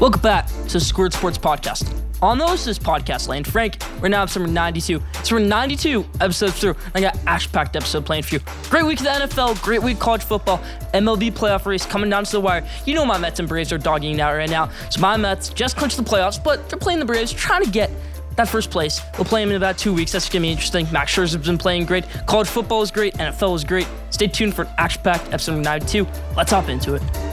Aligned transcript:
Welcome 0.00 0.22
back 0.22 0.48
to 0.68 0.80
Squirt 0.80 1.12
Sports 1.12 1.36
Podcast. 1.36 1.94
On 2.22 2.38
the 2.38 2.46
host 2.46 2.62
of 2.62 2.68
this 2.68 2.78
podcast, 2.78 3.28
Lane 3.28 3.44
Frank, 3.44 3.76
we're 4.00 4.08
now 4.08 4.22
episode 4.22 4.48
92. 4.48 5.02
So 5.22 5.36
we're 5.36 5.42
92 5.42 6.06
episodes 6.22 6.58
through. 6.58 6.74
I 6.94 7.02
got 7.02 7.18
ash-packed 7.26 7.76
episode 7.76 8.06
playing 8.06 8.22
for 8.22 8.36
you. 8.36 8.40
Great 8.70 8.86
week 8.86 8.98
of 9.00 9.04
the 9.04 9.10
NFL, 9.10 9.60
great 9.60 9.82
week 9.82 9.98
college 9.98 10.22
football, 10.22 10.56
MLB 10.94 11.32
playoff 11.32 11.66
race 11.66 11.84
coming 11.84 12.08
down 12.08 12.24
to 12.24 12.32
the 12.32 12.40
wire. 12.40 12.66
You 12.86 12.94
know 12.94 13.04
my 13.04 13.18
Mets 13.18 13.40
and 13.40 13.48
Braves 13.48 13.74
are 13.74 13.78
dogging 13.78 14.14
it 14.14 14.20
out 14.20 14.34
right 14.34 14.48
now. 14.48 14.70
So 14.88 15.02
my 15.02 15.18
Mets 15.18 15.50
just 15.50 15.76
clinched 15.76 15.98
the 15.98 16.02
playoffs, 16.02 16.42
but 16.42 16.70
they're 16.70 16.78
playing 16.78 17.00
the 17.00 17.04
Braves, 17.04 17.30
trying 17.30 17.62
to 17.62 17.70
get 17.70 17.90
that 18.36 18.48
first 18.48 18.70
place. 18.70 19.02
We'll 19.18 19.26
play 19.26 19.42
them 19.42 19.50
in 19.50 19.56
about 19.56 19.76
two 19.76 19.92
weeks. 19.92 20.12
That's 20.12 20.30
going 20.30 20.40
to 20.40 20.46
be 20.46 20.50
interesting. 20.50 20.90
Max 20.90 21.14
Scherzer's 21.14 21.36
been 21.46 21.58
playing 21.58 21.84
great. 21.84 22.06
College 22.26 22.48
football 22.48 22.80
is 22.80 22.90
great. 22.90 23.12
NFL 23.18 23.54
is 23.54 23.64
great. 23.64 23.86
Stay 24.08 24.28
tuned 24.28 24.54
for 24.54 24.62
an 24.62 24.70
action-packed 24.78 25.26
episode 25.26 25.62
92. 25.62 26.06
Let's 26.38 26.52
hop 26.52 26.70
into 26.70 26.94
it. 26.94 27.29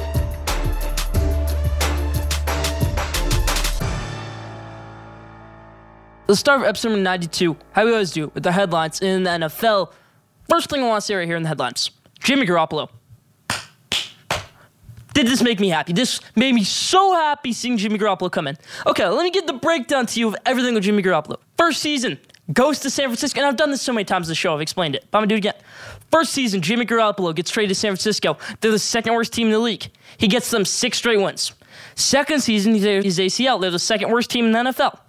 Let's 6.27 6.41
start 6.41 6.59
with 6.59 6.67
episode 6.67 6.99
92, 6.99 7.55
how 7.71 7.85
we 7.85 7.93
always 7.93 8.11
do, 8.11 8.29
with 8.33 8.43
the 8.43 8.51
headlines 8.51 9.01
in 9.01 9.23
the 9.23 9.29
NFL. 9.29 9.93
First 10.49 10.69
thing 10.69 10.83
I 10.83 10.87
want 10.87 11.01
to 11.01 11.05
say 11.05 11.15
right 11.15 11.25
here 11.25 11.37
in 11.37 11.43
the 11.43 11.47
headlines 11.47 11.89
Jimmy 12.19 12.45
Garoppolo. 12.45 12.89
Did 15.13 15.27
this 15.27 15.41
make 15.41 15.61
me 15.61 15.69
happy? 15.69 15.93
This 15.93 16.19
made 16.35 16.53
me 16.53 16.65
so 16.65 17.13
happy 17.13 17.53
seeing 17.53 17.77
Jimmy 17.77 17.97
Garoppolo 17.97 18.29
come 18.29 18.45
in. 18.45 18.57
Okay, 18.85 19.07
let 19.07 19.23
me 19.23 19.31
get 19.31 19.47
the 19.47 19.53
breakdown 19.53 20.05
to 20.05 20.19
you 20.19 20.27
of 20.27 20.35
everything 20.45 20.73
with 20.73 20.83
Jimmy 20.83 21.01
Garoppolo. 21.01 21.37
First 21.57 21.81
season, 21.81 22.19
goes 22.51 22.79
to 22.79 22.89
San 22.89 23.07
Francisco, 23.07 23.39
and 23.39 23.47
I've 23.47 23.55
done 23.55 23.71
this 23.71 23.81
so 23.81 23.93
many 23.93 24.03
times 24.03 24.27
in 24.27 24.31
the 24.31 24.35
show, 24.35 24.53
I've 24.53 24.59
explained 24.59 24.95
it, 24.95 25.05
but 25.09 25.19
I'm 25.19 25.21
gonna 25.21 25.29
do 25.29 25.35
it 25.35 25.39
again. 25.39 25.55
First 26.11 26.33
season, 26.33 26.61
Jimmy 26.61 26.85
Garoppolo 26.85 27.33
gets 27.33 27.51
traded 27.51 27.69
to 27.69 27.75
San 27.75 27.91
Francisco. 27.91 28.37
They're 28.59 28.71
the 28.71 28.79
second 28.79 29.13
worst 29.13 29.31
team 29.31 29.47
in 29.47 29.53
the 29.53 29.59
league. 29.59 29.87
He 30.17 30.27
gets 30.27 30.51
them 30.51 30.65
six 30.65 30.97
straight 30.97 31.21
wins. 31.21 31.53
Second 31.95 32.41
season, 32.41 32.73
he's 32.73 33.17
ACL. 33.17 33.61
They're 33.61 33.71
the 33.71 33.79
second 33.79 34.11
worst 34.11 34.29
team 34.29 34.45
in 34.45 34.51
the 34.51 34.59
NFL. 34.71 34.99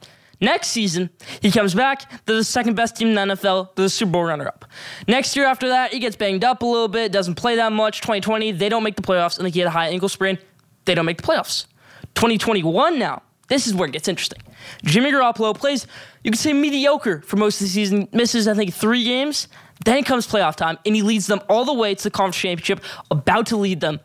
Next 0.40 0.68
season, 0.68 1.10
he 1.40 1.50
comes 1.50 1.74
back. 1.74 2.24
They're 2.24 2.36
the 2.36 2.44
second 2.44 2.74
best 2.74 2.96
team 2.96 3.08
in 3.08 3.14
the 3.14 3.34
NFL. 3.34 3.74
The 3.74 3.88
Super 3.88 4.12
Bowl 4.12 4.24
runner 4.24 4.46
up. 4.46 4.64
Next 5.08 5.34
year 5.34 5.46
after 5.46 5.68
that, 5.68 5.92
he 5.92 5.98
gets 5.98 6.14
banged 6.14 6.44
up 6.44 6.62
a 6.62 6.66
little 6.66 6.88
bit, 6.88 7.10
doesn't 7.10 7.34
play 7.34 7.56
that 7.56 7.72
much. 7.72 8.00
2020, 8.00 8.52
they 8.52 8.68
don't 8.68 8.84
make 8.84 8.96
the 8.96 9.02
playoffs, 9.02 9.36
and 9.36 9.46
they 9.46 9.50
get 9.50 9.66
a 9.66 9.70
high 9.70 9.88
ankle 9.88 10.08
sprain. 10.08 10.38
They 10.84 10.94
don't 10.94 11.06
make 11.06 11.16
the 11.16 11.24
playoffs. 11.24 11.66
2021 12.14 12.98
now, 12.98 13.22
this 13.48 13.66
is 13.66 13.74
where 13.74 13.88
it 13.88 13.92
gets 13.92 14.06
interesting. 14.06 14.40
Jimmy 14.84 15.10
Garoppolo 15.10 15.56
plays, 15.56 15.86
you 16.22 16.30
could 16.30 16.38
say 16.38 16.52
mediocre 16.52 17.20
for 17.22 17.36
most 17.36 17.60
of 17.60 17.66
the 17.66 17.72
season, 17.72 18.08
misses, 18.12 18.46
I 18.46 18.54
think, 18.54 18.72
three 18.72 19.04
games. 19.04 19.48
Then 19.84 20.02
comes 20.04 20.26
playoff 20.26 20.56
time, 20.56 20.78
and 20.84 20.94
he 20.94 21.02
leads 21.02 21.26
them 21.26 21.40
all 21.48 21.64
the 21.64 21.74
way 21.74 21.94
to 21.94 22.02
the 22.02 22.10
conference 22.10 22.36
championship, 22.36 22.80
about 23.10 23.46
to 23.46 23.56
lead 23.56 23.80
them 23.80 24.00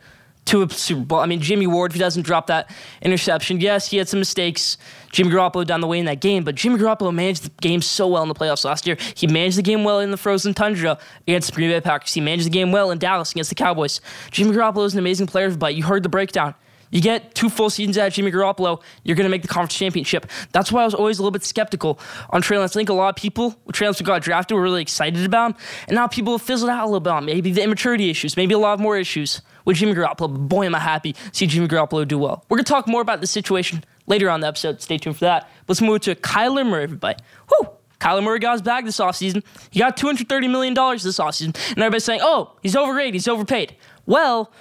to 0.46 0.62
a 0.62 0.70
Super 0.70 1.04
Bowl. 1.04 1.20
I 1.20 1.26
mean, 1.26 1.40
Jimmy 1.40 1.66
Ward, 1.66 1.90
if 1.90 1.94
he 1.94 2.00
doesn't 2.00 2.22
drop 2.22 2.46
that 2.48 2.70
interception, 3.02 3.60
yes, 3.60 3.88
he 3.88 3.96
had 3.96 4.08
some 4.08 4.20
mistakes. 4.20 4.76
Jimmy 5.14 5.30
Garoppolo 5.30 5.64
down 5.64 5.80
the 5.80 5.86
way 5.86 6.00
in 6.00 6.06
that 6.06 6.20
game, 6.20 6.42
but 6.42 6.56
Jimmy 6.56 6.76
Garoppolo 6.76 7.14
managed 7.14 7.44
the 7.44 7.50
game 7.60 7.80
so 7.80 8.08
well 8.08 8.22
in 8.22 8.28
the 8.28 8.34
playoffs 8.34 8.64
last 8.64 8.84
year. 8.84 8.96
He 9.14 9.28
managed 9.28 9.56
the 9.56 9.62
game 9.62 9.84
well 9.84 10.00
in 10.00 10.10
the 10.10 10.16
frozen 10.16 10.54
tundra 10.54 10.98
against 11.28 11.50
the 11.50 11.54
Green 11.54 11.70
Bay 11.70 11.80
Packers. 11.80 12.12
He 12.12 12.20
managed 12.20 12.46
the 12.46 12.50
game 12.50 12.72
well 12.72 12.90
in 12.90 12.98
Dallas 12.98 13.30
against 13.30 13.48
the 13.48 13.54
Cowboys. 13.54 14.00
Jimmy 14.32 14.50
Garoppolo 14.50 14.84
is 14.84 14.92
an 14.92 14.98
amazing 14.98 15.28
player, 15.28 15.50
but 15.50 15.76
you 15.76 15.84
heard 15.84 16.02
the 16.02 16.08
breakdown. 16.08 16.56
You 16.90 17.00
get 17.00 17.34
two 17.34 17.48
full 17.48 17.70
seasons 17.70 17.96
out 17.96 18.08
of 18.08 18.12
Jimmy 18.12 18.32
Garoppolo, 18.32 18.82
you're 19.04 19.16
going 19.16 19.24
to 19.24 19.30
make 19.30 19.42
the 19.42 19.48
conference 19.48 19.74
championship. 19.76 20.26
That's 20.50 20.72
why 20.72 20.82
I 20.82 20.84
was 20.84 20.94
always 20.94 21.18
a 21.18 21.22
little 21.22 21.30
bit 21.30 21.44
skeptical 21.44 22.00
on 22.30 22.42
Trey 22.42 22.58
Lance. 22.58 22.74
I 22.76 22.80
think 22.80 22.88
a 22.88 22.92
lot 22.92 23.08
of 23.08 23.16
people, 23.16 23.56
Trey 23.72 23.86
Lance 23.86 24.00
got 24.00 24.22
drafted, 24.22 24.56
were 24.56 24.62
really 24.62 24.82
excited 24.82 25.24
about 25.24 25.52
him, 25.52 25.56
and 25.88 25.94
now 25.94 26.08
people 26.08 26.34
have 26.34 26.42
fizzled 26.42 26.70
out 26.70 26.82
a 26.82 26.86
little 26.86 27.00
bit 27.00 27.12
on 27.12 27.24
maybe 27.24 27.52
the 27.52 27.62
immaturity 27.62 28.10
issues, 28.10 28.36
maybe 28.36 28.54
a 28.54 28.58
lot 28.58 28.80
more 28.80 28.96
issues 28.96 29.42
with 29.64 29.76
Jimmy 29.76 29.94
Garoppolo. 29.94 30.48
Boy, 30.48 30.66
am 30.66 30.74
I 30.74 30.80
happy 30.80 31.14
to 31.14 31.20
see 31.32 31.46
Jimmy 31.46 31.68
Garoppolo 31.68 32.06
do 32.06 32.18
well. 32.18 32.44
We're 32.48 32.58
going 32.58 32.64
to 32.64 32.72
talk 32.72 32.86
more 32.86 33.00
about 33.00 33.20
the 33.20 33.26
situation 33.26 33.84
later 34.06 34.30
on 34.30 34.40
the 34.40 34.46
episode. 34.46 34.80
Stay 34.80 34.98
tuned 34.98 35.16
for 35.16 35.24
that. 35.24 35.50
Let's 35.68 35.80
move 35.80 36.00
to 36.02 36.14
Kyler 36.14 36.66
Murray, 36.66 36.84
everybody. 36.84 37.18
Whew. 37.48 37.70
Kyler 38.00 38.22
Murray 38.22 38.38
got 38.38 38.52
his 38.52 38.62
bag 38.62 38.84
this 38.84 38.98
offseason. 38.98 39.42
He 39.70 39.78
got 39.78 39.96
$230 39.96 40.50
million 40.50 40.74
this 40.74 41.18
offseason. 41.18 41.56
And 41.70 41.78
everybody's 41.78 42.04
saying, 42.04 42.20
oh, 42.22 42.56
he's 42.62 42.76
overrated, 42.76 43.14
he's 43.14 43.28
overpaid. 43.28 43.76
Well, 44.04 44.52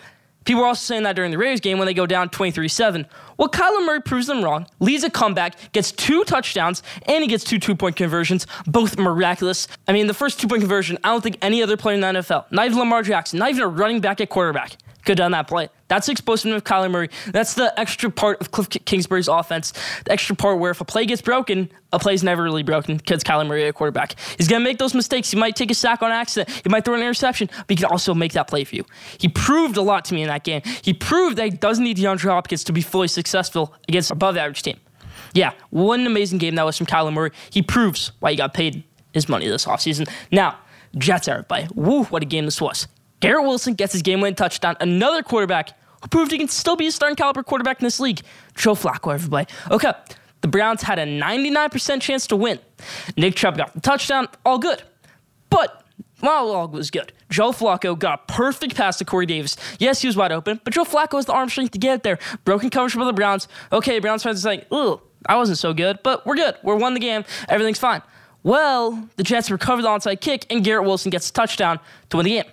People 0.45 0.63
are 0.63 0.67
also 0.67 0.81
saying 0.81 1.03
that 1.03 1.15
during 1.15 1.31
the 1.31 1.37
Raiders 1.37 1.61
game 1.61 1.77
when 1.77 1.85
they 1.85 1.93
go 1.93 2.05
down 2.05 2.29
23 2.29 2.67
7. 2.67 3.05
Well, 3.37 3.49
Kyler 3.49 3.85
Murray 3.85 4.01
proves 4.01 4.27
them 4.27 4.43
wrong, 4.43 4.67
leads 4.79 5.03
a 5.03 5.09
comeback, 5.09 5.71
gets 5.71 5.91
two 5.91 6.23
touchdowns, 6.25 6.83
and 7.07 7.23
he 7.23 7.27
gets 7.27 7.43
two 7.43 7.59
two 7.59 7.75
point 7.75 7.95
conversions, 7.95 8.45
both 8.65 8.97
miraculous. 8.97 9.67
I 9.87 9.93
mean, 9.93 10.07
the 10.07 10.13
first 10.13 10.39
two 10.39 10.47
point 10.47 10.61
conversion, 10.61 10.97
I 11.03 11.09
don't 11.09 11.21
think 11.21 11.37
any 11.41 11.63
other 11.63 11.77
player 11.77 11.95
in 11.95 12.01
the 12.01 12.07
NFL, 12.07 12.51
not 12.51 12.65
even 12.65 12.77
Lamar 12.77 13.03
Jackson, 13.03 13.39
not 13.39 13.49
even 13.49 13.63
a 13.63 13.67
running 13.67 14.01
back 14.01 14.19
at 14.21 14.29
quarterback, 14.29 14.71
could 15.05 15.17
have 15.17 15.25
done 15.25 15.31
that 15.31 15.47
play. 15.47 15.69
That's 15.93 16.07
the 16.07 16.11
explosiveness 16.11 16.57
of 16.57 16.63
Kyler 16.63 16.89
Murray. 16.89 17.09
That's 17.27 17.53
the 17.53 17.71
extra 17.79 18.09
part 18.09 18.41
of 18.41 18.49
Cliff 18.49 18.67
Kingsbury's 18.85 19.27
offense. 19.27 19.73
The 20.05 20.13
extra 20.13 20.35
part 20.35 20.57
where 20.57 20.71
if 20.71 20.81
a 20.81 20.85
play 20.85 21.05
gets 21.05 21.21
broken, 21.21 21.69
a 21.91 21.99
play's 21.99 22.23
never 22.23 22.41
really 22.41 22.63
broken 22.63 22.97
because 22.97 23.23
Kyler 23.23 23.45
Murray 23.45 23.67
a 23.67 23.73
quarterback. 23.73 24.15
He's 24.39 24.47
gonna 24.47 24.63
make 24.63 24.79
those 24.79 24.95
mistakes. 24.95 25.29
He 25.29 25.37
might 25.37 25.55
take 25.55 25.69
a 25.69 25.75
sack 25.75 26.01
on 26.01 26.09
accident. 26.09 26.49
He 26.63 26.69
might 26.69 26.83
throw 26.83 26.95
an 26.95 27.01
interception, 27.01 27.47
but 27.55 27.65
he 27.69 27.75
can 27.75 27.85
also 27.85 28.15
make 28.15 28.33
that 28.33 28.47
play 28.47 28.63
for 28.63 28.75
you. 28.75 28.83
He 29.19 29.27
proved 29.27 29.77
a 29.77 29.83
lot 29.83 30.03
to 30.05 30.15
me 30.15 30.23
in 30.23 30.29
that 30.29 30.43
game. 30.43 30.63
He 30.81 30.95
proved 30.95 31.37
that 31.37 31.43
he 31.43 31.51
doesn't 31.51 31.83
need 31.83 31.97
DeAndre 31.97 32.31
Hopkins 32.31 32.63
to 32.63 32.73
be 32.73 32.81
fully 32.81 33.07
successful 33.07 33.75
against 33.87 34.09
above 34.09 34.35
average 34.35 34.63
team. 34.63 34.79
Yeah, 35.35 35.53
an 35.71 36.07
amazing 36.07 36.39
game 36.39 36.55
that 36.55 36.65
was 36.65 36.75
from 36.75 36.87
Kyler 36.87 37.13
Murray. 37.13 37.33
He 37.51 37.61
proves 37.61 38.13
why 38.19 38.31
he 38.31 38.37
got 38.37 38.55
paid 38.55 38.83
his 39.13 39.29
money 39.29 39.47
this 39.47 39.65
offseason. 39.65 40.09
Now, 40.31 40.57
Jets, 40.97 41.27
everybody. 41.27 41.67
Woo, 41.75 42.05
what 42.05 42.23
a 42.23 42.25
game 42.25 42.45
this 42.45 42.59
was. 42.59 42.87
Garrett 43.23 43.43
Wilson 43.43 43.73
gets 43.75 43.93
his 43.93 44.01
game 44.01 44.19
winning 44.19 44.35
touchdown. 44.35 44.75
Another 44.81 45.23
quarterback 45.23 45.69
who 46.03 46.07
proved 46.09 46.31
he 46.31 46.37
can 46.37 46.47
still 46.47 46.75
be 46.75 46.87
a 46.87 46.91
starting 46.91 47.15
caliber 47.15 47.41
quarterback 47.41 47.79
in 47.79 47.85
this 47.85 47.99
league. 47.99 48.21
Joe 48.55 48.75
Flacco, 48.75 49.13
everybody. 49.13 49.51
Okay, 49.71 49.91
the 50.41 50.47
Browns 50.47 50.83
had 50.83 50.99
a 50.99 51.05
99% 51.05 52.01
chance 52.01 52.27
to 52.27 52.35
win. 52.35 52.59
Nick 53.17 53.35
Chubb 53.35 53.57
got 53.57 53.73
the 53.73 53.79
touchdown, 53.79 54.27
all 54.45 54.59
good. 54.59 54.83
But 55.49 55.83
all 56.21 56.67
was 56.67 56.91
good, 56.91 57.11
Joe 57.29 57.51
Flacco 57.51 57.97
got 57.97 58.21
a 58.29 58.33
perfect 58.33 58.75
pass 58.75 58.97
to 58.97 59.05
Corey 59.05 59.25
Davis. 59.25 59.57
Yes, 59.79 60.01
he 60.01 60.07
was 60.07 60.15
wide 60.15 60.31
open, 60.31 60.59
but 60.63 60.73
Joe 60.73 60.83
Flacco 60.83 61.15
has 61.15 61.25
the 61.25 61.33
arm 61.33 61.49
strength 61.49 61.71
to 61.71 61.79
get 61.79 61.95
it 61.95 62.03
there. 62.03 62.19
Broken 62.45 62.69
coverage 62.69 62.93
for 62.93 63.05
the 63.05 63.13
Browns. 63.13 63.47
Okay, 63.71 63.99
Browns 63.99 64.23
fans 64.23 64.39
are 64.39 64.49
saying, 64.49 64.65
ooh, 64.73 65.01
I 65.25 65.35
wasn't 65.37 65.57
so 65.57 65.73
good, 65.73 65.99
but 66.03 66.25
we're 66.25 66.35
good. 66.35 66.55
We're 66.63 66.75
won 66.75 66.93
the 66.93 66.99
game. 66.99 67.23
Everything's 67.47 67.79
fine. 67.79 68.01
Well, 68.43 69.07
the 69.15 69.23
Jets 69.23 69.49
recover 69.49 69.81
the 69.81 69.87
onside 69.87 70.19
kick, 70.19 70.45
and 70.49 70.65
Garrett 70.65 70.85
Wilson 70.85 71.09
gets 71.09 71.29
a 71.29 71.33
touchdown 71.33 71.79
to 72.09 72.17
win 72.17 72.25
the 72.25 72.31
game. 72.31 72.43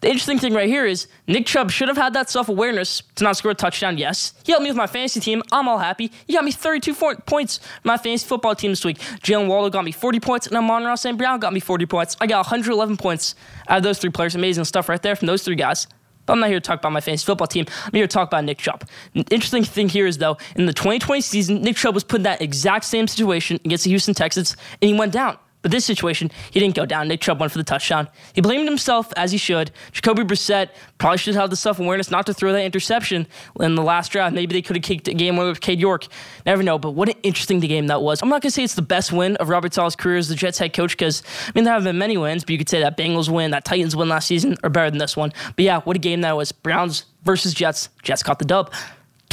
The 0.00 0.08
interesting 0.08 0.40
thing 0.40 0.52
right 0.52 0.68
here 0.68 0.84
is 0.84 1.06
Nick 1.28 1.46
Chubb 1.46 1.70
should 1.70 1.86
have 1.86 1.96
had 1.96 2.14
that 2.14 2.28
self 2.28 2.48
awareness 2.48 3.02
to 3.14 3.22
not 3.24 3.36
score 3.36 3.52
a 3.52 3.54
touchdown. 3.54 3.96
Yes, 3.96 4.34
he 4.44 4.50
helped 4.50 4.64
me 4.64 4.70
with 4.70 4.76
my 4.76 4.88
fantasy 4.88 5.20
team. 5.20 5.44
I'm 5.52 5.68
all 5.68 5.78
happy. 5.78 6.10
He 6.26 6.32
got 6.32 6.44
me 6.44 6.50
32 6.50 6.94
points 7.26 7.60
my 7.84 7.96
fantasy 7.96 8.26
football 8.26 8.56
team 8.56 8.72
this 8.72 8.84
week. 8.84 8.98
Jaylen 8.98 9.46
Waddle 9.46 9.70
got 9.70 9.84
me 9.84 9.92
40 9.92 10.18
points, 10.18 10.48
and 10.48 10.56
Amon-Ra 10.56 10.96
St. 10.96 11.16
Brown 11.16 11.38
got 11.38 11.52
me 11.52 11.60
40 11.60 11.86
points. 11.86 12.16
I 12.20 12.26
got 12.26 12.38
111 12.38 12.96
points 12.96 13.36
out 13.68 13.78
of 13.78 13.82
those 13.84 13.98
three 13.98 14.10
players. 14.10 14.34
Amazing 14.34 14.64
stuff 14.64 14.88
right 14.88 15.00
there 15.00 15.14
from 15.14 15.26
those 15.26 15.44
three 15.44 15.54
guys. 15.54 15.86
But 16.26 16.34
I'm 16.34 16.40
not 16.40 16.48
here 16.48 16.60
to 16.60 16.66
talk 16.66 16.80
about 16.80 16.92
my 16.92 17.00
fantasy 17.00 17.24
football 17.24 17.46
team. 17.46 17.64
I'm 17.84 17.92
here 17.92 18.06
to 18.06 18.12
talk 18.12 18.28
about 18.28 18.44
Nick 18.44 18.58
Chubb. 18.58 18.84
The 19.14 19.24
interesting 19.30 19.64
thing 19.64 19.88
here 19.88 20.06
is, 20.06 20.18
though, 20.18 20.36
in 20.56 20.66
the 20.66 20.72
2020 20.72 21.20
season, 21.20 21.62
Nick 21.62 21.76
Chubb 21.76 21.94
was 21.94 22.04
put 22.04 22.18
in 22.18 22.22
that 22.24 22.42
exact 22.42 22.84
same 22.84 23.06
situation 23.06 23.58
against 23.64 23.84
the 23.84 23.90
Houston 23.90 24.14
Texans, 24.14 24.56
and 24.82 24.90
he 24.90 24.98
went 24.98 25.12
down. 25.12 25.38
But 25.66 25.72
this 25.72 25.84
situation, 25.84 26.30
he 26.52 26.60
didn't 26.60 26.76
go 26.76 26.86
down. 26.86 27.08
Nick 27.08 27.20
Chubb 27.22 27.40
went 27.40 27.50
for 27.50 27.58
the 27.58 27.64
touchdown. 27.64 28.06
He 28.34 28.40
blamed 28.40 28.68
himself 28.68 29.12
as 29.16 29.32
he 29.32 29.36
should. 29.36 29.72
Jacoby 29.90 30.22
Brissett 30.22 30.68
probably 30.98 31.18
should 31.18 31.34
have 31.34 31.50
the 31.50 31.56
self 31.56 31.80
awareness 31.80 32.08
not 32.08 32.24
to 32.26 32.34
throw 32.34 32.52
that 32.52 32.62
interception 32.62 33.26
in 33.58 33.74
the 33.74 33.82
last 33.82 34.12
drive. 34.12 34.32
Maybe 34.32 34.54
they 34.54 34.62
could 34.62 34.76
have 34.76 34.84
kicked 34.84 35.08
a 35.08 35.12
game 35.12 35.36
winner 35.36 35.48
with 35.48 35.60
Cade 35.60 35.80
York. 35.80 36.06
Never 36.46 36.62
know. 36.62 36.78
But 36.78 36.92
what 36.92 37.08
an 37.08 37.16
interesting 37.24 37.58
game 37.58 37.88
that 37.88 38.00
was. 38.00 38.22
I'm 38.22 38.28
not 38.28 38.42
gonna 38.42 38.52
say 38.52 38.62
it's 38.62 38.76
the 38.76 38.80
best 38.82 39.10
win 39.10 39.34
of 39.38 39.48
Robert 39.48 39.74
Saleh's 39.74 39.96
career 39.96 40.18
as 40.18 40.28
the 40.28 40.36
Jets 40.36 40.56
head 40.56 40.72
coach 40.72 40.92
because 40.92 41.24
I 41.48 41.50
mean 41.56 41.64
there 41.64 41.72
haven't 41.72 41.86
been 41.86 41.98
many 41.98 42.16
wins, 42.16 42.44
but 42.44 42.50
you 42.50 42.58
could 42.58 42.68
say 42.68 42.78
that 42.82 42.96
Bengals 42.96 43.28
win, 43.28 43.50
that 43.50 43.64
Titans 43.64 43.96
win 43.96 44.08
last 44.08 44.28
season 44.28 44.56
are 44.62 44.70
better 44.70 44.88
than 44.88 44.98
this 44.98 45.16
one. 45.16 45.32
But 45.56 45.64
yeah, 45.64 45.80
what 45.80 45.96
a 45.96 45.98
game 45.98 46.20
that 46.20 46.36
was. 46.36 46.52
Browns 46.52 47.06
versus 47.24 47.52
Jets. 47.54 47.88
Jets 48.04 48.22
caught 48.22 48.38
the 48.38 48.44
dub. 48.44 48.72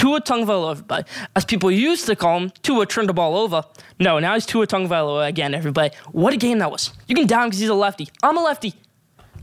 Tua 0.04 0.20
but 0.86 1.08
as 1.34 1.46
people 1.46 1.72
used 1.72 2.08
to 2.08 2.16
call 2.18 2.38
him, 2.38 2.52
Tua 2.62 2.86
turned 2.86 3.08
the 3.08 3.14
ball 3.14 3.38
over. 3.38 3.64
No, 4.02 4.20
now 4.20 4.34
he's 4.34 4.46
Tua 4.46 4.68
Tagovailoa 4.68 5.30
again, 5.30 5.54
everybody. 5.54 5.96
What 6.12 6.34
a 6.34 6.38
game 6.38 6.58
that 6.60 6.70
was. 6.70 6.92
You 7.08 7.16
can 7.16 7.26
down 7.26 7.48
because 7.48 7.62
he's 7.62 7.70
a 7.70 7.74
lefty. 7.74 8.10
I'm 8.22 8.38
a 8.38 8.44
lefty. 8.44 8.74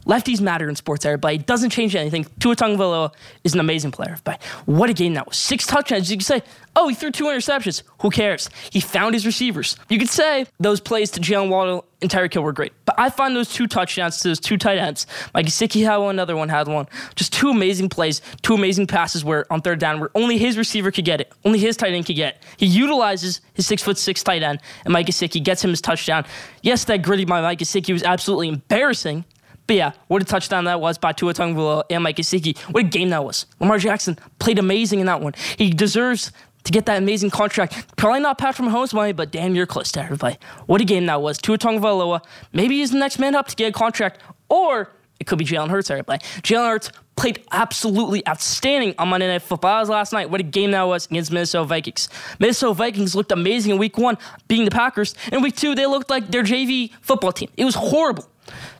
Lefties 0.07 0.41
matter 0.41 0.69
in 0.69 0.77
sports, 0.77 1.05
everybody. 1.05 1.37
It 1.37 1.47
doesn't 1.47 1.71
change 1.71 1.95
anything. 1.95 2.27
Tua 2.39 2.57
Tagovailoa 2.57 3.13
is 3.45 3.55
an 3.55 3.61
amazing 3.61 3.91
player, 3.91 4.17
but 4.25 4.43
what 4.67 4.91
a 4.91 4.95
game 4.95 5.15
that 5.15 5.27
was. 5.27 5.37
Six 5.37 5.67
touchdowns. 5.67 6.11
You 6.11 6.17
could 6.17 6.27
say, 6.27 6.43
oh, 6.75 6.89
he 6.89 6.95
threw 6.95 7.11
two 7.11 7.25
interceptions. 7.25 7.83
Who 8.01 8.11
cares? 8.11 8.49
He 8.71 8.81
found 8.81 9.15
his 9.15 9.27
receivers. 9.27 9.77
You 9.89 9.99
could 9.99 10.09
say 10.09 10.47
those 10.59 10.81
plays 10.81 11.11
to 11.13 11.21
Jaylen 11.21 11.49
Waddle 11.51 11.85
and 12.03 12.11
Tyreek 12.11 12.33
Hill 12.33 12.43
were 12.43 12.53
great, 12.53 12.73
but 12.87 12.95
I 12.99 13.11
find 13.11 13.37
those 13.37 13.53
two 13.53 13.67
touchdowns 13.67 14.21
to 14.21 14.29
those 14.29 14.41
two 14.41 14.57
tight 14.57 14.79
ends, 14.79 15.07
Mike 15.35 15.47
Gesicki 15.47 15.85
had 15.85 15.99
one, 15.99 16.15
another 16.15 16.35
one 16.35 16.49
had 16.49 16.67
one. 16.67 16.87
Just 17.15 17.33
two 17.33 17.51
amazing 17.51 17.91
plays, 17.91 18.23
two 18.41 18.55
amazing 18.55 18.87
passes 18.87 19.23
where 19.23 19.51
on 19.53 19.61
third 19.61 19.79
down 19.79 20.01
where 20.01 20.11
only 20.15 20.39
his 20.39 20.57
receiver 20.57 20.91
could 20.91 21.05
get 21.05 21.21
it, 21.21 21.31
only 21.45 21.59
his 21.59 21.77
tight 21.77 21.93
end 21.93 22.07
could 22.07 22.17
get 22.17 22.37
it. 22.37 22.43
He 22.57 22.65
utilizes 22.65 23.43
his 23.53 23.67
six 23.67 23.83
foot 23.83 23.99
six 23.99 24.23
tight 24.23 24.43
end, 24.43 24.61
and 24.85 24.93
Mike 24.93 25.07
Gesicki 25.07 25.43
gets 25.43 25.63
him 25.63 25.71
his 25.71 25.83
touchdown. 25.83 26.25
Yes, 26.63 26.85
that 26.85 27.03
gritty 27.03 27.27
by 27.27 27.43
Mike 27.43 27.59
Gesicki 27.59 27.93
was 27.93 28.03
absolutely 28.03 28.49
embarrassing. 28.49 29.25
But 29.71 29.77
yeah, 29.77 29.93
what 30.09 30.21
a 30.21 30.25
touchdown 30.25 30.65
that 30.65 30.81
was 30.81 30.99
by 30.99 31.13
Tua 31.13 31.33
Tagovailoa 31.33 31.85
and 31.91 32.03
Mike 32.03 32.17
Gesicki. 32.17 32.59
What 32.73 32.87
a 32.87 32.89
game 32.89 33.11
that 33.11 33.25
was. 33.25 33.47
Lamar 33.61 33.79
Jackson 33.79 34.19
played 34.41 34.59
amazing 34.59 34.99
in 34.99 35.07
that 35.07 35.21
one. 35.21 35.33
He 35.59 35.71
deserves 35.71 36.33
to 36.65 36.73
get 36.73 36.87
that 36.87 36.99
amazing 36.99 37.31
contract. 37.31 37.97
Probably 37.97 38.19
not 38.19 38.37
Patrick 38.37 38.69
Mahomes' 38.69 38.93
money, 38.93 39.13
but 39.13 39.31
damn 39.31 39.53
near 39.53 39.67
close 39.67 39.93
to 39.93 40.03
everybody. 40.03 40.39
What 40.67 40.81
a 40.81 40.85
game 40.85 41.07
that 41.07 41.23
was. 41.23 41.39
Tua 41.39 41.57
Tagovailoa. 41.57 42.21
Maybe 42.53 42.79
he's 42.79 42.91
the 42.91 42.99
next 42.99 43.21
man 43.21 43.37
up 43.37 43.47
to 43.47 43.55
get 43.55 43.69
a 43.69 43.73
contract, 43.73 44.21
or 44.49 44.91
it 45.21 45.29
could 45.29 45.39
be 45.39 45.45
Jalen 45.45 45.69
Hurts, 45.69 45.89
everybody. 45.89 46.19
Jalen 46.43 46.69
Hurts 46.69 46.91
played 47.15 47.41
absolutely 47.53 48.27
outstanding 48.27 48.97
on 48.99 49.07
Monday 49.07 49.29
Night 49.29 49.43
Football. 49.43 49.85
Last 49.85 50.13
night. 50.13 50.31
What 50.31 50.41
a 50.41 50.43
game 50.43 50.73
that 50.73 50.83
was 50.83 51.07
against 51.07 51.31
Minnesota 51.31 51.65
Vikings. 51.65 52.09
Minnesota 52.41 52.75
Vikings 52.75 53.15
looked 53.15 53.31
amazing 53.31 53.71
in 53.71 53.79
week 53.79 53.97
one, 53.99 54.19
beating 54.49 54.65
the 54.65 54.73
Packers. 54.73 55.15
In 55.31 55.43
week 55.43 55.55
two, 55.55 55.77
they 55.77 55.87
looked 55.87 56.11
like 56.11 56.33
their 56.33 56.43
JV 56.43 56.91
football 57.03 57.31
team. 57.31 57.51
It 57.57 57.65
was 57.65 57.77
horrible. 57.77 58.27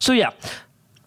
So, 0.01 0.13
yeah, 0.13 0.31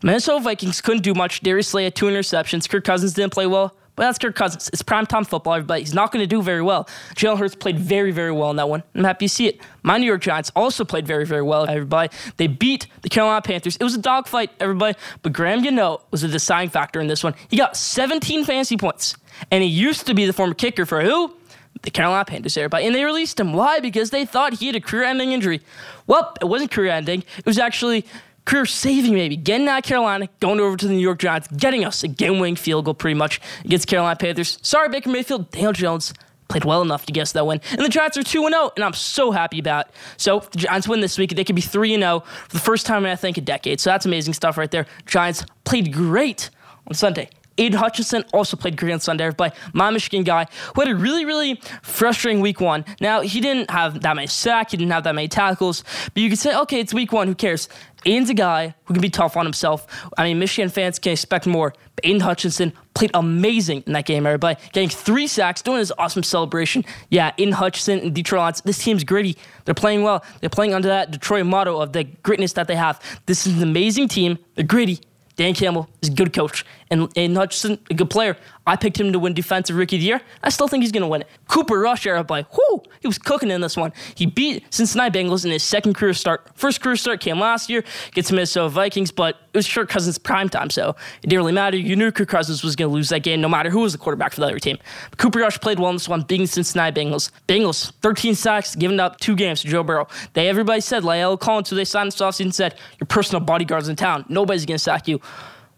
Minnesota 0.04 0.44
Vikings 0.44 0.82
couldn't 0.82 1.02
do 1.02 1.14
much. 1.14 1.42
Darius 1.42 1.70
Slay 1.70 1.86
had 1.86 1.96
two 1.96 2.06
interceptions. 2.06 2.70
Kirk 2.70 2.84
Cousins 2.84 3.14
didn't 3.14 3.34
play 3.34 3.48
well. 3.48 3.76
But 3.96 4.04
that's 4.04 4.18
Kirk 4.18 4.36
Cousins. 4.36 4.70
It's 4.74 4.82
primetime 4.82 5.26
football, 5.26 5.54
everybody. 5.54 5.82
He's 5.82 5.94
not 5.94 6.12
going 6.12 6.24
to 6.24 6.28
do 6.28 6.42
very 6.42 6.64
well. 6.64 6.86
Jalen 7.16 7.38
Hurts 7.38 7.56
played 7.56 7.78
very, 7.78 8.12
very 8.12 8.32
well 8.32 8.50
in 8.50 8.56
that 8.56 8.68
one. 8.68 8.82
I'm 8.96 9.04
happy 9.04 9.28
to 9.28 9.30
see 9.30 9.48
it. 9.48 9.62
My 9.84 10.00
New 10.00 10.08
York 10.08 10.22
Giants 10.22 10.52
also 10.56 10.84
played 10.84 11.06
very, 11.06 11.26
very 11.26 11.44
well, 11.44 11.70
everybody. 11.70 12.10
They 12.38 12.48
beat 12.48 12.88
the 13.04 13.10
Carolina 13.10 13.42
Panthers. 13.44 13.78
It 13.78 13.84
was 13.84 13.94
a 13.94 14.00
dogfight, 14.00 14.50
everybody. 14.60 14.98
But 15.22 15.34
Graham 15.34 15.64
Gano 15.64 16.02
was 16.10 16.24
a 16.24 16.28
deciding 16.28 16.72
factor 16.72 17.00
in 17.00 17.08
this 17.08 17.24
one. 17.24 17.36
He 17.50 17.56
got 17.56 17.78
17 17.78 18.46
fantasy 18.46 18.78
points. 18.78 19.16
And 19.52 19.64
he 19.64 19.70
used 19.70 20.08
to 20.08 20.16
be 20.16 20.26
the 20.26 20.34
former 20.34 20.56
kicker 20.56 20.88
for 20.88 21.02
who? 21.02 21.36
The 21.84 21.92
Carolina 21.92 22.26
Panthers, 22.26 22.58
everybody. 22.58 22.88
And 22.88 22.96
they 22.96 23.04
released 23.04 23.40
him. 23.40 23.54
Why? 23.54 23.80
Because 23.80 24.10
they 24.10 24.26
thought 24.26 24.54
he 24.54 24.68
had 24.68 24.76
a 24.76 24.82
career 24.82 25.04
ending 25.04 25.34
injury. 25.34 25.62
Well, 26.08 26.34
it 26.42 26.46
wasn't 26.46 26.72
career 26.72 26.92
ending. 26.92 27.24
It 27.38 27.46
was 27.46 27.60
actually 27.60 28.06
career 28.46 28.66
saving 28.66 29.14
maybe. 29.14 29.36
Getting 29.36 29.68
out 29.68 29.80
of 29.80 29.84
Carolina, 29.84 30.30
going 30.40 30.60
over 30.60 30.78
to 30.78 30.88
the 30.88 30.94
New 30.94 31.00
York 31.00 31.20
Giants, 31.20 31.48
getting 31.48 31.86
us 31.86 32.04
a 32.04 32.08
game 32.08 32.40
winning 32.40 32.56
field 32.56 32.86
goal 32.86 32.94
pretty 32.94 33.16
much 33.16 33.40
against 33.64 33.88
Carolina 33.88 34.16
Panthers. 34.16 34.60
Sorry, 34.62 34.90
Baker 34.90 35.10
Mayfield, 35.10 35.52
Daniel 35.52 35.74
Jones 35.74 36.14
played 36.48 36.66
well 36.66 36.82
enough 36.82 37.06
to 37.06 37.20
us 37.20 37.32
that 37.32 37.48
win. 37.48 37.60
And 37.72 37.82
the 37.82 37.90
Giants 37.90 38.18
are 38.18 38.24
2 38.24 38.48
0, 38.48 38.72
and 38.76 38.86
I'm 38.86 38.94
so 38.94 39.32
happy 39.32 39.60
about 39.60 39.88
it. 39.88 39.96
So 40.18 40.40
the 40.52 40.60
Giants 40.60 40.88
win 40.88 41.00
this 41.00 41.18
week, 41.18 41.36
they 41.36 41.44
could 41.44 41.56
be 41.56 41.62
3 41.62 41.96
0 41.96 42.20
for 42.20 42.54
the 42.54 42.60
first 42.60 42.86
time 42.86 43.06
in, 43.06 43.12
I 43.12 43.16
think, 43.16 43.38
a 43.38 43.42
decade. 43.42 43.80
So 43.80 43.90
that's 43.90 44.06
amazing 44.06 44.34
stuff 44.34 44.58
right 44.58 44.70
there. 44.70 44.86
Giants 45.06 45.46
played 45.64 45.94
great 45.94 46.50
on 46.88 46.94
Sunday. 46.94 47.30
Aidan 47.58 47.80
Hutchinson 47.80 48.24
also 48.34 48.58
played 48.58 48.78
great 48.78 48.94
on 48.94 49.00
Sunday 49.00 49.30
by 49.30 49.52
my 49.74 49.92
Michigan 49.92 50.24
guy 50.24 50.48
who 50.74 50.82
had 50.82 50.90
a 50.90 50.96
really, 50.96 51.26
really 51.26 51.62
frustrating 51.82 52.42
week 52.42 52.60
one. 52.60 52.84
Now, 53.00 53.22
he 53.22 53.42
didn't 53.42 53.70
have 53.70 54.02
that 54.02 54.16
many 54.16 54.28
sacks, 54.28 54.72
he 54.72 54.78
didn't 54.78 54.92
have 54.92 55.04
that 55.04 55.16
many 55.16 55.28
tackles, 55.28 55.84
but 56.14 56.24
you 56.24 56.30
could 56.30 56.40
say, 56.40 56.56
okay, 56.56 56.80
it's 56.80 56.94
week 56.94 57.12
one, 57.12 57.28
who 57.28 57.36
cares? 57.36 57.70
Aidan's 58.06 58.30
a 58.30 58.34
guy 58.34 58.76
who 58.86 58.94
can 58.94 59.02
be 59.02 59.10
tough 59.10 59.38
on 59.38 59.46
himself. 59.46 59.88
I 60.18 60.26
mean, 60.26 60.40
Michigan 60.40 60.70
fans 60.70 61.00
can 61.00 61.12
expect 61.12 61.46
more. 61.46 61.74
But 61.96 62.06
Aidan 62.06 62.22
Hutchinson 62.22 62.74
played 62.94 63.12
amazing 63.14 63.84
in 63.86 63.94
that 63.94 64.06
game, 64.06 64.26
everybody. 64.26 64.60
Getting 64.72 64.90
three 64.90 65.28
sacks, 65.28 65.62
doing 65.62 65.80
his 65.80 65.94
awesome 65.98 66.24
celebration. 66.24 66.84
Yeah, 67.10 67.32
Aidan 67.38 67.54
Hutchinson 67.54 68.00
and 68.00 68.14
Detroit 68.14 68.40
Lions, 68.40 68.62
this 68.62 68.78
team's 68.78 69.04
gritty. 69.04 69.38
They're 69.66 69.74
playing 69.74 70.04
well. 70.04 70.24
They're 70.42 70.50
playing 70.50 70.74
under 70.74 70.88
that 70.88 71.12
Detroit 71.12 71.46
motto 71.46 71.80
of 71.80 71.94
the 71.94 72.06
gritness 72.06 72.54
that 72.56 72.68
they 72.68 72.76
have. 72.76 73.02
This 73.26 73.48
is 73.48 73.58
an 73.58 73.64
amazing 73.64 74.08
team. 74.08 74.38
They're 74.56 74.66
gritty. 74.66 75.00
Dan 75.36 75.56
Campbell 75.56 75.90
is 76.02 76.10
a 76.10 76.14
good 76.14 76.32
coach, 76.32 76.64
and 76.94 77.12
Aidan 77.18 77.36
Hutchinson, 77.36 77.80
a 77.90 77.94
good 77.94 78.10
player. 78.10 78.38
I 78.66 78.78
picked 78.78 79.00
him 79.00 79.12
to 79.12 79.20
win 79.20 79.34
Defensive 79.34 79.76
Rookie 79.76 79.98
of 79.98 80.02
the 80.02 80.06
Year. 80.06 80.22
I 80.42 80.50
still 80.50 80.68
think 80.70 80.84
he's 80.84 80.92
going 80.92 81.02
to 81.02 81.08
win 81.08 81.22
it. 81.22 81.28
Cooper 81.50 81.80
Rush, 81.80 82.08
everybody, 82.08 82.46
whoo, 82.56 82.84
he 83.02 83.08
was 83.08 83.18
cooking 83.18 83.52
in 83.52 83.60
this 83.60 83.76
one. 83.76 83.92
He 84.16 84.26
beat 84.26 84.64
Cincinnati 84.74 85.20
Bengals 85.20 85.44
in 85.44 85.52
his 85.52 85.64
second 85.64 85.96
career 85.96 86.14
start. 86.14 86.50
First 86.56 86.80
career 86.80 86.96
start 86.96 87.20
came 87.20 87.40
last 87.40 87.70
year 87.70 87.84
against 88.08 88.30
the 88.30 88.36
Minnesota 88.36 88.70
Vikings, 88.70 89.12
but 89.12 89.36
it 89.54 89.58
was 89.58 89.68
Kirk 89.68 89.90
Cousins' 89.90 90.18
prime 90.18 90.48
time, 90.48 90.70
so 90.70 90.96
it 91.22 91.28
didn't 91.28 91.40
really 91.40 91.52
matter. 91.52 91.76
You 91.76 91.96
knew 91.98 92.12
Kirk 92.12 92.30
Cousins 92.30 92.64
was 92.64 92.76
going 92.76 92.90
to 92.90 92.94
lose 92.94 93.10
that 93.10 93.24
game 93.24 93.42
no 93.42 93.50
matter 93.50 93.70
who 93.70 93.82
was 93.82 93.92
the 93.92 93.98
quarterback 93.98 94.34
for 94.34 94.40
the 94.40 94.48
other 94.48 94.60
team. 94.60 94.78
But 95.10 95.20
Cooper 95.20 95.40
Rush 95.40 95.60
played 95.60 95.80
well 95.80 95.90
in 95.90 95.96
this 95.96 96.08
one, 96.08 96.22
beating 96.22 96.48
Cincinnati 96.48 97.02
Bengals. 97.02 97.32
Bengals, 97.48 97.92
13 98.02 98.36
sacks, 98.36 98.76
giving 98.76 99.00
up 99.00 99.20
two 99.20 99.36
games 99.36 99.62
to 99.62 99.68
Joe 99.68 99.84
Burrow. 99.84 100.08
They 100.34 100.48
Everybody 100.48 100.82
said, 100.82 101.04
La'el 101.04 101.40
Collins, 101.40 101.70
who 101.70 101.76
they 101.76 101.86
signed 101.86 102.12
this 102.12 102.22
offseason, 102.22 102.54
said, 102.54 102.76
your 103.00 103.08
personal 103.08 103.42
bodyguard's 103.42 103.90
in 103.90 103.96
town. 103.96 104.24
Nobody's 104.30 104.66
going 104.66 104.76
to 104.76 104.84
sack 104.84 105.08
you. 105.08 105.20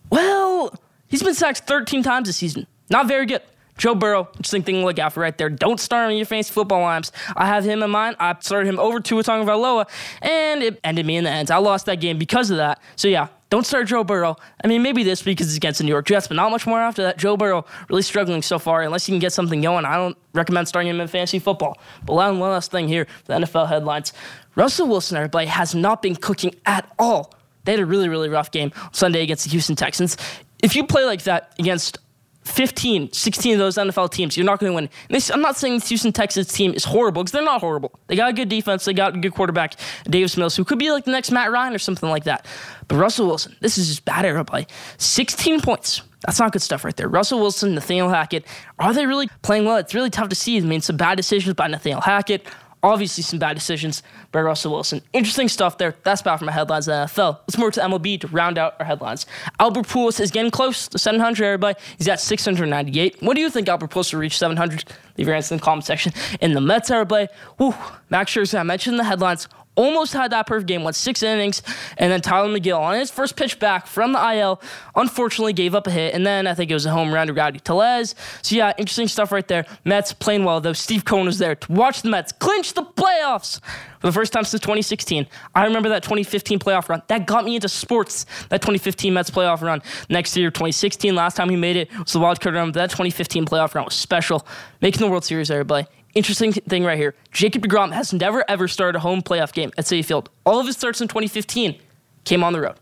Well, 0.09 0.73
he's 1.07 1.23
been 1.23 1.33
sacked 1.33 1.59
13 1.59 2.03
times 2.03 2.27
this 2.27 2.37
season. 2.37 2.67
Not 2.89 3.07
very 3.07 3.25
good. 3.25 3.41
Joe 3.77 3.93
Burrow, 3.93 4.29
interesting 4.35 4.63
thing 4.63 4.75
to 4.75 4.85
look 4.85 4.99
out 4.99 5.11
for 5.11 5.19
right 5.19 5.37
there. 5.37 5.49
Don't 5.49 5.79
start 5.79 6.05
him 6.05 6.11
in 6.11 6.17
your 6.17 6.25
fantasy 6.25 6.53
football 6.53 6.81
lines. 6.81 7.11
I 7.35 7.45
have 7.45 7.65
him 7.65 7.83
in 7.83 7.89
mind. 7.89 8.15
I 8.19 8.35
started 8.39 8.69
him 8.69 8.79
over 8.79 9.01
Tua 9.01 9.21
Tagovailoa, 9.21 9.87
and 10.21 10.63
it 10.63 10.79
ended 10.83 11.05
me 11.05 11.17
in 11.17 11.25
the 11.25 11.29
end. 11.29 11.51
I 11.51 11.57
lost 11.57 11.85
that 11.87 11.99
game 11.99 12.17
because 12.17 12.51
of 12.51 12.57
that. 12.57 12.81
So 12.95 13.09
yeah, 13.09 13.27
don't 13.49 13.65
start 13.65 13.87
Joe 13.87 14.05
Burrow. 14.05 14.37
I 14.63 14.67
mean, 14.67 14.81
maybe 14.81 15.03
this 15.03 15.25
week 15.25 15.37
because 15.37 15.47
it's 15.47 15.57
against 15.57 15.79
the 15.79 15.83
New 15.83 15.91
York 15.91 16.05
Jets, 16.05 16.27
but 16.27 16.35
not 16.35 16.51
much 16.51 16.65
more 16.65 16.79
after 16.79 17.03
that. 17.03 17.17
Joe 17.17 17.35
Burrow 17.35 17.65
really 17.89 18.01
struggling 18.01 18.41
so 18.41 18.59
far. 18.59 18.81
Unless 18.81 19.09
you 19.09 19.13
can 19.13 19.19
get 19.19 19.33
something 19.33 19.61
going, 19.61 19.83
I 19.83 19.95
don't 19.95 20.17
recommend 20.33 20.69
starting 20.69 20.89
him 20.89 21.01
in 21.01 21.07
fantasy 21.07 21.39
football. 21.39 21.77
But 22.05 22.13
one 22.13 22.39
last 22.39 22.71
thing 22.71 22.87
here, 22.87 23.07
the 23.25 23.33
NFL 23.33 23.67
headlines. 23.67 24.13
Russell 24.55 24.87
Wilson, 24.87 25.17
everybody, 25.17 25.47
has 25.47 25.75
not 25.75 26.01
been 26.01 26.15
cooking 26.15 26.55
at 26.65 26.89
all. 26.97 27.33
They 27.65 27.73
had 27.73 27.81
a 27.81 27.85
really, 27.85 28.09
really 28.09 28.29
rough 28.29 28.51
game 28.51 28.71
Sunday 28.93 29.21
against 29.21 29.43
the 29.43 29.49
Houston 29.49 29.75
Texans. 29.75 30.17
If 30.65 30.75
you 30.75 30.83
play 30.83 31.05
like 31.05 31.21
that 31.25 31.53
against 31.59 31.99
15, 32.45 33.11
16 33.11 33.53
of 33.53 33.59
those 33.59 33.75
NFL 33.75 34.09
teams, 34.09 34.35
you're 34.35 34.47
not 34.47 34.59
going 34.59 34.71
to 34.71 34.75
win. 34.75 34.89
This, 35.11 35.29
I'm 35.29 35.41
not 35.41 35.57
saying 35.57 35.75
this 35.75 35.89
Houston 35.89 36.11
Texans 36.11 36.51
team 36.51 36.73
is 36.73 36.83
horrible 36.83 37.21
because 37.21 37.33
they're 37.33 37.43
not 37.43 37.61
horrible. 37.61 37.91
They 38.07 38.15
got 38.15 38.31
a 38.31 38.33
good 38.33 38.49
defense. 38.49 38.83
They 38.83 38.93
got 38.95 39.15
a 39.15 39.19
good 39.19 39.35
quarterback, 39.35 39.75
Davis 40.05 40.35
Mills, 40.37 40.55
who 40.55 40.65
could 40.65 40.79
be 40.79 40.89
like 40.91 41.05
the 41.05 41.11
next 41.11 41.29
Matt 41.29 41.51
Ryan 41.51 41.75
or 41.75 41.77
something 41.77 42.09
like 42.09 42.23
that. 42.23 42.47
But 42.87 42.95
Russell 42.95 43.27
Wilson, 43.27 43.55
this 43.59 43.77
is 43.77 43.89
just 43.89 44.05
bad 44.05 44.25
airplay. 44.25 44.67
16 44.97 45.61
points. 45.61 46.01
That's 46.25 46.39
not 46.39 46.51
good 46.51 46.63
stuff 46.63 46.83
right 46.83 46.97
there. 46.97 47.09
Russell 47.09 47.39
Wilson, 47.39 47.75
Nathaniel 47.75 48.09
Hackett, 48.09 48.47
are 48.79 48.91
they 48.91 49.05
really 49.05 49.29
playing 49.43 49.65
well? 49.65 49.77
It's 49.77 49.93
really 49.93 50.09
tough 50.09 50.29
to 50.29 50.35
see. 50.35 50.57
I 50.57 50.61
mean, 50.61 50.81
some 50.81 50.97
bad 50.97 51.15
decisions 51.17 51.53
by 51.53 51.67
Nathaniel 51.67 52.01
Hackett. 52.01 52.47
Obviously, 52.85 53.23
some 53.23 53.39
bad 53.39 53.55
decisions 53.55 54.03
by 54.31 54.41
Russell 54.41 54.71
Wilson. 54.71 55.01
Interesting 55.11 55.47
stuff 55.47 55.79
there. 55.79 55.95
That's 56.03 56.21
about 56.21 56.37
for 56.37 56.45
my 56.45 56.51
headlines 56.51 56.87
in 56.87 56.91
the 56.91 57.07
NFL. 57.07 57.39
Let's 57.47 57.57
move 57.57 57.73
to 57.73 57.81
MLB 57.81 58.21
to 58.21 58.27
round 58.27 58.59
out 58.59 58.75
our 58.79 58.85
headlines. 58.85 59.25
Albert 59.59 59.87
Pujols 59.87 60.19
is 60.19 60.29
getting 60.29 60.51
close 60.51 60.87
to 60.89 60.99
700, 60.99 61.43
everybody. 61.43 61.79
He's 61.97 62.07
at 62.07 62.19
698. 62.19 63.23
What 63.23 63.33
do 63.33 63.41
you 63.41 63.49
think 63.49 63.67
Albert 63.67 63.89
Pujols 63.89 64.13
will 64.13 64.19
reach 64.19 64.37
700? 64.37 64.83
Leave 65.17 65.25
your 65.25 65.35
answer 65.35 65.55
in 65.55 65.59
the 65.59 65.63
comment 65.63 65.83
section. 65.83 66.13
In 66.41 66.53
the 66.53 66.61
Mets, 66.61 66.91
everybody, 66.91 67.27
whew, 67.57 67.73
Max 68.11 68.31
Scherzer, 68.31 68.59
I 68.59 68.63
mentioned 68.63 68.93
in 68.93 68.97
the 68.97 69.03
headlines, 69.03 69.47
almost 69.75 70.13
had 70.13 70.31
that 70.31 70.47
perfect 70.47 70.67
game, 70.67 70.83
went 70.83 70.95
six 70.95 71.23
innings, 71.23 71.61
and 71.97 72.11
then 72.11 72.21
Tylor 72.21 72.49
Megill 72.49 72.79
on 72.79 72.97
his 72.97 73.11
first 73.11 73.35
pitch 73.35 73.59
back 73.59 73.87
from 73.87 74.13
the 74.13 74.33
IL, 74.33 74.61
unfortunately 74.95 75.53
gave 75.53 75.75
up 75.75 75.87
a 75.87 75.91
hit, 75.91 76.13
and 76.13 76.25
then 76.25 76.47
I 76.47 76.53
think 76.53 76.71
it 76.71 76.73
was 76.73 76.85
a 76.85 76.91
home 76.91 77.13
run 77.13 77.27
to 77.27 77.33
Rowdy 77.33 77.59
Tellez. 77.59 78.15
So 78.41 78.55
yeah, 78.55 78.73
interesting 78.77 79.07
stuff 79.07 79.31
right 79.31 79.47
there. 79.47 79.65
Mets 79.83 80.13
playing 80.13 80.43
well 80.43 80.61
though. 80.61 80.73
Steve 80.73 81.05
Cohen 81.05 81.25
was 81.25 81.37
there 81.37 81.55
to 81.55 81.71
watch 81.71 82.01
the 82.01 82.09
Mets 82.09 82.31
clinch 82.31 82.73
the 82.73 82.83
playoffs 82.83 83.59
for 83.99 84.07
the 84.07 84.13
first 84.13 84.33
time 84.33 84.43
since 84.43 84.61
2016. 84.61 85.27
I 85.53 85.65
remember 85.65 85.89
that 85.89 86.03
2015 86.03 86.59
playoff 86.59 86.89
run. 86.89 87.01
That 87.07 87.25
got 87.25 87.45
me 87.45 87.55
into 87.55 87.69
sports. 87.69 88.25
That 88.49 88.61
2015 88.61 89.13
Mets 89.13 89.31
playoff 89.31 89.61
run. 89.61 89.81
Next 90.09 90.35
year, 90.37 90.51
2016, 90.51 91.15
last 91.15 91.35
time 91.35 91.49
he 91.49 91.55
made 91.55 91.75
it 91.75 91.97
was 91.97 92.13
the 92.13 92.19
wild 92.19 92.39
card. 92.39 92.55
But 92.55 92.73
that 92.73 92.89
2015 92.91 93.45
playoff 93.45 93.73
run 93.73 93.85
was 93.85 93.93
special, 93.93 94.45
making 94.81 95.01
the 95.01 95.09
World 95.09 95.25
Series. 95.25 95.51
Everybody 95.51 95.87
interesting 96.15 96.53
thing 96.53 96.83
right 96.83 96.97
here. 96.97 97.13
Jacob 97.31 97.63
DeGrom 97.63 97.91
has 97.91 98.13
never 98.13 98.43
ever 98.49 98.67
started 98.67 98.97
a 98.97 99.01
home 99.01 99.21
playoff 99.21 99.53
game 99.53 99.71
at 99.77 99.85
Citi 99.85 100.03
Field. 100.03 100.29
All 100.45 100.59
of 100.59 100.65
his 100.65 100.75
starts 100.75 101.01
in 101.01 101.07
2015 101.07 101.79
came 102.23 102.43
on 102.43 102.53
the 102.53 102.61
road. 102.61 102.77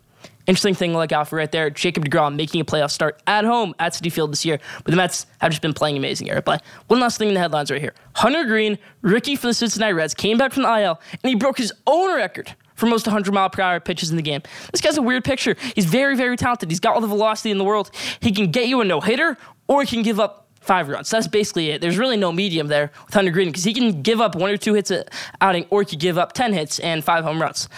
Interesting 0.45 0.75
thing 0.75 0.91
to 0.91 0.97
look 0.97 1.13
out 1.13 1.29
for 1.29 1.37
right 1.37 1.51
there. 1.51 1.69
Jacob 1.69 2.05
DeGrom 2.05 2.35
making 2.35 2.59
a 2.59 2.65
playoff 2.65 2.91
start 2.91 3.21
at 3.27 3.45
home 3.45 3.73
at 3.79 3.93
Citi 3.93 4.11
Field 4.11 4.31
this 4.31 4.43
year. 4.43 4.59
But 4.83 4.91
the 4.91 4.97
Mets 4.97 5.25
have 5.39 5.51
just 5.51 5.61
been 5.61 5.73
playing 5.73 5.95
amazing 5.95 6.27
here. 6.27 6.41
But 6.41 6.61
one 6.87 6.99
last 6.99 7.17
thing 7.17 7.29
in 7.29 7.33
the 7.33 7.39
headlines 7.39 7.71
right 7.71 7.81
here. 7.81 7.93
Hunter 8.15 8.43
Greene, 8.43 8.77
rookie 9.01 9.37
for 9.37 9.47
the 9.47 9.53
Cincinnati 9.53 9.93
Reds, 9.93 10.13
came 10.13 10.37
back 10.37 10.51
from 10.51 10.63
the 10.63 10.81
IL 10.81 10.99
and 11.11 11.29
he 11.29 11.35
broke 11.35 11.57
his 11.57 11.71
own 11.87 12.13
record 12.15 12.53
for 12.75 12.87
most 12.87 13.07
100 13.07 13.33
mile 13.33 13.49
per 13.49 13.61
hour 13.61 13.79
pitches 13.79 14.09
in 14.09 14.17
the 14.17 14.21
game. 14.21 14.41
This 14.71 14.81
guy's 14.81 14.97
a 14.97 15.01
weird 15.01 15.23
picture. 15.23 15.55
He's 15.75 15.85
very, 15.85 16.17
very 16.17 16.35
talented. 16.35 16.69
He's 16.69 16.81
got 16.81 16.95
all 16.95 17.01
the 17.01 17.07
velocity 17.07 17.51
in 17.51 17.57
the 17.57 17.63
world. 17.63 17.91
He 18.19 18.31
can 18.33 18.51
get 18.51 18.67
you 18.67 18.81
a 18.81 18.85
no 18.85 18.99
hitter 18.99 19.37
or 19.67 19.83
he 19.83 19.87
can 19.87 20.03
give 20.03 20.19
up 20.19 20.42
five 20.63 20.87
runs. 20.89 21.09
So 21.09 21.17
That's 21.17 21.27
basically 21.27 21.69
it. 21.71 21.81
There's 21.81 21.97
really 21.97 22.17
no 22.17 22.31
medium 22.31 22.67
there 22.67 22.91
with 23.05 23.13
Hunter 23.13 23.31
Greene 23.31 23.49
because 23.49 23.63
he 23.63 23.73
can 23.73 24.01
give 24.01 24.21
up 24.21 24.35
one 24.35 24.49
or 24.49 24.57
two 24.57 24.73
hits 24.73 24.91
at 24.91 25.09
outing, 25.41 25.65
or 25.69 25.81
he 25.81 25.85
could 25.85 25.99
give 25.99 26.17
up 26.17 26.33
10 26.33 26.53
hits 26.53 26.79
and 26.79 27.03
five 27.03 27.23
home 27.23 27.41
runs. 27.41 27.69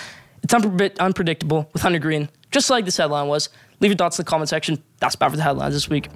It's 0.43 0.53
un- 0.53 0.77
bit 0.77 0.99
unpredictable 0.99 1.69
with 1.73 1.81
Hunter 1.81 1.99
Greene, 1.99 2.29
just 2.51 2.69
like 2.69 2.85
this 2.85 2.97
headline 2.97 3.27
was. 3.27 3.49
Leave 3.81 3.91
your 3.91 3.97
thoughts 3.97 4.17
in 4.19 4.23
the 4.25 4.29
comment 4.29 4.49
section. 4.49 4.81
That's 4.99 5.15
about 5.15 5.31
for 5.31 5.37
the 5.37 5.43
headlines 5.43 5.73
this 5.73 5.89
week. 5.89 6.07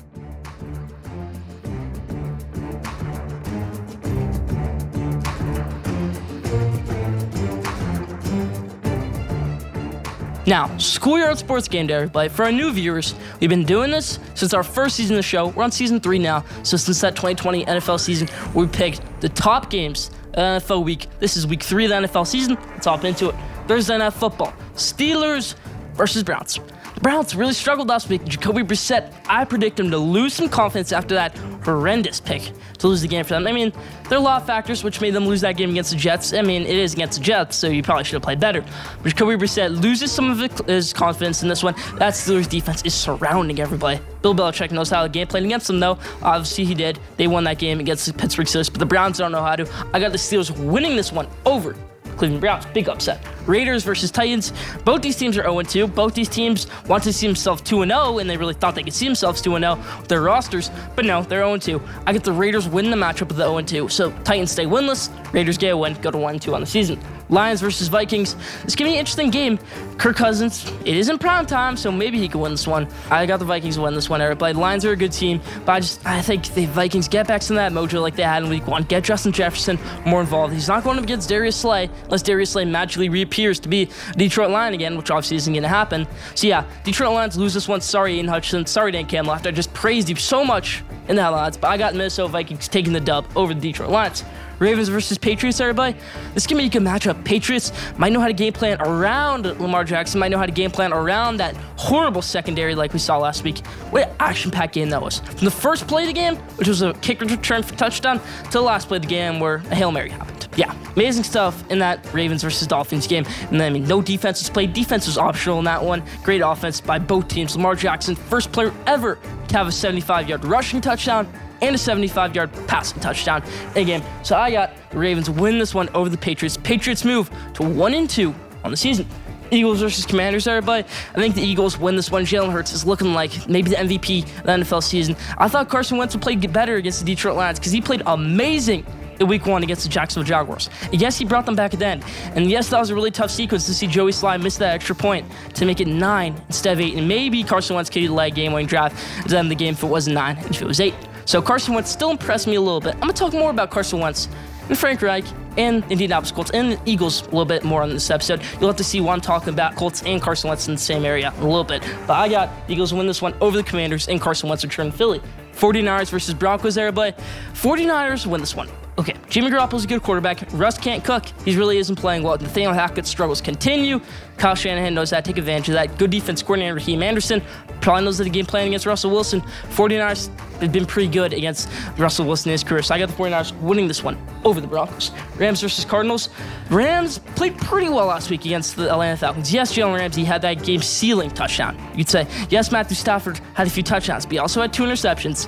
Now, 10.50 10.76
Schoolyard 10.80 11.38
Sports 11.38 11.68
Game 11.68 11.86
Day, 11.86 11.94
everybody. 11.94 12.28
For 12.28 12.44
our 12.44 12.52
new 12.52 12.72
viewers, 12.72 13.14
we've 13.40 13.52
been 13.52 13.66
doing 13.66 13.92
this 13.92 14.18
since 14.34 14.52
our 14.52 14.64
first 14.64 14.96
season 14.96 15.16
of 15.16 15.20
the 15.20 15.22
show. 15.22 15.50
We're 15.50 15.64
on 15.64 15.72
season 15.72 16.00
three 16.00 16.18
now. 16.18 16.44
So 16.64 16.76
since 16.76 17.00
that 17.02 17.16
2020 17.16 17.66
NFL 17.66 18.00
season, 18.00 18.28
we 18.56 18.66
picked 18.66 19.04
the 19.22 19.30
top 19.30 19.70
games 19.70 20.10
of 20.34 20.64
NFL 20.64 20.84
week. 20.86 21.06
This 21.20 21.38
is 21.38 21.46
week 21.46 21.62
three 21.62 21.86
of 21.86 21.90
the 21.92 22.08
NFL 22.08 22.26
season. 22.26 22.58
Let's 22.72 22.88
hop 22.88 23.06
into 23.06 23.30
it. 23.30 23.36
Thursday 23.68 24.00
night 24.00 24.14
football. 24.14 24.52
Steelers 24.74 25.54
versus 25.94 26.24
Browns. 26.24 26.60
The 27.00 27.04
Browns 27.04 27.34
really 27.34 27.54
struggled 27.54 27.88
last 27.88 28.10
week. 28.10 28.26
Jacoby 28.26 28.62
Brissett, 28.62 29.14
I 29.26 29.46
predict 29.46 29.80
him 29.80 29.90
to 29.90 29.98
lose 29.98 30.34
some 30.34 30.50
confidence 30.50 30.92
after 30.92 31.16
that 31.16 31.38
horrendous 31.64 32.20
pick 32.20 32.52
to 32.80 32.88
lose 32.90 33.02
the 33.02 33.08
game 33.08 33.24
for 33.24 33.36
them. 33.36 33.48
I 33.48 33.54
mean, 33.54 33.72
there 34.10 34.18
are 34.18 34.22
a 34.22 34.24
lot 34.24 34.42
of 34.42 34.46
factors 34.46 34.84
which 34.84 35.00
made 35.00 35.12
them 35.12 35.26
lose 35.26 35.40
that 35.40 35.54
game 35.56 35.70
against 35.70 35.92
the 35.92 35.96
Jets. 35.96 36.34
I 36.34 36.42
mean, 36.42 36.64
it 36.64 36.76
is 36.76 36.92
against 36.92 37.18
the 37.18 37.24
Jets, 37.24 37.56
so 37.56 37.70
you 37.70 37.82
probably 37.84 38.04
should 38.04 38.16
have 38.16 38.24
played 38.24 38.42
better. 38.42 38.66
But 39.02 39.14
Jacoby 39.14 39.38
Brissett 39.38 39.82
loses 39.82 40.12
some 40.12 40.30
of 40.30 40.68
his 40.68 40.92
confidence 40.92 41.42
in 41.42 41.48
this 41.48 41.64
one. 41.64 41.74
That 41.96 42.16
Steelers 42.16 42.50
defense 42.50 42.82
is 42.82 42.96
surrounding 42.96 43.62
everybody. 43.62 44.02
Bill 44.22 44.36
Belichick 44.36 44.72
knows 44.72 44.90
how 44.90 45.04
the 45.04 45.08
game 45.08 45.28
played 45.28 45.46
against 45.46 45.68
them, 45.68 45.80
though. 45.80 45.98
Obviously, 46.22 46.66
he 46.66 46.76
did. 46.76 47.00
They 47.16 47.28
won 47.28 47.46
that 47.46 47.60
game 47.60 47.80
against 47.80 48.08
the 48.08 48.14
Pittsburgh 48.14 48.48
Steelers, 48.48 48.70
but 48.70 48.80
the 48.80 48.86
Browns 48.86 49.20
don't 49.20 49.32
know 49.32 49.42
how 49.42 49.56
to. 49.56 49.66
I 49.94 50.02
got 50.02 50.12
the 50.12 50.18
Steelers 50.18 50.52
winning 50.66 50.98
this 50.98 51.14
one 51.14 51.30
over 51.46 51.78
Cleveland 52.20 52.42
Browns. 52.42 52.66
Big 52.68 52.90
upset. 52.90 53.20
Raiders 53.48 53.84
versus 53.84 54.12
Titans. 54.12 54.54
Both 54.84 55.02
these 55.02 55.16
teams 55.16 55.38
are 55.38 55.44
0 55.44 55.62
2. 55.64 55.88
Both 55.88 56.14
these 56.14 56.30
teams 56.30 56.68
want 56.88 57.04
to 57.06 57.14
see 57.14 57.26
themselves 57.26 57.62
2 57.64 57.86
0, 57.86 58.20
and 58.20 58.30
they 58.30 58.38
really 58.38 58.54
thought 58.54 58.76
they 58.76 58.84
could 58.84 58.94
see 58.94 59.06
themselves 59.06 59.42
2 59.42 59.58
0 59.58 59.76
with 59.76 60.08
their 60.08 60.22
rosters, 60.22 60.70
but 60.96 61.06
no, 61.06 61.24
they're 61.24 61.44
0 61.44 61.58
2. 61.58 61.82
I 62.06 62.14
get 62.14 62.24
the 62.24 62.34
Raiders 62.34 62.68
win 62.68 62.92
the 62.92 62.98
matchup 62.98 63.30
with 63.30 63.38
the 63.38 63.46
0 63.46 63.62
2. 63.62 63.90
So 63.90 64.12
Titans 64.24 64.52
stay 64.52 64.66
winless, 64.66 65.10
Raiders 65.34 65.58
get 65.58 65.70
a 65.70 65.78
win, 65.78 65.94
go 66.02 66.12
to 66.12 66.18
1 66.18 66.40
2 66.40 66.54
on 66.54 66.62
the 66.62 66.68
season. 66.68 67.00
Lions 67.30 67.62
versus 67.62 67.88
Vikings. 67.88 68.36
This 68.64 68.76
gonna 68.76 68.90
be 68.90 68.96
an 68.96 69.00
interesting 69.00 69.30
game. 69.30 69.60
Kirk 69.98 70.16
Cousins, 70.16 70.72
it 70.86 70.96
isn't 70.96 71.20
prime 71.20 71.46
time, 71.46 71.78
so 71.78 71.92
maybe 71.92 72.18
he 72.18 72.28
could 72.28 72.42
win 72.42 72.52
this 72.52 72.68
one. 72.68 72.88
I 73.10 73.26
got 73.26 73.38
the 73.40 73.46
Vikings 73.46 73.76
to 73.76 73.82
win 73.82 73.94
this 73.94 74.10
one, 74.10 74.22
Eric. 74.22 74.40
But 74.40 74.56
Lions 74.56 74.86
are 74.86 74.92
a 74.92 74.96
good 74.96 75.12
team, 75.12 75.42
but 75.66 75.74
I 75.74 75.80
just 75.82 76.06
I 76.06 76.22
think 76.22 76.48
the 76.54 76.66
Vikings 76.66 77.08
get 77.08 77.28
back 77.28 77.42
some 77.42 77.58
of 77.58 77.62
that 77.62 77.72
mojo 77.72 78.02
like 78.02 78.16
they 78.16 78.24
had 78.24 78.44
in 78.44 78.50
week 78.50 78.66
one. 78.68 78.84
Get 78.84 79.04
Justin 79.04 79.32
Jefferson 79.32 79.78
more 80.06 80.22
involved. 80.22 80.54
He's 80.54 80.68
not 80.68 80.84
going 80.84 80.98
up 80.98 81.04
against 81.04 81.30
Darius 81.30 81.56
Slay 81.56 81.90
unless 82.06 82.24
Darius 82.24 82.52
Slay 82.52 82.66
magically 82.66 83.10
reappears 83.10 83.60
to 83.60 83.70
be 83.70 83.90
Detroit 84.18 84.50
Lion 84.50 84.74
again, 84.74 84.98
which 84.98 85.12
obviously 85.12 85.38
isn't 85.38 85.54
to 85.54 85.68
happen. 85.68 86.08
So 86.36 86.48
yeah, 86.48 86.66
Detroit 86.84 87.14
Lions 87.14 87.38
lose 87.38 87.54
this 87.54 87.68
one. 87.68 87.82
Sorry, 87.82 88.16
Ian 88.16 88.28
Hutchinson. 88.28 88.66
Sorry, 88.66 88.92
Dan 88.92 89.06
Campbell. 89.06 89.32
I 89.32 89.40
just 89.52 89.74
praised 89.74 90.10
you 90.10 90.16
so 90.16 90.44
much 90.46 90.84
in 91.08 91.16
the 91.16 91.24
headlines, 91.24 91.58
but 91.58 91.68
I 91.68 91.78
got 91.78 91.94
Minnesota 91.94 92.32
Vikings 92.32 92.68
taking 92.68 92.94
the 92.94 93.00
dub 93.00 93.26
over 93.36 93.54
the 93.54 93.60
Detroit 93.60 93.90
Lions. 93.90 94.24
Ravens 94.60 94.90
versus 94.90 95.18
Patriots, 95.18 95.60
everybody. 95.62 95.98
This 96.34 96.46
can 96.46 96.58
be 96.58 96.66
a 96.66 96.70
good 96.70 96.82
matchup. 96.82 97.24
Patriots 97.24 97.72
might 97.98 98.12
know 98.12 98.20
how 98.20 98.28
to 98.28 98.34
game 98.34 98.54
plan 98.54 98.80
around 98.82 99.46
Lamar 99.60 99.86
Jackson, 99.86 100.20
might 100.20 100.30
know 100.30 100.38
how 100.38 100.46
to 100.46 100.52
game 100.52 100.70
plan 100.70 100.92
around 100.92 101.38
that 101.38 101.56
horrible 101.78 102.22
secondary 102.22 102.76
like 102.76 102.92
we 102.92 103.00
saw 103.00 103.18
last 103.18 103.44
week. 103.44 103.66
What 103.92 104.10
an 104.10 104.16
action 104.20 104.52
packed 104.52 104.74
game 104.74 104.90
that 104.90 105.02
was. 105.02 105.20
From 105.20 105.46
the 105.46 105.52
first 105.52 105.88
play 105.88 106.04
of 106.04 106.08
the 106.08 106.14
game, 106.14 106.36
which 106.58 106.68
was 106.68 106.82
a 106.82 106.94
kick 106.96 107.22
return 107.22 107.64
for 107.64 107.76
touchdown, 107.76 108.20
to 108.20 108.52
the 108.52 108.62
last 108.62 108.90
play 108.90 108.98
of 108.98 109.04
the 109.04 109.10
game 109.10 109.40
where 109.40 109.56
a 109.56 109.76
Hail 109.76 109.92
Mary 109.92 110.10
happened. 110.10 110.48
Yeah, 110.56 110.76
amazing 110.94 111.24
stuff 111.24 111.64
in 111.72 111.80
that 111.80 112.06
Ravens 112.14 112.44
versus 112.44 112.68
Dolphins 112.68 113.08
game. 113.08 113.26
And 113.50 113.62
then, 113.62 113.62
I 113.62 113.70
mean, 113.70 113.88
no 113.88 114.02
defense 114.02 114.42
was 114.42 114.50
played. 114.50 114.74
Defense 114.74 115.08
was 115.08 115.18
optional 115.18 115.60
in 115.60 115.66
that 115.66 115.82
one. 115.82 116.04
Great 116.24 116.42
offense 116.42 116.82
by 116.82 117.00
both 117.00 117.30
teams. 117.30 117.56
Lamar 117.56 117.76
Jackson, 117.76 118.16
first 118.16 118.52
player 118.52 118.74
ever 118.86 119.20
to 119.48 119.58
have 119.58 119.68
a 119.68 119.72
75 119.72 120.28
yard 120.28 120.44
rushing 120.44 120.82
touchdown 120.82 121.32
and 121.62 121.76
a 121.76 121.78
75 121.78 122.36
yard 122.36 122.52
passing 122.68 123.00
touchdown 123.00 123.44
in 123.76 123.84
a 123.84 123.86
game. 123.86 124.04
So 124.24 124.36
I 124.38 124.52
got 124.52 124.72
the 124.92 124.98
Ravens 124.98 125.30
win 125.30 125.60
this 125.60 125.74
one 125.74 125.90
over 125.90 126.10
the 126.10 126.18
Patriots. 126.18 126.58
Patriots 126.58 127.06
move 127.06 127.30
to 127.56 127.64
1 127.64 127.94
and 127.94 128.10
2 128.10 128.34
on 128.64 128.72
the 128.72 128.78
season. 128.78 129.08
Eagles 129.52 129.80
versus 129.80 130.06
Commanders, 130.06 130.48
everybody. 130.48 130.88
I 131.16 131.16
think 131.16 131.36
the 131.36 131.42
Eagles 131.42 131.78
win 131.78 131.96
this 131.96 132.12
one. 132.12 132.24
Jalen 132.24 132.52
Hurts 132.52 132.72
is 132.72 132.86
looking 132.86 133.14
like 133.14 133.48
maybe 133.50 133.72
the 133.72 133.78
MVP 133.78 134.24
of 134.24 134.44
the 134.44 134.52
NFL 134.52 134.84
season. 134.84 135.16
I 135.38 135.48
thought 135.48 135.70
Carson 135.70 135.98
Wentz 135.98 136.14
would 136.14 136.22
play 136.22 136.36
better 136.36 136.76
against 136.76 137.00
the 137.00 137.06
Detroit 137.06 137.36
Lions 137.36 137.60
because 137.60 137.72
he 137.72 137.82
played 137.82 138.04
amazing 138.06 138.86
in 139.20 139.28
week 139.28 139.46
one 139.46 139.64
against 139.64 139.84
the 139.84 139.90
Jacksonville 139.90 140.28
Jaguars. 140.28 140.70
Yes, 140.92 141.18
he 141.18 141.26
brought 141.26 141.46
them 141.46 141.56
back 141.56 141.74
at 141.74 141.80
the 141.80 141.86
end. 141.86 142.04
And 142.36 142.50
yes, 142.50 142.70
that 142.70 142.80
was 142.80 142.90
a 142.90 142.96
really 142.96 143.12
tough 143.12 143.32
sequence 143.32 143.66
to 143.66 143.74
see 143.74 143.88
Joey 143.88 144.12
Slye 144.12 144.42
miss 144.42 144.58
that 144.58 144.74
extra 144.74 144.96
point 144.96 145.26
to 145.56 145.66
make 145.66 145.82
it 145.82 145.88
nine 145.88 146.40
instead 146.48 146.74
of 146.74 146.82
eight. 146.82 146.96
And 146.96 147.08
maybe 147.08 147.44
Carson 147.44 147.76
Wentz 147.76 147.90
could 147.90 148.10
leg 148.10 148.36
game 148.36 148.54
winning 148.54 148.68
drive 148.68 148.94
to 149.28 149.38
end 149.38 149.52
the 149.52 149.56
game 149.56 149.74
if 149.74 149.84
it 149.84 149.88
wasn't 149.88 150.16
nine 150.16 150.38
and 150.38 150.56
if 150.56 150.62
it 150.62 150.68
was 150.68 150.80
eight. 150.80 150.96
So 151.30 151.44
Carson 151.44 151.76
Wentz 151.76 151.92
still 151.92 152.10
impressed 152.10 152.48
me 152.48 152.56
a 152.56 152.60
little 152.60 152.80
bit. 152.80 152.96
I'm 153.04 153.08
to 153.08 153.14
talk 153.14 153.34
more 153.34 153.52
about 153.52 153.70
Carson 153.70 154.00
Wentz 154.00 154.28
and 154.68 154.76
Frank 154.76 155.04
Reich 155.04 155.26
and 155.58 155.84
Indianapolis 155.92 156.32
Colts 156.32 156.50
and 156.56 156.80
Eagles 156.88 157.22
a 157.22 157.26
little 157.26 157.46
bit 157.46 157.64
more 157.64 157.84
on 157.84 157.90
this 157.92 158.10
episode. 158.10 158.42
You'll 158.54 158.66
have 158.66 158.78
to 158.78 158.84
see 158.84 159.00
why 159.00 159.14
I'm 159.14 159.22
talking 159.22 159.54
about 159.54 159.76
Colts 159.76 160.02
and 160.02 160.20
Carson 160.20 160.48
Wentz 160.48 160.68
in 160.68 160.74
the 160.74 160.80
same 160.80 161.06
area 161.06 161.32
a 161.38 161.44
little 161.44 161.64
bit. 161.64 161.84
But 162.08 162.14
I 162.14 162.30
got 162.30 162.50
Eagles 162.68 162.96
win 162.96 163.06
this 163.06 163.22
one 163.22 163.36
over 163.42 163.56
the 163.56 163.62
Commanders 163.62 164.08
and 164.08 164.20
Carson 164.20 164.50
Wentz 164.50 164.64
return 164.64 164.90
to 164.92 164.98
Philly. 164.98 165.22
49ers 165.54 166.10
versus 166.10 166.34
Broncos, 166.34 166.80
everybody. 166.80 167.16
49ers 167.54 168.26
win 168.26 168.42
this 168.42 168.56
one. 168.56 168.68
Okay, 168.98 169.14
Jimmy 169.30 169.52
Garoppolo's 169.52 169.86
a 169.86 169.88
good 169.88 170.02
quarterback. 170.02 170.44
Russ 170.52 170.80
can't 170.80 171.06
cook. 171.06 171.26
He 171.46 171.56
really 171.56 171.78
isn't 171.78 171.96
playing 171.96 172.24
well. 172.24 172.38
Nathaniel 172.38 172.74
Hackett's 172.74 173.08
struggles 173.08 173.40
continue. 173.40 174.02
Kyle 174.40 174.56
Shanahan 174.56 174.94
knows 174.94 175.10
to 175.10 175.22
take 175.22 175.38
advantage 175.38 175.70
of 175.70 175.74
that. 175.74 175.98
Good 175.98 176.12
defense 176.12 176.42
coordinator 176.42 176.76
Raheem 176.76 177.04
Anderson 177.04 177.42
probably 177.82 178.06
knows 178.06 178.18
that 178.18 178.24
the 178.24 178.30
game 178.30 178.46
plan 178.46 178.68
against 178.68 178.86
Russell 178.86 179.12
Wilson. 179.12 179.42
49ers 179.70 180.30
have 180.60 180.72
been 180.72 180.86
pretty 180.86 181.10
good 181.10 181.34
against 181.34 181.70
Russell 181.98 182.26
Wilson 182.26 182.50
in 182.50 182.54
his 182.54 182.64
career. 182.64 182.82
So 182.82 182.96
I 182.96 183.00
got 183.00 183.10
the 183.10 183.16
49ers 183.16 183.58
winning 183.60 183.88
this 183.88 184.04
one 184.04 184.18
over 184.44 184.60
the 184.62 184.68
Broncos. 184.68 185.12
Rams 185.38 185.62
versus 185.62 185.86
Cardinals. 185.86 186.30
Rams 186.70 187.20
played 187.36 187.58
pretty 187.58 187.90
well 187.90 188.08
last 188.08 188.30
week 188.30 188.46
against 188.46 188.76
the 188.76 188.92
Atlanta 188.92 189.18
Falcons. 189.18 189.54
Yes, 189.54 189.74
Jalen 189.74 189.98
Ramsey 189.98 190.24
had 190.24 190.42
that 190.42 190.64
game 190.64 190.82
sealing 190.82 191.30
touchdown. 191.32 191.78
You'd 191.96 192.10
say, 192.10 192.28
yes, 192.50 192.72
Matthew 192.72 192.96
Stafford 192.96 193.40
had 193.54 193.68
a 193.68 193.70
few 193.70 193.84
touchdowns, 193.84 194.26
but 194.26 194.34
he 194.34 194.40
also 194.40 194.62
had 194.62 194.74
two 194.74 194.84
interceptions. 194.84 195.48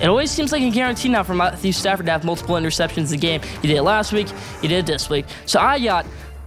It 0.00 0.08
always 0.08 0.30
seems 0.30 0.52
like 0.52 0.62
a 0.62 0.70
guarantee 0.70 1.08
now 1.08 1.22
for 1.22 1.34
Matthew 1.34 1.72
Stafford 1.72 2.06
to 2.06 2.12
have 2.12 2.24
multiple 2.24 2.56
interceptions 2.56 3.08
in 3.08 3.18
a 3.18 3.20
game. 3.20 3.40
He 3.62 3.68
did 3.68 3.78
it 3.78 3.82
last 3.82 4.12
week, 4.12 4.28
he 4.60 4.68
did 4.68 4.80
it 4.80 4.86
this 4.86 5.08
week. 5.08 5.26
So 5.46 5.58
I 5.58 5.78
got 5.78 6.06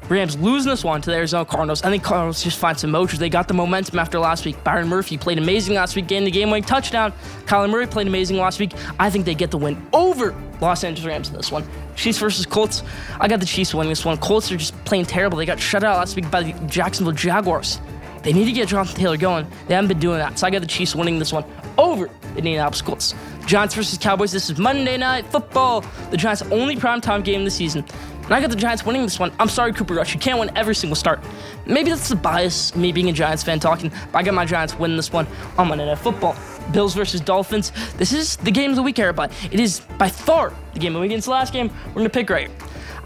Rams 0.10 0.36
losing 0.39 0.72
this 0.72 0.84
one 0.84 1.01
to 1.01 1.10
the 1.12 1.16
Arizona 1.16 1.46
Cardinals. 1.46 1.84
I 1.84 1.92
think 1.92 2.04
Cardinals 2.04 2.44
just 2.44 2.58
find 2.58 2.78
some 2.78 2.92
mojo. 2.92 3.18
They 3.18 3.30
got 3.30 3.48
the 3.48 3.54
momentum 3.54 4.00
after 4.00 4.18
last 4.18 4.44
week. 4.44 4.62
Byron 4.63 4.88
Murphy 4.88 5.18
played 5.18 5.38
amazing 5.38 5.75
last 5.75 5.96
week, 5.96 6.08
getting 6.08 6.25
the 6.25 6.32
game 6.32 6.50
winning 6.50 6.63
touchdown. 6.63 7.13
Kyler 7.46 7.70
Murray 7.70 7.86
played 7.86 8.08
amazing 8.08 8.38
last 8.38 8.60
week. 8.60 8.74
I 9.00 9.12
think 9.12 9.25
they 9.25 9.36
get 9.36 9.51
the 9.51 9.58
win 9.58 9.80
over 9.94 10.36
Los 10.62 10.84
Angeles 10.84 11.08
Rams 11.08 11.30
in 11.30 11.36
this 11.36 11.51
one. 11.51 11.63
Chiefs 11.96 12.18
versus 12.18 12.46
Colts. 12.48 12.82
I 13.20 13.28
got 13.28 13.39
the 13.39 13.46
Chiefs 13.46 13.74
winning 13.74 13.89
this 13.89 14.04
one. 14.04 14.18
Colts 14.18 14.51
are 14.51 14.58
just 14.58 14.74
playing 14.84 15.06
terrible. 15.06 15.38
They 15.38 15.46
got 15.46 15.60
shut 15.60 15.84
out 15.84 15.98
last 15.98 16.16
week 16.16 16.30
by 16.32 16.42
the 16.42 16.54
Jacksonville 16.66 17.13
Jaguars. 17.13 17.80
They 18.24 18.34
need 18.34 18.46
to 18.46 18.51
get 18.51 18.68
Jonathan 18.68 18.96
Taylor 18.96 19.18
going. 19.18 19.48
They 19.68 19.75
haven't 19.75 19.89
been 19.89 20.00
doing 20.00 20.18
that. 20.18 20.39
So 20.39 20.48
I 20.48 20.50
got 20.50 20.62
the 20.62 20.68
Chiefs 20.68 20.96
winning 20.96 21.20
this 21.20 21.32
one 21.32 21.46
over 21.78 22.08
the 22.08 22.38
Indianapolis 22.38 22.82
Colts. 22.82 23.16
Giants 23.46 23.75
versus 23.75 23.98
Cowboys. 23.98 24.32
This 24.32 24.50
is 24.50 24.58
Monday 24.58 24.98
Night 24.98 25.25
Football. 25.28 25.86
The 26.12 26.18
Giants' 26.18 26.42
only 26.51 26.75
primetime 26.75 27.24
game 27.24 27.46
the 27.46 27.51
season. 27.51 27.86
And 28.30 28.36
I 28.36 28.42
got 28.42 28.52
the 28.52 28.56
Giants 28.56 28.86
winning 28.86 29.02
this 29.02 29.18
one. 29.18 29.32
I'm 29.40 29.50
sorry, 29.50 29.74
Cooper 29.74 29.96
Rush. 29.96 30.14
You 30.14 30.20
can't 30.20 30.38
win 30.38 30.56
every 30.56 30.76
single 30.76 30.96
start. 30.96 31.20
Maybe 31.66 31.90
that's 31.90 32.10
the 32.10 32.16
bias, 32.16 32.76
me 32.76 32.92
being 32.92 33.10
a 33.10 33.12
Giants 33.12 33.42
fan 33.42 33.60
talking, 33.60 33.92
but 34.12 34.20
I 34.20 34.22
got 34.22 34.36
my 34.36 34.46
Giants 34.46 34.78
winning 34.78 34.98
this 34.98 35.12
one 35.12 35.26
I'm 35.54 35.62
on 35.62 35.70
Monday 35.70 35.88
Night 35.88 35.98
Football. 35.98 36.36
Bills 36.72 36.94
versus 36.94 37.22
Dolphins. 37.22 37.72
This 37.98 38.14
is 38.14 38.38
the 38.38 38.52
game 38.52 38.76
that 38.76 38.84
we 38.84 38.94
care 38.94 39.10
about. 39.10 39.32
It 39.52 39.60
is 39.60 39.80
by 39.98 40.10
far 40.10 40.54
the 40.76 40.80
game 40.80 40.96
of 40.96 41.02
the 41.02 41.08
week. 41.08 41.18
It's 41.18 41.26
the 41.26 41.32
last 41.32 41.54
game 41.54 41.72
we're 41.88 41.94
going 41.94 42.06
to 42.06 42.12
pick 42.12 42.30
right 42.30 42.50
here. 42.50 42.58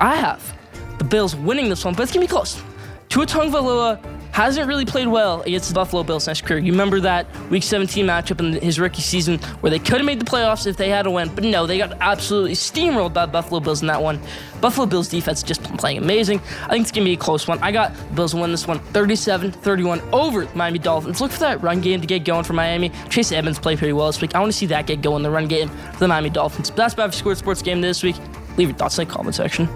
I 0.01 0.17
have 0.17 0.57
the 0.97 1.05
Bills 1.05 1.37
winning 1.37 1.69
this 1.69 1.85
one, 1.85 1.93
but 1.93 2.03
it's 2.03 2.11
going 2.11 2.27
to 2.27 2.29
be 2.29 2.29
close. 2.29 2.61
Tua 3.07 3.25
Tagovailoa 3.25 4.12
hasn't 4.33 4.67
really 4.67 4.83
played 4.83 5.07
well 5.07 5.41
against 5.43 5.69
the 5.69 5.75
Buffalo 5.75 6.03
Bills 6.03 6.25
next 6.25 6.41
career. 6.41 6.59
You 6.59 6.71
remember 6.71 6.99
that 7.01 7.27
Week 7.49 7.61
17 7.61 8.05
matchup 8.05 8.39
in 8.39 8.59
his 8.61 8.79
rookie 8.79 9.03
season 9.03 9.37
where 9.61 9.69
they 9.69 9.77
could 9.77 9.97
have 9.97 10.05
made 10.05 10.19
the 10.19 10.25
playoffs 10.25 10.65
if 10.65 10.75
they 10.75 10.89
had 10.89 11.05
a 11.05 11.11
win, 11.11 11.33
but 11.33 11.43
no, 11.43 11.67
they 11.67 11.77
got 11.77 11.93
absolutely 12.01 12.53
steamrolled 12.53 13.13
by 13.13 13.27
the 13.27 13.31
Buffalo 13.31 13.59
Bills 13.59 13.81
in 13.81 13.87
that 13.87 14.01
one. 14.01 14.19
Buffalo 14.59 14.87
Bills 14.87 15.07
defense 15.07 15.43
just 15.43 15.63
playing 15.77 15.99
amazing. 15.99 16.39
I 16.63 16.69
think 16.69 16.81
it's 16.81 16.91
going 16.91 17.05
to 17.05 17.09
be 17.09 17.13
a 17.13 17.17
close 17.17 17.47
one. 17.47 17.59
I 17.59 17.71
got 17.71 17.93
Bills 18.15 18.33
win 18.33 18.49
this 18.49 18.67
one 18.67 18.79
37-31 18.79 20.11
over 20.11 20.47
Miami 20.55 20.79
Dolphins. 20.79 21.21
Look 21.21 21.31
for 21.31 21.39
that 21.41 21.61
run 21.61 21.79
game 21.79 22.01
to 22.01 22.07
get 22.07 22.25
going 22.25 22.43
for 22.43 22.53
Miami. 22.53 22.91
Chase 23.09 23.31
Edmonds 23.31 23.59
played 23.59 23.77
pretty 23.77 23.93
well 23.93 24.07
this 24.07 24.19
week. 24.19 24.33
I 24.35 24.39
want 24.39 24.51
to 24.51 24.57
see 24.57 24.65
that 24.67 24.87
get 24.87 25.03
going, 25.03 25.21
the 25.21 25.29
run 25.29 25.47
game 25.47 25.69
for 25.69 25.99
the 25.99 26.07
Miami 26.07 26.31
Dolphins. 26.31 26.71
But 26.71 26.77
that's 26.77 26.95
about 26.95 27.13
scored 27.13 27.37
sports 27.37 27.61
game 27.61 27.81
this 27.81 28.01
week. 28.01 28.15
Leave 28.57 28.69
your 28.69 28.77
thoughts 28.77 28.97
in 28.97 29.07
the 29.07 29.13
comment 29.13 29.35
section. 29.35 29.69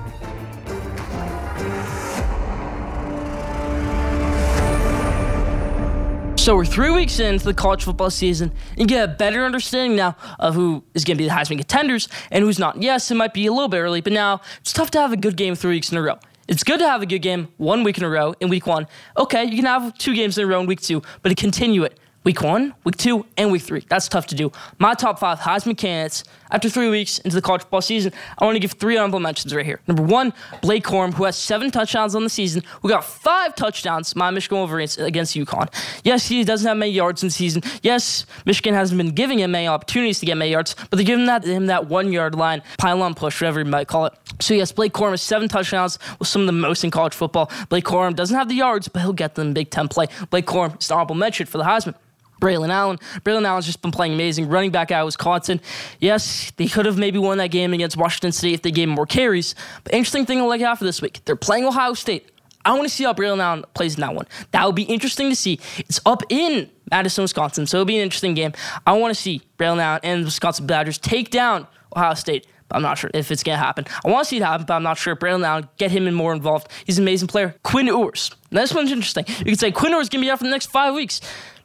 So 6.48 6.56
we're 6.56 6.64
three 6.64 6.92
weeks 6.92 7.20
into 7.20 7.44
the 7.44 7.54
college 7.54 7.84
football 7.84 8.10
season 8.10 8.54
and 8.78 8.88
get 8.88 9.04
a 9.04 9.14
better 9.14 9.44
understanding 9.44 9.98
now 9.98 10.16
of 10.40 10.56
who 10.56 10.82
is 10.94 11.04
going 11.04 11.18
to 11.18 11.22
be 11.22 11.28
the 11.28 11.36
Heisman 11.36 11.58
contenders 11.58 12.08
and 12.32 12.42
who's 12.42 12.58
not. 12.58 12.82
Yes, 12.82 13.12
it 13.12 13.16
might 13.16 13.34
be 13.34 13.48
a 13.48 13.52
little 13.52 13.68
bit 13.68 13.80
early, 13.80 14.00
but 14.00 14.14
now 14.14 14.40
it's 14.62 14.72
tough 14.72 14.90
to 14.92 14.98
have 15.02 15.12
a 15.12 15.18
good 15.18 15.36
game 15.36 15.56
three 15.56 15.72
weeks 15.72 15.92
in 15.92 15.98
a 15.98 16.02
row. 16.02 16.18
It's 16.48 16.64
good 16.64 16.80
to 16.80 16.88
have 16.88 17.02
a 17.02 17.06
good 17.06 17.20
game 17.20 17.50
one 17.58 17.84
week 17.84 17.98
in 17.98 18.06
a 18.06 18.10
row 18.10 18.34
in 18.40 18.48
week 18.48 18.66
one. 18.66 18.88
Okay, 19.18 19.44
you 19.44 19.58
can 19.58 19.66
have 19.66 19.98
two 19.98 20.16
games 20.16 20.38
in 20.38 20.46
a 20.46 20.48
row 20.48 20.62
in 20.62 20.68
week 20.68 20.80
two, 20.80 21.02
but 21.22 21.28
to 21.28 21.36
continue 21.36 21.84
it 21.84 22.00
Week 22.28 22.42
one, 22.42 22.74
week 22.84 22.98
two, 22.98 23.26
and 23.38 23.54
week 23.54 23.62
three. 23.62 23.86
That's 23.88 24.10
tough 24.10 24.28
to 24.28 24.36
do. 24.36 24.52
My 24.80 24.96
top 24.96 25.18
five 25.18 25.40
Heisman 25.40 25.78
candidates 25.78 26.26
after 26.52 26.70
three 26.70 26.90
weeks 26.90 27.20
into 27.20 27.36
the 27.36 27.42
college 27.42 27.62
football 27.62 27.82
season. 27.82 28.14
I 28.38 28.46
want 28.46 28.56
to 28.56 28.60
give 28.60 28.74
three 28.74 28.98
honorable 28.98 29.20
mentions 29.20 29.54
right 29.54 29.66
here. 29.66 29.80
Number 29.88 30.04
one, 30.04 30.34
Blake 30.62 30.84
Corum, 30.84 31.14
who 31.14 31.26
has 31.26 31.36
seven 31.36 31.72
touchdowns 31.72 32.16
on 32.16 32.24
the 32.24 32.30
season, 32.30 32.64
who 32.82 32.90
got 32.90 33.04
five 33.04 33.56
touchdowns, 33.56 34.16
my 34.16 34.32
Michigan 34.32 34.58
Wolverines 34.58 34.98
against 34.98 35.36
UConn. 35.36 35.68
Yes, 36.04 36.28
he 36.28 36.44
doesn't 36.44 36.68
have 36.68 36.78
many 36.78 36.92
yards 36.92 37.24
in 37.24 37.28
the 37.28 37.34
season. 37.34 37.64
Yes, 37.82 38.26
Michigan 38.46 38.74
hasn't 38.74 38.98
been 38.98 39.12
giving 39.12 39.40
him 39.40 39.52
many 39.52 39.68
opportunities 39.68 40.20
to 40.20 40.26
get 40.26 40.38
many 40.38 40.52
yards, 40.52 40.76
but 40.90 40.98
they're 40.98 41.06
giving 41.06 41.26
that, 41.26 41.44
him 41.44 41.68
that 41.68 41.88
one 41.88 42.12
yard 42.12 42.36
line, 42.36 42.62
pylon 42.78 43.14
push, 43.14 43.42
whatever 43.42 43.60
you 43.60 43.66
might 43.66 43.88
call 43.88 44.06
it. 44.06 44.14
So, 44.40 44.54
yes, 44.54 44.72
Blake 44.72 44.94
Corum 44.94 45.12
has 45.12 45.22
seven 45.22 45.48
touchdowns, 45.48 46.00
with 46.20 46.28
some 46.28 46.42
of 46.42 46.48
the 46.48 46.54
most 46.54 46.84
in 46.84 46.92
college 46.92 47.14
football. 47.14 47.52
Blake 47.70 47.86
Corum 47.86 48.16
doesn't 48.16 48.36
have 48.36 48.50
the 48.50 48.56
yards, 48.56 48.88
but 48.88 49.02
he'll 49.02 49.14
get 49.14 49.36
them 49.36 49.54
Big 49.54 49.70
Ten 49.70 49.88
play. 49.88 50.08
Blake 50.30 50.46
Corum 50.46 50.80
is 50.80 50.90
an 50.90 50.96
honorable 50.96 51.16
mention 51.16 51.46
for 51.46 51.58
the 51.58 51.64
Heisman. 51.64 51.96
Braylon 52.40 52.70
Allen. 52.70 52.98
Braylon 53.22 53.46
Allen's 53.46 53.66
just 53.66 53.82
been 53.82 53.92
playing 53.92 54.14
amazing. 54.14 54.50
Running 54.50 54.72
back 54.72 54.92
out 54.92 55.02
of 55.02 55.06
Wisconsin. 55.06 55.62
Yes, 56.00 56.52
they 56.58 56.68
could 56.68 56.86
have 56.86 56.98
maybe 56.98 57.20
won 57.20 57.38
that 57.40 57.52
game 57.52 57.74
against 57.74 57.98
Washington 57.98 58.32
State 58.32 58.54
if 58.54 58.62
they 58.62 58.72
gave 58.72 58.88
him 58.88 58.96
more 58.96 59.06
carries. 59.06 59.56
But 59.84 59.94
interesting 59.94 60.26
thing 60.26 60.40
I 60.40 60.44
like 60.44 60.62
after 60.62 60.86
this 60.86 61.02
week, 61.02 61.22
they're 61.26 61.36
playing 61.36 61.66
Ohio 61.66 61.94
State. 61.94 62.32
I 62.66 62.72
want 62.72 62.84
to 62.84 62.90
see 62.90 63.06
how 63.06 63.14
Braylon 63.14 63.40
Allen 63.40 63.64
plays 63.74 63.96
in 63.96 64.02
that 64.02 64.14
one. 64.14 64.28
That 64.52 64.66
would 64.66 64.76
be 64.76 64.84
interesting 64.84 65.30
to 65.30 65.36
see. 65.36 65.60
It's 65.78 66.02
up 66.06 66.24
in 66.30 66.70
Madison, 66.92 67.22
Wisconsin, 67.22 67.66
so 67.66 67.78
it'll 67.78 67.86
be 67.86 67.96
an 67.96 68.04
interesting 68.04 68.34
game. 68.34 68.52
I 68.86 68.92
want 68.94 69.16
to 69.16 69.22
see 69.22 69.42
Braylon 69.58 69.80
Allen 69.80 70.02
and 70.04 70.22
the 70.22 70.26
Wisconsin 70.26 70.68
Badgers 70.68 70.98
take 70.98 71.30
down 71.30 71.66
Ohio 71.96 72.14
State. 72.14 72.46
But 72.68 72.76
I'm 72.76 72.82
not 72.82 72.98
sure 72.98 73.10
if 73.14 73.32
it's 73.32 73.44
going 73.44 73.58
to 73.58 73.64
happen. 73.64 73.86
I 74.06 74.12
want 74.12 74.26
to 74.26 74.30
see 74.30 74.38
it 74.38 74.44
happen, 74.44 74.66
but 74.66 74.74
I'm 74.74 74.84
not 74.84 74.98
sure. 74.98 75.16
Braylon 75.16 75.46
Allen, 75.46 75.70
get 75.78 75.92
him 75.92 76.08
in 76.08 76.14
more 76.14 76.34
involved. 76.34 76.68
He's 76.86 76.98
an 76.98 77.06
amazing 77.06 77.30
player. 77.30 77.56
Quinn 77.64 77.88
Ewers. 77.88 78.32
Now, 78.52 78.60
this 78.60 78.74
one's 78.74 78.92
interesting. 78.92 79.24
You 79.40 79.46
could 79.46 79.60
say 79.60 79.72
Quinn 79.72 79.94
Ewers 79.94 80.04
is 80.04 80.10
going 80.10 80.22
to 80.22 80.26
be 80.26 80.30
out 80.30 80.40
for 80.40 80.44
the 80.44 80.50
next 80.50 80.66
five 80.66 80.94
weeks. 80.94 81.22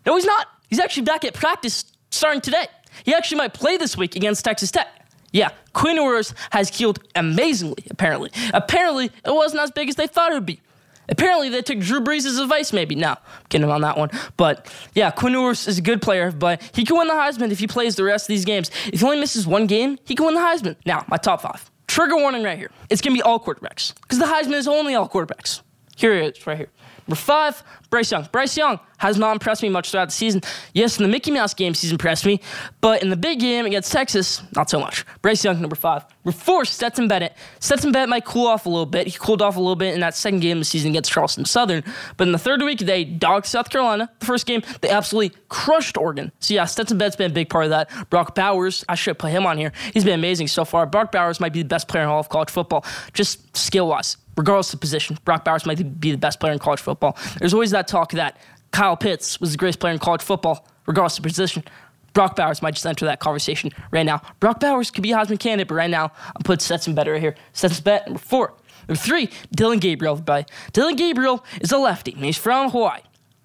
No, 0.06 0.14
he's 0.14 0.24
not. 0.24 0.46
He's 0.72 0.80
actually 0.80 1.02
back 1.02 1.22
at 1.26 1.34
practice 1.34 1.84
starting 2.10 2.40
today. 2.40 2.66
He 3.04 3.12
actually 3.12 3.36
might 3.36 3.52
play 3.52 3.76
this 3.76 3.94
week 3.94 4.16
against 4.16 4.42
Texas 4.42 4.70
Tech. 4.70 4.88
Yeah, 5.30 5.50
Quinn 5.74 5.96
Ewers 5.96 6.32
has 6.50 6.70
healed 6.70 6.98
amazingly, 7.14 7.84
apparently. 7.90 8.30
Apparently, 8.54 9.10
it 9.22 9.34
wasn't 9.34 9.60
as 9.60 9.70
big 9.70 9.90
as 9.90 9.96
they 9.96 10.06
thought 10.06 10.32
it 10.32 10.34
would 10.34 10.46
be. 10.46 10.62
Apparently, 11.10 11.50
they 11.50 11.60
took 11.60 11.78
Drew 11.78 12.00
Brees' 12.00 12.40
advice, 12.40 12.72
maybe. 12.72 12.94
No, 12.94 13.10
I'm 13.10 13.16
kidding 13.50 13.68
on 13.68 13.82
that 13.82 13.98
one. 13.98 14.08
But 14.38 14.72
yeah, 14.94 15.10
Quinn 15.10 15.34
Ewers 15.34 15.68
is 15.68 15.76
a 15.76 15.82
good 15.82 16.00
player, 16.00 16.32
but 16.32 16.62
he 16.74 16.86
can 16.86 16.96
win 16.96 17.06
the 17.06 17.12
Heisman 17.12 17.50
if 17.50 17.58
he 17.58 17.66
plays 17.66 17.96
the 17.96 18.04
rest 18.04 18.24
of 18.24 18.28
these 18.28 18.46
games. 18.46 18.70
If 18.86 19.00
he 19.00 19.04
only 19.04 19.20
misses 19.20 19.46
one 19.46 19.66
game, 19.66 19.98
he 20.06 20.14
can 20.14 20.24
win 20.24 20.34
the 20.34 20.40
Heisman. 20.40 20.76
Now, 20.86 21.04
my 21.06 21.18
top 21.18 21.42
five. 21.42 21.70
Trigger 21.86 22.16
warning 22.16 22.44
right 22.44 22.56
here. 22.56 22.70
It's 22.88 23.02
going 23.02 23.14
to 23.14 23.18
be 23.18 23.22
all 23.22 23.38
quarterbacks 23.38 23.92
because 24.00 24.18
the 24.18 24.24
Heisman 24.24 24.54
is 24.54 24.66
only 24.66 24.94
all 24.94 25.06
quarterbacks. 25.06 25.60
Here 25.96 26.14
it 26.14 26.38
is, 26.38 26.46
right 26.46 26.56
here. 26.56 26.70
Number 27.06 27.16
five, 27.16 27.62
Bryce 27.92 28.10
Young. 28.10 28.26
Bryce 28.32 28.56
Young 28.56 28.80
has 28.96 29.18
not 29.18 29.32
impressed 29.32 29.62
me 29.62 29.68
much 29.68 29.90
throughout 29.90 30.06
the 30.06 30.12
season. 30.12 30.40
Yes, 30.72 30.96
in 30.96 31.02
the 31.02 31.10
Mickey 31.10 31.30
Mouse 31.30 31.52
games, 31.52 31.82
he's 31.82 31.92
impressed 31.92 32.24
me, 32.24 32.40
but 32.80 33.02
in 33.02 33.10
the 33.10 33.18
big 33.18 33.38
game 33.38 33.66
against 33.66 33.92
Texas, 33.92 34.42
not 34.56 34.70
so 34.70 34.80
much. 34.80 35.04
Bryce 35.20 35.44
Young, 35.44 35.60
number 35.60 35.76
five. 35.76 36.06
Number 36.24 36.38
four, 36.38 36.64
Stetson 36.64 37.06
Bennett. 37.06 37.34
Stetson 37.60 37.92
Bennett 37.92 38.08
might 38.08 38.24
cool 38.24 38.46
off 38.46 38.64
a 38.64 38.70
little 38.70 38.86
bit. 38.86 39.08
He 39.08 39.18
cooled 39.18 39.42
off 39.42 39.56
a 39.56 39.60
little 39.60 39.76
bit 39.76 39.92
in 39.92 40.00
that 40.00 40.14
second 40.14 40.40
game 40.40 40.56
of 40.56 40.62
the 40.62 40.64
season 40.64 40.92
against 40.92 41.12
Charleston 41.12 41.44
Southern, 41.44 41.84
but 42.16 42.26
in 42.26 42.32
the 42.32 42.38
third 42.38 42.62
week, 42.62 42.78
they 42.78 43.04
dogged 43.04 43.44
South 43.44 43.68
Carolina. 43.68 44.08
The 44.20 44.26
first 44.26 44.46
game, 44.46 44.62
they 44.80 44.88
absolutely 44.88 45.38
crushed 45.50 45.98
Oregon. 45.98 46.32
So 46.40 46.54
yeah, 46.54 46.64
Stetson 46.64 46.96
Bennett's 46.96 47.16
been 47.16 47.30
a 47.30 47.34
big 47.34 47.50
part 47.50 47.64
of 47.64 47.70
that. 47.72 47.90
Brock 48.08 48.34
Bowers, 48.34 48.86
I 48.88 48.94
should 48.94 49.18
put 49.18 49.32
him 49.32 49.44
on 49.44 49.58
here. 49.58 49.72
He's 49.92 50.04
been 50.04 50.18
amazing 50.18 50.48
so 50.48 50.64
far. 50.64 50.86
Brock 50.86 51.12
Bowers 51.12 51.40
might 51.40 51.52
be 51.52 51.60
the 51.60 51.68
best 51.68 51.88
player 51.88 52.04
in 52.04 52.08
all 52.08 52.20
of 52.20 52.30
college 52.30 52.48
football, 52.48 52.86
just 53.12 53.54
skill 53.54 53.88
wise 53.88 54.16
regardless 54.36 54.72
of 54.72 54.80
position. 54.80 55.18
Brock 55.24 55.44
Bowers 55.44 55.66
might 55.66 56.00
be 56.00 56.10
the 56.10 56.18
best 56.18 56.40
player 56.40 56.52
in 56.52 56.58
college 56.58 56.80
football. 56.80 57.16
There's 57.38 57.54
always 57.54 57.70
that 57.72 57.81
talk 57.88 58.12
that 58.12 58.38
Kyle 58.70 58.96
Pitts 58.96 59.40
was 59.40 59.52
the 59.52 59.58
greatest 59.58 59.80
player 59.80 59.92
in 59.92 59.98
college 59.98 60.22
football, 60.22 60.66
regardless 60.86 61.18
of 61.18 61.24
position. 61.24 61.64
Brock 62.12 62.36
Bowers 62.36 62.60
might 62.60 62.74
just 62.74 62.86
enter 62.86 63.06
that 63.06 63.20
conversation 63.20 63.70
right 63.90 64.04
now. 64.04 64.20
Brock 64.40 64.60
Bowers 64.60 64.90
could 64.90 65.02
be 65.02 65.12
a 65.12 65.16
Heisman 65.16 65.38
candidate, 65.38 65.68
but 65.68 65.74
right 65.74 65.90
now 65.90 66.12
I'm 66.26 66.42
putting 66.44 66.60
Stetson 66.60 66.94
Bennett 66.94 67.12
right 67.12 67.20
here. 67.20 67.34
Stetson 67.52 67.84
bet 67.84 68.06
number 68.06 68.18
four. 68.18 68.54
Number 68.88 69.00
three, 69.00 69.30
Dillon 69.54 69.78
Gabriel. 69.78 70.16
By 70.16 70.44
Dillon 70.72 70.96
Gabriel 70.96 71.44
is 71.60 71.72
a 71.72 71.78
lefty, 71.78 72.12
and 72.12 72.24
he's 72.24 72.36
from 72.36 72.70
Hawaii. 72.70 73.00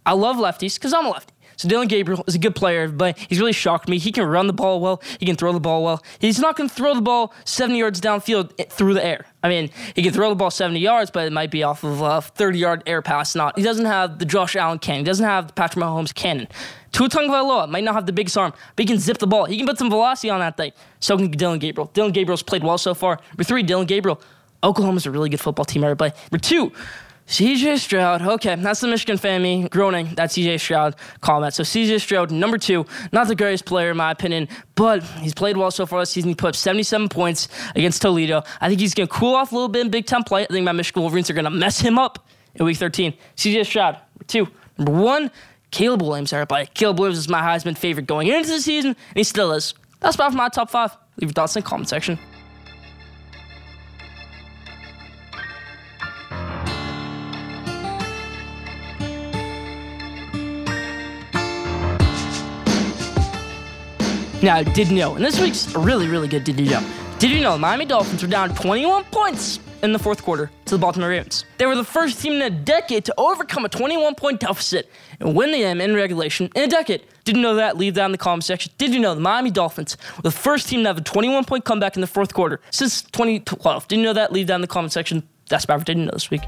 I 0.05 0.13
love 0.13 0.37
lefties 0.37 0.75
because 0.75 0.93
I'm 0.93 1.05
a 1.05 1.09
lefty. 1.09 1.33
So 1.57 1.67
Dillon 1.67 1.87
Gabriel 1.87 2.23
is 2.27 2.35
a 2.35 2.39
good 2.39 2.55
player, 2.55 2.87
but 2.87 3.17
he's 3.17 3.39
really 3.39 3.51
shocked 3.51 3.89
me. 3.89 3.97
He 3.97 4.11
can 4.11 4.25
run 4.25 4.45
the 4.45 4.53
ball 4.53 4.79
well. 4.79 5.01
He 5.19 5.25
can 5.25 5.35
throw 5.35 5.51
the 5.51 5.59
ball 5.59 5.83
well. 5.83 6.03
He's 6.19 6.39
not 6.39 6.55
going 6.55 6.69
to 6.69 6.73
throw 6.75 6.93
the 6.93 7.01
ball 7.01 7.33
70 7.45 7.79
yards 7.79 7.99
downfield 7.99 8.53
eh, 8.59 8.65
through 8.69 8.93
the 8.93 9.03
air. 9.03 9.25
I 9.41 9.49
mean, 9.49 9.71
he 9.95 10.03
can 10.03 10.13
throw 10.13 10.29
the 10.29 10.35
ball 10.35 10.51
70 10.51 10.79
yards, 10.79 11.09
but 11.09 11.25
it 11.25 11.33
might 11.33 11.49
be 11.49 11.63
off 11.63 11.83
of 11.83 12.01
a 12.01 12.21
30 12.21 12.59
yard 12.59 12.83
air 12.85 13.01
pass. 13.01 13.33
Not. 13.35 13.57
He 13.57 13.63
doesn't 13.63 13.85
have 13.85 14.19
the 14.19 14.25
Josh 14.25 14.55
Allen 14.55 14.77
cannon. 14.77 14.99
He 14.99 15.05
doesn't 15.05 15.25
have 15.25 15.47
the 15.47 15.53
Patrick 15.53 15.83
Mahomes 15.83 16.13
cannon. 16.13 16.47
Tua 16.91 17.09
Tagovailoa 17.09 17.69
might 17.69 17.83
not 17.83 17.95
have 17.95 18.05
the 18.05 18.13
biggest 18.13 18.37
arm, 18.37 18.53
but 18.75 18.83
he 18.83 18.87
can 18.87 18.99
zip 18.99 19.17
the 19.17 19.27
ball. 19.27 19.45
He 19.45 19.57
can 19.57 19.65
put 19.65 19.77
some 19.77 19.89
velocity 19.89 20.29
on 20.29 20.39
that 20.39 20.57
thing. 20.57 20.71
So 20.99 21.17
can 21.17 21.31
Dillon 21.31 21.59
Gabriel. 21.59 21.89
Dillon 21.93 22.11
Gabriel's 22.11 22.43
played 22.43 22.63
well 22.63 22.77
so 22.77 22.93
far. 22.93 23.19
Number 23.31 23.43
three, 23.43 23.63
Dillon 23.63 23.87
Gabriel. 23.87 24.21
Oklahoma's 24.63 25.05
a 25.05 25.11
really 25.11 25.29
good 25.29 25.39
football 25.39 25.65
team, 25.65 25.83
everybody. 25.83 26.13
Number 26.31 26.41
two, 26.41 26.71
CJ 27.27 27.79
Stroud. 27.79 28.21
Okay, 28.21 28.55
that's 28.55 28.79
the 28.79 28.87
Michigan 28.87 29.17
family 29.17 29.67
groaning. 29.69 30.13
That's 30.15 30.37
CJ 30.37 30.61
Stroud 30.61 30.95
comment. 31.19 31.53
So 31.53 31.63
CJ 31.63 31.99
Stroud, 31.99 32.31
number 32.31 32.57
two, 32.57 32.85
not 33.11 33.27
the 33.27 33.35
greatest 33.35 33.65
player 33.65 33.91
in 33.91 33.97
my 33.97 34.11
opinion, 34.11 34.47
but 34.75 35.03
he's 35.03 35.33
played 35.33 35.57
well 35.57 35.69
so 35.69 35.85
far 35.85 35.99
this 35.99 36.11
season. 36.11 36.29
He 36.29 36.35
put 36.35 36.49
up 36.49 36.55
77 36.55 37.09
points 37.09 37.49
against 37.75 38.01
Toledo. 38.01 38.43
I 38.61 38.69
think 38.69 38.79
he's 38.79 38.93
going 38.93 39.09
to 39.09 39.13
cool 39.13 39.35
off 39.35 39.51
a 39.51 39.55
little 39.55 39.67
bit 39.67 39.81
in 39.81 39.91
Big 39.91 40.05
Ten 40.05 40.23
play. 40.23 40.43
I 40.43 40.47
think 40.47 40.63
my 40.63 40.71
Michigan 40.71 41.01
Wolverines 41.01 41.29
are 41.29 41.33
going 41.33 41.43
to 41.43 41.51
mess 41.51 41.81
him 41.81 41.99
up 41.99 42.25
in 42.55 42.65
Week 42.65 42.77
13. 42.77 43.13
CJ 43.35 43.65
Stroud, 43.65 43.95
number 43.95 44.23
two. 44.27 44.47
Number 44.77 44.93
one, 44.93 45.29
Caleb 45.71 46.03
Williams. 46.03 46.31
Everybody, 46.31 46.67
Caleb 46.73 46.99
Williams 46.99 47.17
is 47.17 47.27
my 47.27 47.41
Heisman 47.41 47.77
favorite 47.77 48.07
going 48.07 48.27
into 48.27 48.49
the 48.49 48.61
season, 48.61 48.91
and 48.91 49.17
he 49.17 49.25
still 49.25 49.51
is. 49.51 49.73
That's 49.99 50.15
about 50.15 50.33
my 50.33 50.47
top 50.47 50.69
five. 50.69 50.95
Leave 51.17 51.29
your 51.29 51.33
thoughts 51.33 51.57
in 51.57 51.63
the 51.63 51.67
comment 51.67 51.89
section. 51.89 52.17
Now, 64.41 64.61
did 64.61 64.89
you 64.89 64.97
know, 64.97 65.15
and 65.15 65.25
this 65.25 65.39
week's 65.39 65.73
really, 65.75 66.07
really 66.07 66.27
good 66.27 66.43
did 66.43 66.59
you 66.59 66.69
know. 66.69 66.87
Did 67.17 67.31
you 67.31 67.41
know 67.41 67.53
the 67.53 67.57
Miami 67.57 67.85
Dolphins 67.85 68.21
were 68.21 68.29
down 68.29 68.53
21 68.53 69.05
points 69.05 69.59
in 69.81 69.93
the 69.93 69.97
fourth 69.97 70.21
quarter 70.21 70.51
to 70.65 70.75
the 70.75 70.79
Baltimore 70.79 71.09
Ravens? 71.09 71.43
They 71.57 71.65
were 71.65 71.75
the 71.75 71.83
first 71.83 72.21
team 72.21 72.33
in 72.33 72.41
a 72.43 72.49
decade 72.51 73.03
to 73.05 73.13
overcome 73.17 73.65
a 73.65 73.69
21 73.69 74.13
point 74.13 74.39
deficit 74.39 74.91
and 75.19 75.35
win 75.35 75.51
the 75.51 75.57
game 75.57 75.81
in 75.81 75.95
regulation 75.95 76.51
in 76.53 76.65
a 76.65 76.67
decade. 76.67 77.01
Did 77.23 77.35
you 77.35 77.41
know 77.41 77.55
that? 77.55 77.77
Leave 77.77 77.95
that 77.95 78.05
in 78.05 78.11
the 78.11 78.19
comment 78.19 78.43
section. 78.43 78.71
Did 78.77 78.93
you 78.93 78.99
know 78.99 79.15
the 79.15 79.21
Miami 79.21 79.49
Dolphins 79.49 79.97
were 80.17 80.21
the 80.21 80.31
first 80.31 80.69
team 80.69 80.83
to 80.83 80.89
have 80.89 80.99
a 80.99 81.01
21 81.01 81.45
point 81.45 81.65
comeback 81.65 81.95
in 81.97 82.01
the 82.01 82.07
fourth 82.07 82.35
quarter 82.35 82.61
since 82.69 83.01
2012? 83.01 83.87
Did 83.87 83.97
you 83.97 84.03
know 84.03 84.13
that? 84.13 84.31
Leave 84.31 84.45
that 84.47 84.55
in 84.55 84.61
the 84.61 84.67
comment 84.67 84.93
section. 84.93 85.27
That's 85.49 85.63
about 85.63 85.79
what 85.79 85.89
I 85.89 85.93
didn't 85.93 86.05
know 86.05 86.11
this 86.11 86.29
week. 86.29 86.43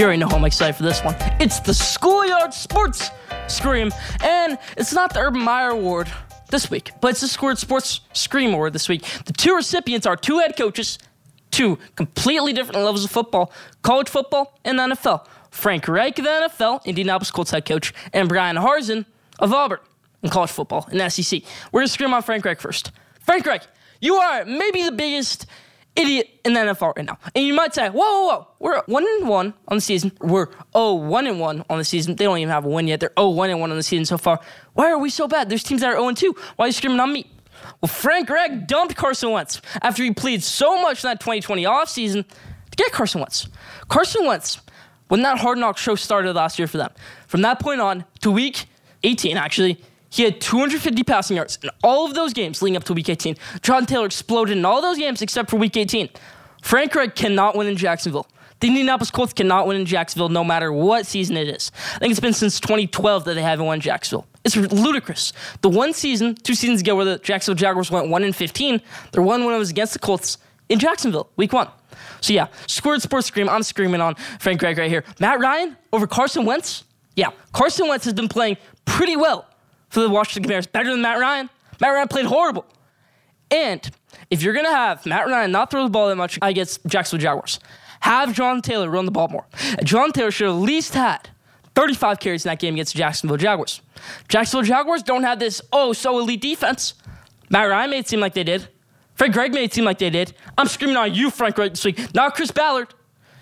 You 0.00 0.06
already 0.06 0.18
know 0.18 0.28
how 0.28 0.36
I'm 0.36 0.46
excited 0.46 0.76
for 0.76 0.82
this 0.82 1.04
one. 1.04 1.14
It's 1.40 1.60
the 1.60 1.74
Schoolyard 1.74 2.54
Sports 2.54 3.10
Scream, 3.48 3.92
and 4.22 4.58
it's 4.78 4.94
not 4.94 5.12
the 5.12 5.20
Urban 5.20 5.42
Meyer 5.42 5.72
Award 5.72 6.10
this 6.48 6.70
week, 6.70 6.92
but 7.02 7.10
it's 7.10 7.20
the 7.20 7.28
Schoolyard 7.28 7.58
Sports 7.58 8.00
Scream 8.14 8.54
Award 8.54 8.72
this 8.72 8.88
week. 8.88 9.04
The 9.26 9.34
two 9.34 9.54
recipients 9.54 10.06
are 10.06 10.16
two 10.16 10.38
head 10.38 10.56
coaches, 10.56 10.98
two 11.50 11.78
completely 11.96 12.54
different 12.54 12.82
levels 12.82 13.04
of 13.04 13.10
football 13.10 13.52
college 13.82 14.08
football 14.08 14.58
and 14.64 14.78
NFL. 14.78 15.26
Frank 15.50 15.86
Reich 15.86 16.18
of 16.18 16.24
the 16.24 16.30
NFL, 16.30 16.82
Indianapolis 16.86 17.30
Colts 17.30 17.50
head 17.50 17.66
coach, 17.66 17.92
and 18.14 18.26
Bryan 18.26 18.56
Harsin 18.56 19.04
of 19.38 19.52
Auburn 19.52 19.80
in 20.22 20.30
college 20.30 20.50
football 20.50 20.88
in 20.90 21.10
SEC. 21.10 21.42
We're 21.72 21.80
going 21.80 21.88
to 21.88 21.92
scream 21.92 22.14
on 22.14 22.22
Frank 22.22 22.46
Reich 22.46 22.58
first. 22.58 22.90
Frank 23.20 23.44
Reich, 23.44 23.66
you 24.00 24.14
are 24.14 24.46
maybe 24.46 24.82
the 24.82 24.92
biggest 24.92 25.44
idiot 25.96 26.28
in 26.44 26.52
the 26.52 26.60
NFL 26.60 26.96
right 26.96 27.04
now. 27.04 27.18
And 27.34 27.44
you 27.44 27.54
might 27.54 27.74
say, 27.74 27.88
whoa, 27.88 27.98
whoa, 27.98 28.26
whoa, 28.26 28.48
we're 28.58 28.82
one 28.86 29.04
and 29.06 29.28
one 29.28 29.54
on 29.68 29.76
the 29.76 29.80
season. 29.80 30.12
We're 30.20 30.48
oh 30.74 30.94
one 30.94 31.26
and 31.26 31.40
one 31.40 31.64
on 31.68 31.78
the 31.78 31.84
season. 31.84 32.16
They 32.16 32.24
don't 32.24 32.38
even 32.38 32.50
have 32.50 32.64
a 32.64 32.68
win 32.68 32.88
yet. 32.88 33.00
They're 33.00 33.12
oh 33.16 33.30
one 33.30 33.50
and 33.50 33.60
one 33.60 33.70
on 33.70 33.76
the 33.76 33.82
season 33.82 34.04
so 34.04 34.18
far. 34.18 34.40
Why 34.74 34.90
are 34.90 34.98
we 34.98 35.10
so 35.10 35.28
bad? 35.28 35.48
There's 35.48 35.62
teams 35.62 35.80
that 35.80 35.88
are 35.88 35.96
0 35.96 36.08
and 36.08 36.16
2. 36.16 36.34
Why 36.56 36.64
are 36.64 36.68
you 36.68 36.72
screaming 36.72 37.00
on 37.00 37.12
me? 37.12 37.30
Well, 37.80 37.88
Frank 37.88 38.26
Gregg 38.26 38.66
dumped 38.66 38.96
Carson 38.96 39.30
Wentz 39.30 39.60
after 39.82 40.02
he 40.02 40.12
pleaded 40.12 40.42
so 40.42 40.80
much 40.80 41.04
in 41.04 41.08
that 41.08 41.20
2020 41.20 41.64
offseason 41.64 42.24
to 42.24 42.76
get 42.76 42.92
Carson 42.92 43.20
Wentz. 43.20 43.48
Carson 43.88 44.26
Wentz, 44.26 44.60
when 45.08 45.22
that 45.22 45.38
hard 45.38 45.58
knock 45.58 45.76
show 45.76 45.94
started 45.94 46.34
last 46.34 46.58
year 46.58 46.68
for 46.68 46.78
them, 46.78 46.90
from 47.26 47.42
that 47.42 47.60
point 47.60 47.80
on 47.80 48.04
to 48.20 48.30
week 48.30 48.66
18, 49.02 49.36
actually, 49.36 49.80
he 50.10 50.24
had 50.24 50.40
250 50.40 51.02
passing 51.04 51.36
yards 51.36 51.58
in 51.62 51.70
all 51.82 52.04
of 52.04 52.14
those 52.14 52.32
games 52.32 52.60
leading 52.60 52.76
up 52.76 52.84
to 52.84 52.92
week 52.92 53.08
18. 53.08 53.36
John 53.62 53.86
Taylor 53.86 54.06
exploded 54.06 54.58
in 54.58 54.64
all 54.64 54.82
those 54.82 54.98
games 54.98 55.22
except 55.22 55.48
for 55.48 55.56
week 55.56 55.76
18. 55.76 56.10
Frank 56.62 56.94
Reich 56.94 57.14
cannot 57.14 57.56
win 57.56 57.68
in 57.68 57.76
Jacksonville. 57.76 58.26
The 58.58 58.66
Indianapolis 58.68 59.10
Colts 59.10 59.32
cannot 59.32 59.66
win 59.66 59.78
in 59.78 59.86
Jacksonville 59.86 60.28
no 60.28 60.44
matter 60.44 60.70
what 60.70 61.06
season 61.06 61.36
it 61.36 61.48
is. 61.48 61.72
I 61.94 61.98
think 62.00 62.10
it's 62.10 62.20
been 62.20 62.34
since 62.34 62.60
2012 62.60 63.24
that 63.24 63.34
they 63.34 63.42
haven't 63.42 63.64
won 63.64 63.80
Jacksonville. 63.80 64.26
It's 64.44 64.56
ludicrous. 64.56 65.32
The 65.62 65.70
one 65.70 65.94
season, 65.94 66.34
two 66.34 66.54
seasons 66.54 66.82
ago, 66.82 66.96
where 66.96 67.04
the 67.04 67.18
Jacksonville 67.18 67.58
Jaguars 67.58 67.90
went 67.90 68.08
1 68.08 68.24
in 68.24 68.32
15, 68.32 68.82
their 69.12 69.22
one 69.22 69.42
it 69.42 69.46
was 69.46 69.70
against 69.70 69.94
the 69.94 69.98
Colts 69.98 70.38
in 70.68 70.78
Jacksonville, 70.78 71.30
week 71.36 71.52
one. 71.52 71.68
So 72.20 72.32
yeah, 72.32 72.48
Squared 72.66 73.00
Sports 73.00 73.28
Scream, 73.28 73.48
I'm 73.48 73.62
screaming 73.62 74.00
on 74.00 74.14
Frank 74.38 74.60
Gregg 74.60 74.76
right 74.76 74.90
here. 74.90 75.04
Matt 75.18 75.40
Ryan 75.40 75.76
over 75.92 76.06
Carson 76.06 76.44
Wentz? 76.44 76.84
Yeah, 77.16 77.30
Carson 77.52 77.88
Wentz 77.88 78.04
has 78.04 78.14
been 78.14 78.28
playing 78.28 78.56
pretty 78.84 79.16
well 79.16 79.46
for 79.90 80.00
the 80.00 80.08
Washington 80.08 80.44
Commanders, 80.44 80.66
better 80.66 80.90
than 80.90 81.02
Matt 81.02 81.18
Ryan. 81.18 81.50
Matt 81.80 81.90
Ryan 81.90 82.08
played 82.08 82.26
horrible. 82.26 82.66
And 83.50 83.88
if 84.30 84.42
you're 84.42 84.54
going 84.54 84.66
to 84.66 84.72
have 84.72 85.04
Matt 85.04 85.26
Ryan 85.26 85.50
not 85.50 85.70
throw 85.70 85.84
the 85.84 85.90
ball 85.90 86.08
that 86.08 86.16
much 86.16 86.38
against 86.40 86.86
Jacksonville 86.86 87.22
Jaguars, 87.22 87.58
have 88.00 88.32
John 88.34 88.62
Taylor 88.62 88.88
run 88.88 89.04
the 89.04 89.10
ball 89.10 89.28
more. 89.28 89.46
John 89.84 90.12
Taylor 90.12 90.30
should 90.30 90.48
at 90.48 90.52
least 90.52 90.94
had 90.94 91.28
35 91.74 92.20
carries 92.20 92.44
in 92.44 92.50
that 92.50 92.58
game 92.58 92.74
against 92.74 92.94
the 92.94 92.98
Jacksonville 92.98 93.36
Jaguars. 93.36 93.82
Jacksonville 94.28 94.66
Jaguars 94.66 95.02
don't 95.02 95.24
have 95.24 95.38
this, 95.38 95.60
oh, 95.72 95.92
so 95.92 96.18
elite 96.18 96.40
defense. 96.40 96.94
Matt 97.50 97.68
Ryan 97.68 97.90
made 97.90 97.98
it 97.98 98.08
seem 98.08 98.20
like 98.20 98.34
they 98.34 98.44
did. 98.44 98.68
Frank 99.14 99.34
Gregg 99.34 99.52
made 99.52 99.64
it 99.64 99.74
seem 99.74 99.84
like 99.84 99.98
they 99.98 100.08
did. 100.08 100.32
I'm 100.56 100.66
screaming 100.66 100.96
on 100.96 101.12
you, 101.12 101.30
Frank 101.30 101.56
Gregg, 101.56 101.72
this 101.72 101.84
week, 101.84 102.14
not 102.14 102.34
Chris 102.34 102.50
Ballard. 102.50 102.94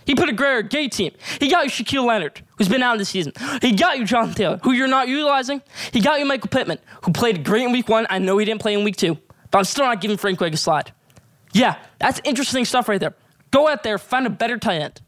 He 0.06 0.14
put 0.14 0.28
a 0.28 0.32
great 0.32 0.70
gay 0.70 0.88
team. 0.88 1.12
He 1.38 1.48
got 1.48 1.64
you 1.64 1.70
Shaquille 1.70 2.06
Leonard, 2.06 2.40
who's 2.58 2.68
been 2.68 2.82
out 2.82 2.98
this 2.98 3.08
season. 3.08 3.32
He 3.62 3.72
got 3.72 3.98
you 3.98 4.04
John 4.04 4.34
Taylor, 4.34 4.58
who 4.62 4.72
you're 4.72 4.88
not 4.88 5.08
utilizing. 5.08 5.62
He 5.92 6.00
got 6.00 6.18
you 6.18 6.26
Michael 6.26 6.48
Pittman, 6.48 6.78
who 7.04 7.12
played 7.12 7.44
great 7.44 7.64
in 7.64 7.72
week 7.72 7.88
one. 7.88 8.06
I 8.10 8.18
know 8.18 8.36
he 8.38 8.44
didn't 8.44 8.60
play 8.60 8.74
in 8.74 8.84
week 8.84 8.96
two, 8.96 9.16
but 9.50 9.58
I'm 9.58 9.64
still 9.64 9.84
not 9.84 10.00
giving 10.00 10.16
Frank 10.16 10.38
Gregg 10.38 10.54
a 10.54 10.56
slide. 10.56 10.92
Yeah, 11.52 11.76
that's 11.98 12.20
interesting 12.24 12.64
stuff 12.64 12.88
right 12.88 13.00
there. 13.00 13.14
Go 13.50 13.68
out 13.68 13.82
there, 13.82 13.96
find 13.96 14.26
a 14.26 14.30
better 14.30 14.58
tight 14.58 14.82
end. 14.82 15.00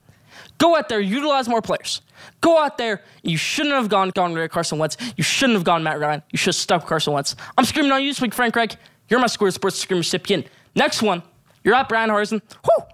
Go 0.59 0.77
out 0.77 0.89
there, 0.89 1.01
utilize 1.01 1.49
more 1.49 1.63
players. 1.63 2.03
Go 2.41 2.59
out 2.59 2.79
there. 2.79 3.03
You 3.23 3.37
shouldn't 3.37 3.75
have 3.75 3.89
gone 3.89 4.11
gone 4.11 4.33
with 4.33 4.51
Carson 4.51 4.79
Wentz. 4.79 4.97
You 5.17 5.25
shouldn't 5.25 5.57
have 5.57 5.65
gone 5.65 5.83
Matt 5.83 5.99
Ryan. 5.99 6.23
You 6.31 6.39
should 6.39 6.49
have 6.49 6.55
stuck 6.57 6.87
Carson 6.87 7.13
Wentz. 7.13 7.35
I'm 7.57 7.65
screaming 7.65 7.93
on 7.93 8.03
you 8.03 8.11
this 8.11 8.21
week, 8.21 8.35
Frank 8.35 8.55
Gregg. 8.55 8.77
You're 9.09 9.21
my 9.21 9.27
Square 9.27 9.51
Sports 9.53 9.79
Scream 9.79 9.99
recipient. 9.99 10.47
Next 10.75 11.03
one, 11.03 11.23
you're 11.65 11.75
at 11.75 11.89
Bryan 11.89 12.11
Harsin. 12.11 12.41
Whew. 12.65 12.87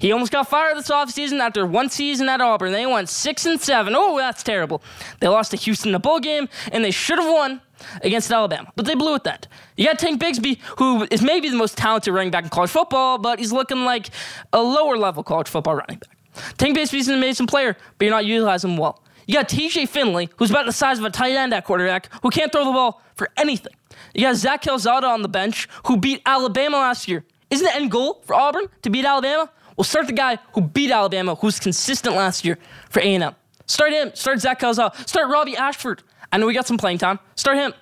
He 0.00 0.12
almost 0.12 0.32
got 0.32 0.48
fired 0.48 0.78
this 0.78 0.90
offseason 0.90 1.40
after 1.40 1.66
one 1.66 1.90
season 1.90 2.28
at 2.30 2.40
Auburn. 2.40 2.72
They 2.72 2.86
went 2.86 3.10
six 3.10 3.44
and 3.44 3.60
seven. 3.60 3.94
Oh, 3.94 4.16
that's 4.16 4.42
terrible. 4.42 4.82
They 5.20 5.28
lost 5.28 5.50
to 5.50 5.58
Houston 5.58 5.90
in 5.90 5.92
the 5.92 5.98
bowl 5.98 6.20
game, 6.20 6.48
and 6.72 6.82
they 6.82 6.90
should 6.90 7.18
have 7.18 7.30
won 7.30 7.60
against 8.02 8.30
Alabama, 8.30 8.72
but 8.76 8.86
they 8.86 8.94
blew 8.94 9.14
it 9.14 9.24
that. 9.24 9.46
You 9.76 9.86
got 9.86 9.98
Tank 9.98 10.20
Bigsby, 10.20 10.58
who 10.78 11.06
is 11.10 11.22
maybe 11.22 11.50
the 11.50 11.56
most 11.56 11.76
talented 11.76 12.14
running 12.14 12.30
back 12.30 12.44
in 12.44 12.50
college 12.50 12.70
football, 12.70 13.18
but 13.18 13.38
he's 13.38 13.52
looking 13.52 13.84
like 13.84 14.08
a 14.52 14.62
lower 14.62 14.96
level 14.96 15.22
college 15.22 15.48
football 15.48 15.74
running 15.74 15.98
back. 15.98 16.56
Tank 16.56 16.76
Bigsby's 16.76 17.08
an 17.08 17.14
amazing 17.14 17.46
player, 17.46 17.76
but 17.98 18.04
you're 18.04 18.14
not 18.14 18.24
utilizing 18.24 18.70
him 18.70 18.76
well. 18.78 19.02
You 19.26 19.34
got 19.34 19.48
TJ 19.48 19.88
Finley, 19.88 20.30
who's 20.38 20.50
about 20.50 20.66
the 20.66 20.72
size 20.72 20.98
of 20.98 21.04
a 21.04 21.10
tight 21.10 21.34
end 21.34 21.52
at 21.52 21.64
quarterback, 21.64 22.08
who 22.22 22.30
can't 22.30 22.50
throw 22.50 22.64
the 22.64 22.72
ball 22.72 23.02
for 23.14 23.28
anything. 23.36 23.72
You 24.14 24.22
got 24.22 24.36
Zach 24.36 24.62
Calzada 24.62 25.06
on 25.06 25.22
the 25.22 25.28
bench, 25.28 25.68
who 25.86 25.96
beat 25.98 26.22
Alabama 26.24 26.78
last 26.78 27.06
year. 27.06 27.24
Isn't 27.50 27.64
the 27.64 27.74
end 27.74 27.90
goal 27.90 28.22
for 28.24 28.34
Auburn 28.34 28.64
to 28.82 28.90
beat 28.90 29.04
Alabama? 29.04 29.50
Well, 29.80 29.86
start 29.86 30.08
the 30.08 30.12
guy 30.12 30.38
who 30.52 30.60
beat 30.60 30.90
Alabama, 30.90 31.36
who's 31.36 31.58
consistent 31.58 32.14
last 32.14 32.44
year 32.44 32.58
for 32.90 33.00
A&M. 33.00 33.34
Start 33.64 33.92
him. 33.92 34.10
Start 34.12 34.38
Zach 34.38 34.58
Calzada. 34.58 34.94
Start 35.06 35.30
Robbie 35.30 35.56
Ashford. 35.56 36.02
I 36.30 36.36
know 36.36 36.44
we 36.44 36.52
got 36.52 36.66
some 36.66 36.76
playing 36.76 36.98
time. 36.98 37.18
Start 37.34 37.56
him. 37.56 37.72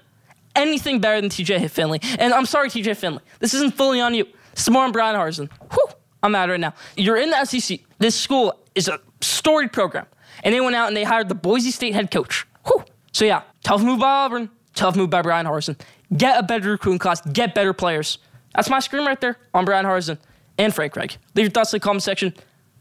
Anything 0.54 1.00
better 1.00 1.20
than 1.20 1.28
TJ 1.28 1.68
Finley. 1.68 1.98
And 2.20 2.32
I'm 2.32 2.46
sorry, 2.46 2.70
TJ 2.70 2.96
Finley. 2.98 3.18
This 3.40 3.52
isn't 3.52 3.74
fully 3.74 4.00
on 4.00 4.14
you. 4.14 4.26
It's 4.52 4.70
more 4.70 4.84
on 4.84 4.92
Bryan 4.92 5.16
Harsin. 5.16 5.50
Whew, 5.72 5.88
I'm 6.22 6.30
mad 6.30 6.48
right 6.48 6.61
now. 6.61 6.72
You're 6.96 7.16
in 7.16 7.30
the 7.30 7.44
SEC. 7.44 7.80
This 7.98 8.14
school 8.14 8.56
is 8.76 8.87
a 8.87 9.00
storied 9.20 9.72
program. 9.72 10.06
And 10.44 10.54
they 10.54 10.61
went 10.61 10.76
out 10.76 10.87
and 10.87 10.96
they 10.96 11.02
hired 11.02 11.28
the 11.28 11.34
Boise 11.34 11.72
State 11.72 11.94
head 11.94 12.12
coach. 12.12 12.46
Whew. 12.68 12.84
So 13.11 13.24
yeah, 13.24 13.42
tough 13.64 13.82
move 13.82 13.98
by 13.98 14.24
Auburn. 14.24 14.50
Tough 14.76 14.94
move 14.94 15.11
by 15.11 15.22
Bryan 15.22 15.46
Harsin. 15.46 15.76
Get 16.16 16.38
a 16.38 16.44
better 16.44 16.70
recruiting 16.70 17.00
class. 17.00 17.22
Get 17.22 17.56
better 17.56 17.72
players. 17.72 18.18
That's 18.54 18.70
my 18.70 18.78
scream 18.78 19.04
right 19.04 19.20
there 19.20 19.37
on 19.52 19.64
Bryan 19.64 19.84
Harsin 19.84 20.18
and 20.59 20.75
Frank 20.75 20.92
Gregg. 20.92 21.16
Leave 21.35 21.44
your 21.44 21.51
thoughts 21.51 21.73
in 21.73 21.77
the 21.77 21.81
comment 21.81 22.03
section. 22.03 22.35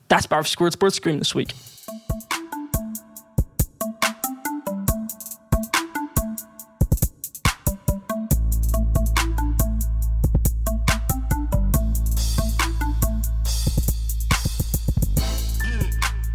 That's 0.07 0.25
Power 0.25 0.43
Squared 0.43 0.73
Sports 0.73 0.95
Scream 0.95 1.19
this 1.19 1.35
week. 1.35 1.53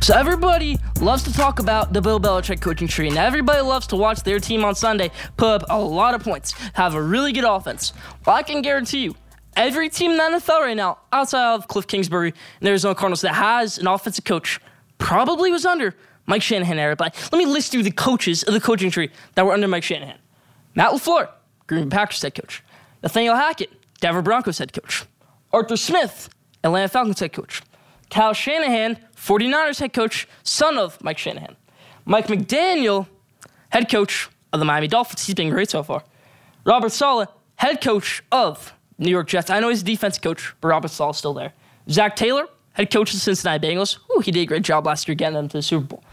So 0.03 0.19
everybody 0.19 0.79
loves 1.01 1.23
to 1.23 1.33
talk 1.33 1.61
about 1.61 1.93
the 1.93 2.03
Bill 2.03 2.19
Belichick 2.19 2.61
coaching 2.61 2.89
tree, 2.89 3.07
and 3.07 3.17
everybody 3.17 3.63
loves 3.63 3.87
to 3.87 3.97
watch 3.97 4.25
their 4.25 4.41
team 4.41 4.65
on 4.65 4.75
Sunday 4.75 5.13
put 5.37 5.47
up 5.47 5.65
a 5.71 5.79
lot 5.79 6.15
of 6.15 6.25
points, 6.25 6.53
have 6.75 6.97
a 6.97 7.03
really 7.03 7.33
good 7.33 7.45
offense. 7.45 7.93
Well, 8.27 8.35
I 8.35 8.43
can 8.43 8.63
guarantee 8.63 9.05
you, 9.05 9.15
every 9.57 9.89
team 9.89 10.13
in 10.13 10.17
the 10.17 10.23
NFL 10.23 10.61
right 10.61 10.77
now, 10.77 10.99
outside 11.13 11.55
of 11.55 11.69
Cliff 11.69 11.87
Kingsbury 11.87 12.29
and 12.31 12.67
the 12.67 12.69
Arizona 12.69 12.95
Cardinals, 12.95 13.21
that 13.23 13.35
has 13.35 13.79
an 13.79 13.87
offensive 13.87 14.25
coach, 14.25 14.61
probably 14.99 15.51
was 15.51 15.67
under 15.67 15.95
Mike 16.27 16.43
Shanahan 16.43 16.79
era. 16.79 16.97
But 16.97 17.17
let 17.33 17.39
me 17.39 17.47
list 17.47 17.75
you 17.75 17.83
the 17.83 17.91
coaches 17.91 18.43
of 18.43 18.55
the 18.55 18.61
coaching 18.61 18.91
tree 18.91 19.11
that 19.35 19.45
were 19.45 19.53
under 19.53 19.69
Mike 19.69 19.83
Shanahan: 19.83 20.19
Matt 20.75 20.93
LaFleur, 20.93 21.29
Green 21.67 21.89
Bay 21.89 21.97
Packers 21.97 22.23
head 22.23 22.35
coach; 22.35 22.63
Nathaniel 23.03 23.37
Hackett, 23.37 23.71
Denver 24.01 24.23
Broncos 24.23 24.59
head 24.59 24.73
coach; 24.73 25.05
Arthur 25.53 25.77
Smith, 25.77 26.29
Atlanta 26.65 26.89
Falcons 26.89 27.21
head 27.21 27.33
coach; 27.33 27.63
Kyle 28.11 28.33
Shanahan, 28.33 28.99
49ers 29.17 29.81
head 29.81 29.93
coach, 29.93 30.29
son 30.43 30.79
of 30.79 31.03
Mike 31.03 31.19
Shanahan. 31.19 31.57
Mike 32.05 32.27
McDaniel, 32.27 33.07
head 33.71 33.91
coach 33.91 34.29
of 34.53 34.59
the 34.59 34.67
Miami 34.67 34.89
Dolphins. 34.89 35.25
He's 35.25 35.35
been 35.35 35.51
great 35.51 35.71
so 35.71 35.83
far. 35.83 36.05
Robert 36.65 36.91
Saleh, 36.91 37.29
head 37.57 37.81
coach 37.81 38.23
of 38.31 38.73
New 39.03 39.11
York 39.11 39.29
Jets. 39.29 39.51
I 39.51 39.61
know 39.61 39.69
he's 39.69 39.83
a 39.83 39.85
defense 39.85 40.19
coach, 40.19 40.55
but 40.61 40.69
Robert 40.69 40.89
Saleh's 40.89 41.19
still 41.19 41.35
there. 41.35 41.53
Zac 41.91 42.17
Taylor, 42.17 42.47
head 42.73 42.91
coach 42.93 43.11
of 43.11 43.17
the 43.17 43.21
Cincinnati 43.21 43.67
Bengals. 43.67 43.99
Ooh, 44.11 44.21
he 44.21 44.31
did 44.31 44.41
a 44.41 44.47
great 44.47 44.63
job 44.63 44.87
last 44.87 45.09
year 45.09 45.15
getting 45.15 45.35
them 45.35 45.49
to 45.49 45.59
the 45.59 45.63
Super 45.63 45.87
Bowl. 45.87 46.05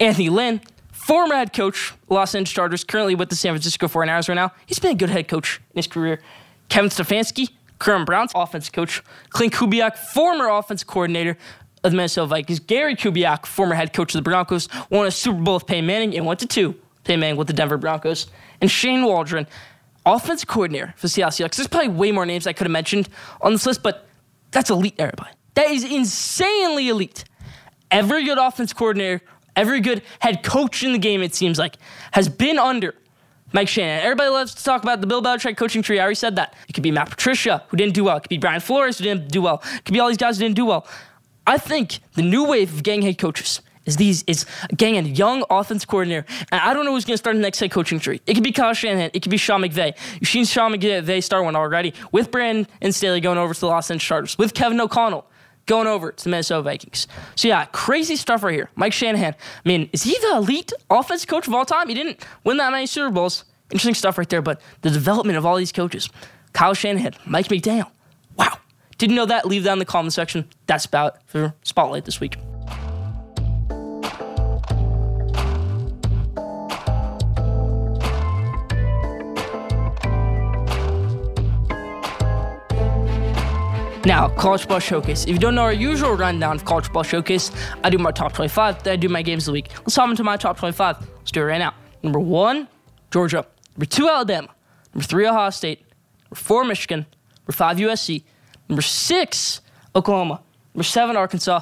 Anthony 0.00 0.28
Lynn, 0.28 0.60
former 0.90 1.34
head 1.34 1.52
coach, 1.52 1.92
Los 2.08 2.34
Angeles 2.34 2.52
Chargers, 2.52 2.84
currently 2.84 3.14
with 3.14 3.28
the 3.28 3.36
San 3.36 3.52
Francisco 3.52 3.88
49ers 3.88 4.28
right 4.28 4.34
now. 4.34 4.52
He's 4.66 4.78
been 4.78 4.92
a 4.92 4.96
good 4.96 5.10
head 5.10 5.28
coach 5.28 5.60
in 5.72 5.78
his 5.78 5.86
career. 5.86 6.20
Kevin 6.68 6.90
Stefanski, 6.90 7.50
current 7.78 8.06
Browns 8.06 8.32
offense 8.34 8.68
coach. 8.70 9.02
Klint 9.30 9.50
Kubiak, 9.50 9.96
former 9.96 10.48
offense 10.48 10.84
coordinator 10.84 11.36
of 11.84 11.90
the 11.90 11.96
Minnesota 11.96 12.26
Vikings. 12.26 12.60
Gary 12.60 12.94
Kubiak, 12.94 13.46
former 13.46 13.74
head 13.74 13.92
coach 13.92 14.14
of 14.14 14.18
the 14.18 14.22
Broncos, 14.22 14.68
won 14.90 15.06
a 15.06 15.10
Super 15.10 15.40
Bowl 15.40 15.54
with 15.54 15.66
Peyton 15.66 15.86
Manning 15.86 16.16
and 16.16 16.24
went 16.24 16.40
to 16.40 16.46
two. 16.46 16.74
Peyton 17.04 17.20
Manning 17.20 17.36
with 17.36 17.48
the 17.48 17.52
Denver 17.52 17.76
Broncos. 17.76 18.28
And 18.60 18.70
Shane 18.70 19.04
Waldron, 19.04 19.46
offensive 20.04 20.48
coordinator 20.48 20.94
for 20.96 21.08
Seattle 21.08 21.30
Seahawks. 21.30 21.56
There's 21.56 21.68
probably 21.68 21.88
way 21.88 22.12
more 22.12 22.26
names 22.26 22.46
I 22.46 22.52
could 22.52 22.66
have 22.66 22.72
mentioned 22.72 23.08
on 23.40 23.52
this 23.52 23.66
list, 23.66 23.82
but 23.82 24.06
that's 24.50 24.70
elite, 24.70 24.94
everybody. 24.98 25.30
That 25.54 25.70
is 25.70 25.84
insanely 25.84 26.88
elite. 26.88 27.24
Every 27.90 28.24
good 28.24 28.38
offense 28.38 28.72
coordinator, 28.72 29.22
every 29.54 29.80
good 29.80 30.02
head 30.18 30.42
coach 30.42 30.82
in 30.82 30.92
the 30.92 30.98
game, 30.98 31.22
it 31.22 31.34
seems 31.34 31.58
like, 31.58 31.76
has 32.12 32.28
been 32.28 32.58
under 32.58 32.94
Mike 33.52 33.68
Shanahan. 33.68 34.02
Everybody 34.02 34.30
loves 34.30 34.54
to 34.54 34.64
talk 34.64 34.82
about 34.82 35.00
the 35.02 35.06
Bill 35.06 35.22
Belichick 35.22 35.56
coaching 35.56 35.82
tree. 35.82 35.98
I 35.98 36.02
already 36.02 36.14
said 36.14 36.36
that. 36.36 36.54
It 36.68 36.72
could 36.72 36.82
be 36.82 36.90
Matt 36.90 37.10
Patricia, 37.10 37.64
who 37.68 37.76
didn't 37.76 37.94
do 37.94 38.04
well. 38.04 38.16
It 38.16 38.20
could 38.20 38.30
be 38.30 38.38
Brian 38.38 38.60
Flores, 38.60 38.98
who 38.98 39.04
didn't 39.04 39.28
do 39.28 39.42
well. 39.42 39.62
It 39.74 39.84
could 39.84 39.92
be 39.92 40.00
all 40.00 40.08
these 40.08 40.16
guys 40.16 40.38
who 40.38 40.44
didn't 40.44 40.56
do 40.56 40.64
well. 40.64 40.86
I 41.46 41.58
think 41.58 41.98
the 42.14 42.22
new 42.22 42.46
wave 42.46 42.72
of 42.72 42.82
gang 42.82 43.02
head 43.02 43.18
coaches 43.18 43.60
is 43.86 43.96
these 43.96 44.22
is 44.24 44.46
and 44.80 45.18
young 45.18 45.44
offense 45.50 45.84
coordinator. 45.84 46.26
And 46.50 46.60
I 46.60 46.74
don't 46.74 46.84
know 46.84 46.92
who's 46.92 47.04
going 47.04 47.14
to 47.14 47.18
start 47.18 47.36
the 47.36 47.42
next 47.42 47.60
head 47.60 47.70
coaching 47.70 47.98
tree. 47.98 48.20
It 48.26 48.34
could 48.34 48.44
be 48.44 48.52
Kyle 48.52 48.74
Shanahan. 48.74 49.10
It 49.12 49.22
could 49.22 49.30
be 49.30 49.36
Sean 49.36 49.62
McVay. 49.62 49.96
You've 50.20 50.28
seen 50.28 50.44
Sean 50.44 50.72
McVay 50.72 51.22
start 51.22 51.44
one 51.44 51.56
already 51.56 51.94
with 52.12 52.30
Brandon 52.30 52.66
and 52.80 52.94
Staley 52.94 53.20
going 53.20 53.38
over 53.38 53.54
to 53.54 53.60
the 53.60 53.66
Los 53.66 53.90
Angeles 53.90 54.06
Chargers, 54.06 54.38
with 54.38 54.54
Kevin 54.54 54.80
O'Connell 54.80 55.26
going 55.66 55.86
over 55.86 56.12
to 56.12 56.24
the 56.24 56.30
Minnesota 56.30 56.62
Vikings. 56.62 57.06
So 57.36 57.48
yeah, 57.48 57.64
crazy 57.66 58.16
stuff 58.16 58.42
right 58.42 58.54
here. 58.54 58.70
Mike 58.74 58.92
Shanahan. 58.92 59.34
I 59.34 59.68
mean, 59.68 59.88
is 59.92 60.02
he 60.02 60.16
the 60.18 60.36
elite 60.36 60.72
offense 60.90 61.24
coach 61.24 61.46
of 61.46 61.54
all 61.54 61.64
time? 61.64 61.88
He 61.88 61.94
didn't 61.94 62.24
win 62.44 62.56
that 62.56 62.72
many 62.72 62.86
Super 62.86 63.10
Bowls. 63.10 63.44
Interesting 63.70 63.94
stuff 63.94 64.18
right 64.18 64.28
there. 64.28 64.42
But 64.42 64.60
the 64.82 64.90
development 64.90 65.38
of 65.38 65.46
all 65.46 65.56
these 65.56 65.72
coaches, 65.72 66.08
Kyle 66.52 66.74
Shanahan, 66.74 67.14
Mike 67.26 67.48
McDaniel. 67.48 67.90
Wow. 68.36 68.58
Didn't 68.98 69.16
know 69.16 69.26
that? 69.26 69.46
Leave 69.46 69.64
that 69.64 69.72
in 69.72 69.78
the 69.78 69.84
comment 69.84 70.12
section. 70.12 70.48
That's 70.66 70.84
about 70.84 71.22
for 71.26 71.54
Spotlight 71.62 72.04
this 72.04 72.20
week. 72.20 72.36
Now, 84.04 84.28
College 84.30 84.66
Ball 84.66 84.80
Showcase. 84.80 85.22
If 85.24 85.30
you 85.30 85.38
don't 85.38 85.54
know 85.54 85.62
our 85.62 85.72
usual 85.72 86.12
rundown 86.14 86.56
of 86.56 86.64
College 86.64 86.92
Ball 86.92 87.04
Showcase, 87.04 87.52
I 87.84 87.90
do 87.90 87.98
my 87.98 88.10
top 88.10 88.32
25, 88.32 88.82
then 88.82 88.94
I 88.94 88.96
do 88.96 89.08
my 89.08 89.22
games 89.22 89.44
of 89.44 89.46
the 89.46 89.52
week. 89.52 89.68
Let's 89.78 89.94
hop 89.94 90.10
into 90.10 90.24
my 90.24 90.36
top 90.36 90.58
25. 90.58 90.96
Let's 91.18 91.30
do 91.30 91.40
it 91.40 91.44
right 91.44 91.58
now. 91.58 91.72
Number 92.02 92.18
one, 92.18 92.66
Georgia. 93.12 93.46
Number 93.76 93.86
two, 93.86 94.08
Alabama. 94.08 94.48
Number 94.92 95.06
three, 95.06 95.26
Ohio 95.26 95.50
State. 95.50 95.82
Number 96.24 96.34
four, 96.34 96.64
Michigan. 96.64 97.06
Number 97.42 97.52
five, 97.52 97.76
USC. 97.76 98.24
Number 98.68 98.82
six, 98.82 99.60
Oklahoma. 99.94 100.40
Number 100.74 100.84
seven, 100.84 101.16
Arkansas. 101.16 101.60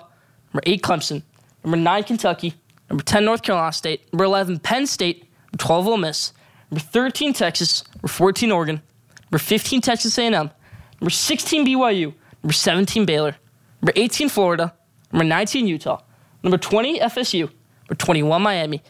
Number 0.54 0.62
eight, 0.64 0.82
Clemson. 0.82 1.22
Number 1.62 1.76
nine, 1.76 2.04
Kentucky. 2.04 2.54
Number 2.88 3.04
10, 3.04 3.24
North 3.24 3.42
Carolina 3.42 3.72
State. 3.72 4.10
Number 4.12 4.24
11, 4.24 4.60
Penn 4.60 4.86
State. 4.86 5.24
Number 5.52 5.58
12, 5.58 5.86
Ole 5.88 5.96
Miss. 5.98 6.32
number 6.70 6.80
13 6.80 7.32
Texas, 7.34 7.84
number 7.96 8.08
14 8.08 8.50
Oregon, 8.50 8.82
number 9.30 9.38
15 9.38 9.80
Texas 9.80 10.16
A&M, 10.18 10.32
number 10.32 11.10
16 11.10 11.66
BYU, 11.66 12.14
number 12.42 12.52
17 12.52 13.04
Baylor, 13.04 13.36
number 13.82 13.92
18 13.96 14.28
Florida, 14.28 14.74
number 15.12 15.24
19 15.24 15.66
Utah, 15.66 16.00
number 16.42 16.58
20 16.58 17.00
FSU, 17.00 17.42
number 17.42 17.94
21 17.96 18.42
Miami, 18.42 18.82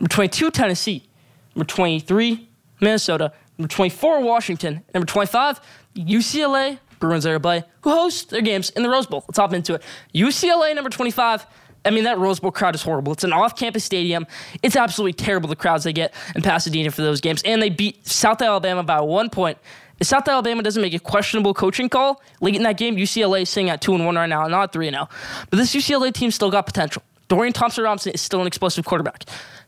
number 0.00 0.12
22 0.12 0.50
Tennessee, 0.50 1.08
number 1.54 1.66
23 1.66 2.48
Minnesota, 2.80 3.32
number 3.56 3.68
24 3.68 4.22
Washington, 4.22 4.84
number 4.94 5.06
25 5.06 5.60
UCLA 5.96 6.78
Bruins 6.98 7.26
everybody 7.26 7.64
who 7.82 7.90
host 7.90 8.30
their 8.30 8.40
games 8.40 8.70
in 8.70 8.82
the 8.82 8.88
Rose 8.88 9.06
Bowl. 9.06 9.24
Let's 9.28 9.38
hop 9.38 9.52
into 9.52 9.74
it. 9.74 9.82
UCLA 10.14 10.74
number 10.74 10.90
25 10.90 11.46
I 11.84 11.90
mean, 11.90 12.04
that 12.04 12.18
Rose 12.18 12.40
Bowl 12.40 12.50
crowd 12.50 12.74
is 12.74 12.82
horrible. 12.82 13.12
It's 13.12 13.24
an 13.24 13.32
off 13.32 13.56
campus 13.56 13.84
stadium. 13.84 14.26
It's 14.62 14.76
absolutely 14.76 15.12
terrible, 15.12 15.48
the 15.48 15.56
crowds 15.56 15.84
they 15.84 15.92
get 15.92 16.12
in 16.34 16.42
Pasadena 16.42 16.90
for 16.90 17.02
those 17.02 17.20
games. 17.20 17.40
And 17.44 17.62
they 17.62 17.70
beat 17.70 18.06
South 18.06 18.42
Alabama 18.42 18.82
by 18.82 19.00
one 19.00 19.30
point. 19.30 19.58
If 20.00 20.06
South 20.06 20.28
Alabama 20.28 20.62
doesn't 20.62 20.80
make 20.80 20.94
a 20.94 20.98
questionable 20.98 21.54
coaching 21.54 21.88
call 21.88 22.22
late 22.40 22.54
in 22.54 22.62
that 22.62 22.76
game, 22.76 22.96
UCLA 22.96 23.42
is 23.42 23.48
sitting 23.48 23.70
at 23.70 23.80
2 23.80 23.94
and 23.94 24.06
1 24.06 24.14
right 24.14 24.28
now, 24.28 24.46
not 24.46 24.72
3 24.72 24.90
0. 24.90 25.08
But 25.50 25.56
this 25.56 25.74
UCLA 25.74 26.12
team 26.12 26.30
still 26.30 26.50
got 26.50 26.66
potential. 26.66 27.02
Dorian 27.28 27.52
Thompson 27.52 27.84
Robinson 27.84 28.12
is 28.12 28.22
still 28.22 28.40
an 28.40 28.46
explosive 28.46 28.86
quarterback. 28.86 29.24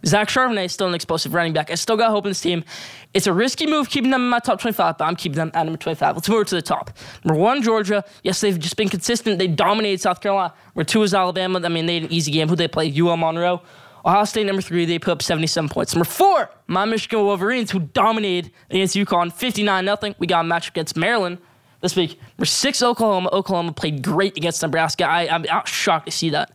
Zach 0.06 0.28
Charbonnet 0.28 0.64
is 0.64 0.72
still 0.72 0.88
an 0.88 0.94
explosive 0.94 1.34
running 1.34 1.52
back. 1.52 1.70
I 1.70 1.74
still 1.74 1.96
got 1.96 2.10
hope 2.10 2.24
in 2.24 2.30
this 2.30 2.40
team. 2.40 2.64
It's 3.12 3.26
a 3.26 3.34
risky 3.34 3.66
move 3.66 3.90
keeping 3.90 4.10
them 4.10 4.22
in 4.22 4.28
my 4.30 4.38
top 4.38 4.60
25, 4.60 4.96
but 4.96 5.04
I'm 5.04 5.14
keeping 5.14 5.36
them 5.36 5.50
at 5.52 5.64
number 5.64 5.76
25. 5.76 6.16
Let's 6.16 6.28
move 6.28 6.46
to 6.46 6.54
the 6.54 6.62
top. 6.62 6.90
Number 7.22 7.38
one, 7.38 7.60
Georgia. 7.60 8.02
Yes, 8.22 8.40
they've 8.40 8.58
just 8.58 8.76
been 8.76 8.88
consistent. 8.88 9.38
They 9.38 9.46
dominated 9.46 10.00
South 10.00 10.22
Carolina. 10.22 10.54
Number 10.74 10.84
two 10.84 11.02
is 11.02 11.12
Alabama. 11.12 11.60
I 11.62 11.68
mean, 11.68 11.84
they 11.84 11.94
had 11.94 12.04
an 12.04 12.12
easy 12.12 12.32
game. 12.32 12.48
Who 12.48 12.56
they 12.56 12.68
played? 12.68 12.98
UL 12.98 13.18
Monroe. 13.18 13.62
Ohio 14.04 14.24
State, 14.24 14.46
number 14.46 14.62
three, 14.62 14.86
they 14.86 14.98
put 14.98 15.12
up 15.12 15.22
77 15.22 15.68
points. 15.68 15.94
Number 15.94 16.04
four, 16.04 16.50
my 16.66 16.84
Michigan 16.84 17.20
Wolverines, 17.20 17.70
who 17.70 17.80
dominated 17.80 18.52
against 18.70 18.96
UConn 18.96 19.32
59 19.32 19.84
0. 19.84 20.14
We 20.18 20.26
got 20.26 20.40
a 20.40 20.48
match 20.48 20.68
against 20.68 20.96
Maryland 20.96 21.38
this 21.80 21.96
week. 21.96 22.18
Number 22.38 22.46
six, 22.46 22.82
Oklahoma. 22.82 23.28
Oklahoma 23.32 23.72
played 23.72 24.02
great 24.02 24.36
against 24.36 24.62
Nebraska. 24.62 25.04
I, 25.04 25.28
I'm 25.28 25.44
shocked 25.66 26.06
to 26.06 26.12
see 26.12 26.30
that. 26.30 26.52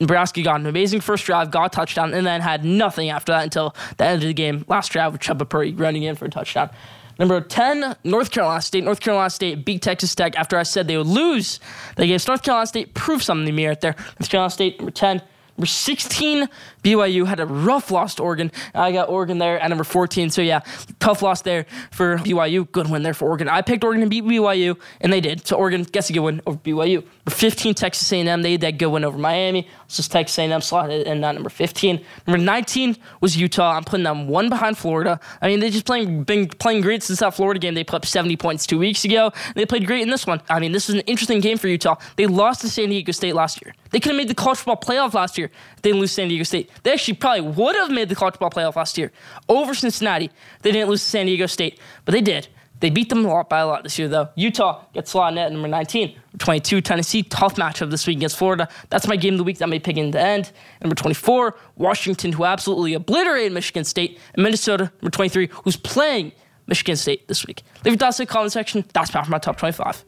Nebraska 0.00 0.42
got 0.42 0.60
an 0.60 0.66
amazing 0.66 1.00
first 1.00 1.24
drive, 1.24 1.50
got 1.50 1.66
a 1.66 1.68
touchdown, 1.70 2.14
and 2.14 2.26
then 2.26 2.40
had 2.40 2.64
nothing 2.64 3.10
after 3.10 3.32
that 3.32 3.44
until 3.44 3.74
the 3.96 4.04
end 4.04 4.22
of 4.22 4.28
the 4.28 4.34
game. 4.34 4.64
Last 4.68 4.92
drive 4.92 5.12
with 5.12 5.20
Chubba 5.20 5.48
Purdy 5.48 5.72
running 5.72 6.04
in 6.04 6.14
for 6.14 6.26
a 6.26 6.30
touchdown. 6.30 6.70
Number 7.18 7.40
10, 7.40 7.96
North 8.04 8.30
Carolina 8.30 8.62
State. 8.62 8.84
North 8.84 9.00
Carolina 9.00 9.30
State 9.30 9.64
beat 9.64 9.82
Texas 9.82 10.14
Tech 10.14 10.36
after 10.36 10.56
I 10.56 10.62
said 10.62 10.86
they 10.86 10.96
would 10.96 11.08
lose. 11.08 11.58
They 11.96 12.06
gave 12.06 12.26
North 12.28 12.44
Carolina 12.44 12.66
State 12.68 12.94
proof 12.94 13.24
something 13.24 13.46
to 13.46 13.52
me 13.52 13.66
right 13.66 13.80
there. 13.80 13.96
North 14.20 14.30
Carolina 14.30 14.50
State, 14.50 14.78
number 14.78 14.92
10. 14.92 15.20
Number 15.58 15.66
16, 15.66 16.48
BYU 16.88 17.26
had 17.26 17.38
a 17.38 17.46
rough 17.46 17.90
loss 17.90 18.14
to 18.14 18.22
Oregon. 18.22 18.50
I 18.74 18.92
got 18.92 19.10
Oregon 19.10 19.38
there 19.38 19.60
at 19.60 19.68
number 19.68 19.84
14. 19.84 20.30
So, 20.30 20.40
yeah, 20.40 20.60
tough 21.00 21.20
loss 21.22 21.42
there 21.42 21.66
for 21.90 22.16
BYU. 22.18 22.70
Good 22.72 22.88
win 22.88 23.02
there 23.02 23.14
for 23.14 23.28
Oregon. 23.28 23.48
I 23.48 23.60
picked 23.62 23.84
Oregon 23.84 24.02
to 24.02 24.08
beat 24.08 24.24
BYU, 24.24 24.78
and 25.00 25.12
they 25.12 25.20
did. 25.20 25.46
So, 25.46 25.56
Oregon 25.56 25.82
gets 25.82 26.08
a 26.08 26.12
good 26.14 26.20
win 26.20 26.40
over 26.46 26.58
BYU. 26.58 26.96
Number 26.96 27.30
15, 27.30 27.74
Texas 27.74 28.10
A&M. 28.12 28.42
They 28.42 28.52
had 28.52 28.62
that 28.62 28.78
good 28.78 28.88
win 28.88 29.04
over 29.04 29.18
Miami. 29.18 29.68
Just 29.88 30.10
Texas 30.12 30.38
A&M 30.38 30.60
slotted 30.60 31.06
in 31.06 31.22
at 31.22 31.34
number 31.34 31.50
15. 31.50 32.04
Number 32.26 32.42
19 32.42 32.96
was 33.20 33.36
Utah. 33.36 33.76
I'm 33.76 33.84
putting 33.84 34.04
them 34.04 34.28
one 34.28 34.48
behind 34.48 34.78
Florida. 34.78 35.20
I 35.42 35.48
mean, 35.48 35.60
they 35.60 35.70
just 35.70 35.84
playing 35.84 36.24
been 36.24 36.48
playing 36.48 36.80
great 36.80 37.02
since 37.02 37.20
that 37.20 37.34
Florida 37.34 37.60
game. 37.60 37.74
They 37.74 37.84
put 37.84 37.96
up 37.96 38.06
70 38.06 38.36
points 38.36 38.66
two 38.66 38.78
weeks 38.78 39.04
ago. 39.04 39.32
They 39.54 39.66
played 39.66 39.86
great 39.86 40.02
in 40.02 40.10
this 40.10 40.26
one. 40.26 40.40
I 40.48 40.58
mean, 40.58 40.72
this 40.72 40.88
is 40.88 40.94
an 40.94 41.02
interesting 41.02 41.40
game 41.40 41.58
for 41.58 41.68
Utah. 41.68 41.96
They 42.16 42.26
lost 42.26 42.62
to 42.62 42.68
San 42.68 42.88
Diego 42.88 43.12
State 43.12 43.34
last 43.34 43.62
year. 43.64 43.74
They 43.90 44.00
could 44.00 44.10
have 44.10 44.16
made 44.16 44.28
the 44.28 44.34
college 44.34 44.58
football 44.58 44.76
playoff 44.76 45.14
last 45.14 45.38
year 45.38 45.50
they 45.82 45.90
didn't 45.90 46.00
lose 46.00 46.12
San 46.12 46.28
Diego 46.28 46.44
State. 46.44 46.70
They 46.82 46.92
actually 46.92 47.14
probably 47.14 47.42
would 47.42 47.76
have 47.76 47.90
made 47.90 48.08
the 48.08 48.14
college 48.14 48.34
football 48.34 48.50
playoff 48.50 48.76
last 48.76 48.98
year 48.98 49.12
over 49.48 49.74
Cincinnati. 49.74 50.30
They 50.62 50.72
didn't 50.72 50.88
lose 50.88 51.02
to 51.02 51.08
San 51.08 51.26
Diego 51.26 51.46
State, 51.46 51.78
but 52.04 52.12
they 52.12 52.20
did. 52.20 52.48
They 52.80 52.90
beat 52.90 53.08
them 53.08 53.24
a 53.24 53.28
lot 53.28 53.48
by 53.48 53.58
a 53.60 53.66
lot 53.66 53.82
this 53.82 53.98
year, 53.98 54.08
though. 54.08 54.28
Utah 54.36 54.84
gets 54.94 55.10
slotted 55.10 55.38
at 55.38 55.50
number 55.50 55.66
19. 55.66 56.16
22, 56.38 56.80
Tennessee, 56.80 57.24
tough 57.24 57.56
matchup 57.56 57.90
this 57.90 58.06
week 58.06 58.18
against 58.18 58.36
Florida. 58.36 58.68
That's 58.90 59.08
my 59.08 59.16
game 59.16 59.34
of 59.34 59.38
the 59.38 59.44
week 59.44 59.58
that 59.58 59.68
may 59.68 59.80
pick 59.80 59.96
in 59.96 60.12
the 60.12 60.20
end. 60.20 60.52
Number 60.80 60.94
24, 60.94 61.56
Washington, 61.76 62.32
who 62.32 62.44
absolutely 62.44 62.94
obliterated 62.94 63.52
Michigan 63.52 63.84
State. 63.84 64.20
And 64.34 64.44
Minnesota, 64.44 64.92
number 65.02 65.10
23, 65.10 65.48
who's 65.64 65.76
playing 65.76 66.32
Michigan 66.68 66.96
State 66.96 67.26
this 67.26 67.46
week. 67.46 67.62
Leave 67.84 67.94
your 67.94 67.98
thoughts 67.98 68.20
in 68.20 68.26
the 68.26 68.32
comment 68.32 68.52
section. 68.52 68.84
That's 68.92 69.10
power 69.10 69.24
for 69.24 69.30
my 69.30 69.38
top 69.38 69.58
25. 69.58 70.04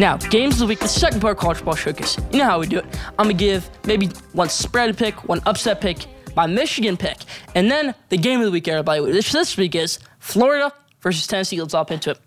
Now, 0.00 0.16
games 0.16 0.54
of 0.54 0.60
the 0.60 0.66
week, 0.66 0.78
the 0.78 0.88
second 0.88 1.20
part 1.20 1.36
of 1.36 1.42
College 1.42 1.62
Ball 1.62 1.74
Showcase. 1.74 2.16
You 2.32 2.38
know 2.38 2.46
how 2.46 2.58
we 2.58 2.66
do 2.66 2.78
it. 2.78 2.86
I'm 3.18 3.28
to 3.28 3.34
give 3.34 3.68
maybe 3.84 4.06
one 4.32 4.48
spread 4.48 4.96
pick, 4.96 5.28
one 5.28 5.42
upset 5.44 5.82
pick, 5.82 6.06
my 6.34 6.46
Michigan 6.46 6.96
pick, 6.96 7.18
and 7.54 7.70
then 7.70 7.94
the 8.08 8.16
game 8.16 8.40
of 8.40 8.46
the 8.46 8.50
week, 8.50 8.66
everybody. 8.66 9.02
Which 9.02 9.30
this 9.30 9.58
week 9.58 9.74
is 9.74 9.98
Florida 10.18 10.72
versus 11.02 11.26
Tennessee. 11.26 11.60
Let's 11.60 11.74
hop 11.74 11.90
into 11.90 12.12
it. 12.12 12.20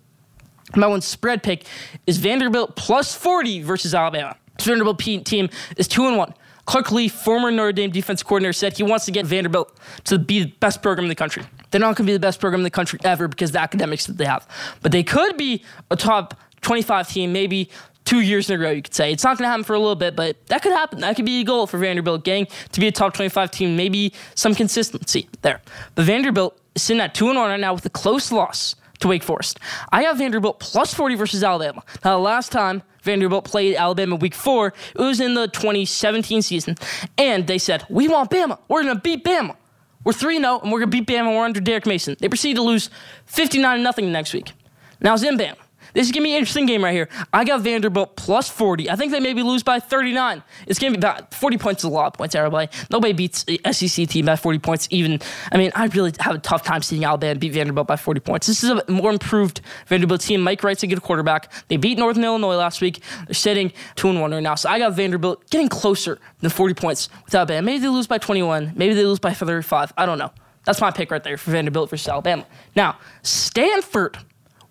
My 0.75 0.85
one 0.85 1.01
spread 1.01 1.41
pick 1.41 1.65
is 2.05 2.17
Vanderbilt 2.17 2.75
plus 2.75 3.15
40 3.15 3.63
versus 3.63 3.95
Alabama. 3.95 4.37
This 4.59 4.67
Vanderbilt 4.67 4.99
team 4.99 5.49
is 5.75 5.87
2 5.87 6.05
and 6.05 6.17
1. 6.17 6.31
Clark 6.65 6.91
Lea, 6.91 7.07
former 7.07 7.49
Notre 7.49 7.73
Dame 7.73 7.89
defense 7.89 8.21
coordinator, 8.21 8.53
said 8.53 8.77
he 8.77 8.83
wants 8.83 9.05
to 9.05 9.11
get 9.11 9.25
Vanderbilt 9.25 9.75
to 10.05 10.19
be 10.19 10.43
the 10.43 10.51
best 10.59 10.83
program 10.83 11.05
in 11.05 11.09
the 11.09 11.15
country. 11.15 11.43
They're 11.71 11.81
not 11.81 11.95
going 11.95 12.05
to 12.05 12.11
be 12.11 12.13
the 12.13 12.19
best 12.19 12.39
program 12.39 12.59
in 12.59 12.63
the 12.63 12.69
country 12.69 12.99
ever 13.03 13.27
because 13.27 13.49
of 13.49 13.53
the 13.53 13.61
academics 13.61 14.05
that 14.05 14.17
they 14.17 14.25
have. 14.25 14.47
But 14.81 14.91
they 14.91 15.03
could 15.03 15.37
be 15.37 15.63
a 15.89 15.95
top 15.95 16.35
25 16.63 17.07
team, 17.07 17.31
maybe 17.31 17.69
two 18.05 18.21
years 18.21 18.49
in 18.49 18.59
a 18.59 18.63
row, 18.63 18.71
you 18.71 18.81
could 18.81 18.93
say. 18.93 19.11
It's 19.11 19.23
not 19.23 19.37
going 19.37 19.45
to 19.45 19.49
happen 19.49 19.63
for 19.63 19.73
a 19.73 19.79
little 19.79 19.95
bit, 19.95 20.15
but 20.15 20.45
that 20.47 20.61
could 20.61 20.71
happen. 20.71 21.01
That 21.01 21.15
could 21.15 21.25
be 21.25 21.41
a 21.41 21.43
goal 21.43 21.67
for 21.67 21.77
Vanderbilt 21.77 22.23
gang 22.23 22.47
to 22.71 22.79
be 22.79 22.87
a 22.87 22.91
top 22.91 23.13
25 23.13 23.51
team, 23.51 23.75
maybe 23.75 24.13
some 24.35 24.55
consistency 24.55 25.29
there. 25.41 25.61
But 25.95 26.05
Vanderbilt 26.05 26.59
is 26.75 26.83
sitting 26.83 27.01
at 27.01 27.13
2 27.13 27.27
1 27.27 27.35
right 27.35 27.59
now 27.59 27.73
with 27.73 27.85
a 27.85 27.89
close 27.89 28.31
loss 28.31 28.75
to 28.99 29.07
Wake 29.07 29.23
Forest. 29.23 29.59
I 29.91 30.03
have 30.03 30.17
Vanderbilt 30.17 30.59
plus 30.59 30.93
40 30.93 31.15
versus 31.15 31.43
Alabama. 31.43 31.83
Now, 32.03 32.17
the 32.17 32.23
last 32.23 32.51
time 32.51 32.83
Vanderbilt 33.03 33.45
played 33.45 33.75
Alabama 33.75 34.15
week 34.15 34.33
four, 34.33 34.73
it 34.95 35.01
was 35.01 35.19
in 35.19 35.33
the 35.33 35.47
2017 35.47 36.41
season. 36.41 36.75
And 37.17 37.47
they 37.47 37.57
said, 37.57 37.85
We 37.89 38.07
want 38.07 38.31
Bama. 38.31 38.59
We're 38.67 38.83
going 38.83 38.95
to 38.95 39.01
beat 39.01 39.23
Bama. 39.23 39.55
We're 40.03 40.13
3 40.13 40.39
0, 40.39 40.59
and 40.59 40.71
we're 40.71 40.79
going 40.79 40.91
to 40.91 40.97
beat 40.97 41.07
Bama. 41.07 41.35
We're 41.35 41.45
under 41.45 41.61
Derek 41.61 41.85
Mason. 41.85 42.15
They 42.19 42.29
proceed 42.29 42.55
to 42.55 42.61
lose 42.61 42.89
59 43.25 43.93
0 43.93 44.07
next 44.09 44.33
week. 44.33 44.51
Now, 44.99 45.15
in 45.15 45.37
Bama. 45.37 45.55
This 45.93 46.07
is 46.07 46.13
to 46.13 46.21
be 46.21 46.31
an 46.31 46.37
interesting 46.37 46.65
game 46.65 46.83
right 46.83 46.93
here. 46.93 47.07
I 47.31 47.43
got 47.43 47.61
Vanderbilt 47.61 48.15
plus 48.15 48.49
40. 48.49 48.89
I 48.89 48.95
think 48.95 49.11
they 49.11 49.19
maybe 49.19 49.43
lose 49.43 49.63
by 49.63 49.79
39. 49.79 50.43
It's 50.67 50.79
to 50.79 50.89
be 50.89 50.97
about 50.97 51.33
40 51.33 51.57
points 51.57 51.83
is 51.83 51.89
a 51.89 51.89
lot 51.89 52.07
of 52.07 52.13
points, 52.13 52.35
everybody. 52.35 52.69
Nobody 52.89 53.13
beats 53.13 53.43
the 53.43 53.61
SEC 53.71 54.07
team 54.09 54.25
by 54.25 54.35
40 54.35 54.59
points, 54.59 54.87
even. 54.89 55.19
I 55.51 55.57
mean, 55.57 55.71
I 55.75 55.85
really 55.87 56.13
have 56.19 56.35
a 56.35 56.39
tough 56.39 56.63
time 56.63 56.81
seeing 56.81 57.05
Alabama 57.05 57.39
beat 57.39 57.53
Vanderbilt 57.53 57.87
by 57.87 57.95
40 57.95 58.19
points. 58.21 58.47
This 58.47 58.63
is 58.63 58.71
a 58.71 58.91
more 58.91 59.11
improved 59.11 59.61
Vanderbilt 59.87 60.21
team. 60.21 60.41
Mike 60.41 60.63
Wright's 60.63 60.83
a 60.83 60.87
good 60.87 61.01
quarterback. 61.01 61.51
They 61.67 61.77
beat 61.77 61.97
Northern 61.97 62.23
Illinois 62.23 62.55
last 62.55 62.81
week. 62.81 63.01
They're 63.27 63.33
sitting 63.33 63.71
2 63.95 64.09
and 64.09 64.21
1 64.21 64.31
right 64.31 64.43
now. 64.43 64.55
So 64.55 64.69
I 64.69 64.79
got 64.79 64.93
Vanderbilt 64.93 65.49
getting 65.49 65.69
closer 65.69 66.19
than 66.39 66.49
40 66.49 66.73
points 66.73 67.09
with 67.25 67.35
Alabama. 67.35 67.61
Maybe 67.61 67.79
they 67.79 67.87
lose 67.89 68.07
by 68.07 68.17
21. 68.17 68.73
Maybe 68.75 68.93
they 68.93 69.05
lose 69.05 69.19
by 69.19 69.33
35. 69.33 69.93
I 69.97 70.05
don't 70.05 70.17
know. 70.17 70.31
That's 70.65 70.79
my 70.79 70.91
pick 70.91 71.11
right 71.11 71.23
there 71.23 71.37
for 71.37 71.51
Vanderbilt 71.51 71.89
versus 71.89 72.07
Alabama. 72.07 72.45
Now, 72.75 72.97
Stanford 73.21 74.17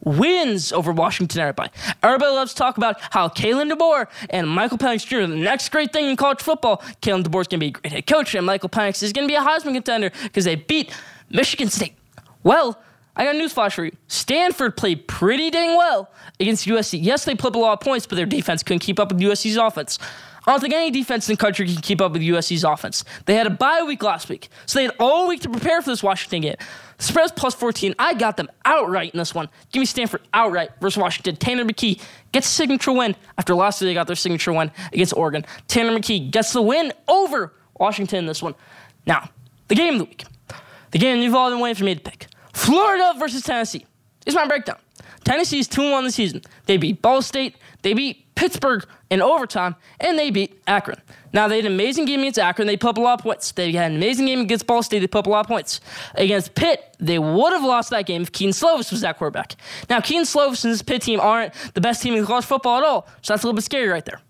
wins 0.04 0.72
over 0.72 0.92
Washington, 0.92 1.40
everybody. 1.40 1.70
Everybody 2.02 2.32
loves 2.32 2.52
to 2.52 2.58
talk 2.58 2.76
about 2.76 3.00
how 3.10 3.28
Kalen 3.28 3.72
DeBoer 3.72 4.08
and 4.30 4.48
Michael 4.48 4.78
Penix 4.78 5.06
Jr. 5.06 5.20
the 5.20 5.36
next 5.36 5.70
great 5.70 5.92
thing 5.92 6.06
in 6.06 6.16
college 6.16 6.40
football. 6.40 6.78
Kalen 7.00 7.22
DeBoer 7.22 7.42
is 7.42 7.48
going 7.48 7.48
to 7.48 7.58
be 7.58 7.66
a 7.68 7.70
great 7.70 7.92
head 7.92 8.06
coach, 8.06 8.34
and 8.34 8.46
Michael 8.46 8.68
Penix 8.68 9.02
is 9.02 9.12
going 9.12 9.26
to 9.26 9.32
be 9.32 9.36
a 9.36 9.40
Heisman 9.40 9.74
contender 9.74 10.10
because 10.24 10.44
they 10.44 10.56
beat 10.56 10.94
Michigan 11.30 11.68
State. 11.68 11.94
Well, 12.42 12.80
I 13.14 13.24
got 13.24 13.34
a 13.34 13.38
news 13.38 13.52
flash 13.52 13.74
for 13.74 13.84
you. 13.84 13.92
Stanford 14.08 14.76
played 14.76 15.06
pretty 15.06 15.50
dang 15.50 15.76
well 15.76 16.10
against 16.40 16.66
USC. 16.66 16.98
Yes, 17.00 17.24
they 17.24 17.34
put 17.34 17.48
up 17.48 17.56
a 17.56 17.58
lot 17.58 17.72
of 17.74 17.80
points, 17.80 18.06
but 18.06 18.16
their 18.16 18.26
defense 18.26 18.62
couldn't 18.62 18.80
keep 18.80 18.98
up 18.98 19.12
with 19.12 19.20
USC's 19.20 19.56
offense. 19.56 19.98
I 20.46 20.50
don't 20.50 20.60
think 20.60 20.74
any 20.74 20.90
defense 20.90 21.28
in 21.28 21.34
the 21.34 21.36
country 21.36 21.66
can 21.66 21.80
keep 21.80 22.00
up 22.00 22.12
with 22.12 22.22
USC's 22.22 22.64
offense. 22.64 23.04
They 23.26 23.34
had 23.34 23.46
a 23.46 23.50
bye 23.50 23.82
week 23.82 24.02
last 24.02 24.28
week, 24.28 24.48
so 24.66 24.78
they 24.78 24.84
had 24.84 24.94
all 24.98 25.28
week 25.28 25.40
to 25.42 25.48
prepare 25.48 25.80
for 25.82 25.90
this 25.90 26.02
Washington 26.02 26.42
game. 26.42 26.56
The 26.98 27.04
spread's 27.04 27.32
plus 27.32 27.54
14. 27.54 27.94
I 27.98 28.14
got 28.14 28.36
them 28.36 28.48
outright 28.64 29.12
in 29.12 29.18
this 29.18 29.34
one. 29.34 29.48
Give 29.70 29.80
me 29.80 29.86
Stanford 29.86 30.22
outright 30.34 30.70
versus 30.80 30.98
Washington. 30.98 31.36
Tanner 31.36 31.64
McKee 31.64 32.00
gets 32.32 32.48
a 32.48 32.50
signature 32.50 32.92
win 32.92 33.14
after 33.38 33.54
last 33.54 33.80
week 33.80 33.88
they 33.88 33.94
got 33.94 34.08
their 34.08 34.16
signature 34.16 34.52
win 34.52 34.72
against 34.92 35.16
Oregon. 35.16 35.44
Tanner 35.68 35.96
McKee 35.96 36.30
gets 36.30 36.52
the 36.52 36.62
win 36.62 36.92
over 37.06 37.52
Washington 37.78 38.20
in 38.20 38.26
this 38.26 38.42
one. 38.42 38.54
Now, 39.06 39.28
the 39.68 39.74
game 39.74 39.94
of 39.94 39.98
the 40.00 40.04
week. 40.04 40.24
The 40.90 40.98
game 40.98 41.22
you've 41.22 41.34
all 41.34 41.50
been 41.50 41.60
waiting 41.60 41.76
for 41.76 41.84
me 41.84 41.94
to 41.94 42.00
pick. 42.00 42.26
Florida 42.52 43.14
versus 43.18 43.42
Tennessee. 43.42 43.86
Here's 44.24 44.34
my 44.34 44.46
breakdown. 44.46 44.76
Tennessee 45.24 45.58
is 45.58 45.68
2 45.68 45.90
1 45.90 46.04
this 46.04 46.16
season. 46.16 46.42
They 46.66 46.76
beat 46.76 47.00
Ball 47.00 47.22
State. 47.22 47.56
They 47.82 47.94
beat 47.94 48.21
Pittsburgh 48.34 48.84
in 49.10 49.20
overtime, 49.20 49.76
and 50.00 50.18
they 50.18 50.30
beat 50.30 50.60
Akron. 50.66 51.00
Now, 51.32 51.48
they 51.48 51.56
had 51.56 51.66
an 51.66 51.72
amazing 51.72 52.04
game 52.04 52.20
against 52.20 52.38
Akron. 52.38 52.66
They 52.66 52.76
put 52.76 52.90
up 52.90 52.98
a 52.98 53.00
lot 53.00 53.20
of 53.20 53.24
points. 53.24 53.52
They 53.52 53.72
had 53.72 53.90
an 53.90 53.96
amazing 53.96 54.26
game 54.26 54.40
against 54.40 54.66
Ball 54.66 54.82
State. 54.82 55.00
They 55.00 55.06
put 55.06 55.20
up 55.20 55.26
a 55.26 55.30
lot 55.30 55.40
of 55.40 55.46
points. 55.48 55.80
Against 56.14 56.54
Pitt, 56.54 56.96
they 56.98 57.18
would 57.18 57.52
have 57.52 57.64
lost 57.64 57.90
that 57.90 58.06
game 58.06 58.22
if 58.22 58.32
Kedon 58.32 58.52
Slovis 58.52 58.90
was 58.90 59.00
that 59.02 59.18
quarterback. 59.18 59.54
Now, 59.88 60.00
Kedon 60.00 60.24
Slovis 60.24 60.64
and 60.64 60.72
this 60.72 60.82
Pitt 60.82 61.02
team 61.02 61.20
aren't 61.20 61.54
the 61.74 61.80
best 61.80 62.02
team 62.02 62.14
in 62.14 62.24
college 62.26 62.44
football 62.44 62.78
at 62.78 62.84
all, 62.84 63.06
so 63.22 63.32
that's 63.32 63.42
a 63.42 63.46
little 63.46 63.56
bit 63.56 63.64
scary 63.64 63.88
right 63.88 64.04
there. 64.04 64.20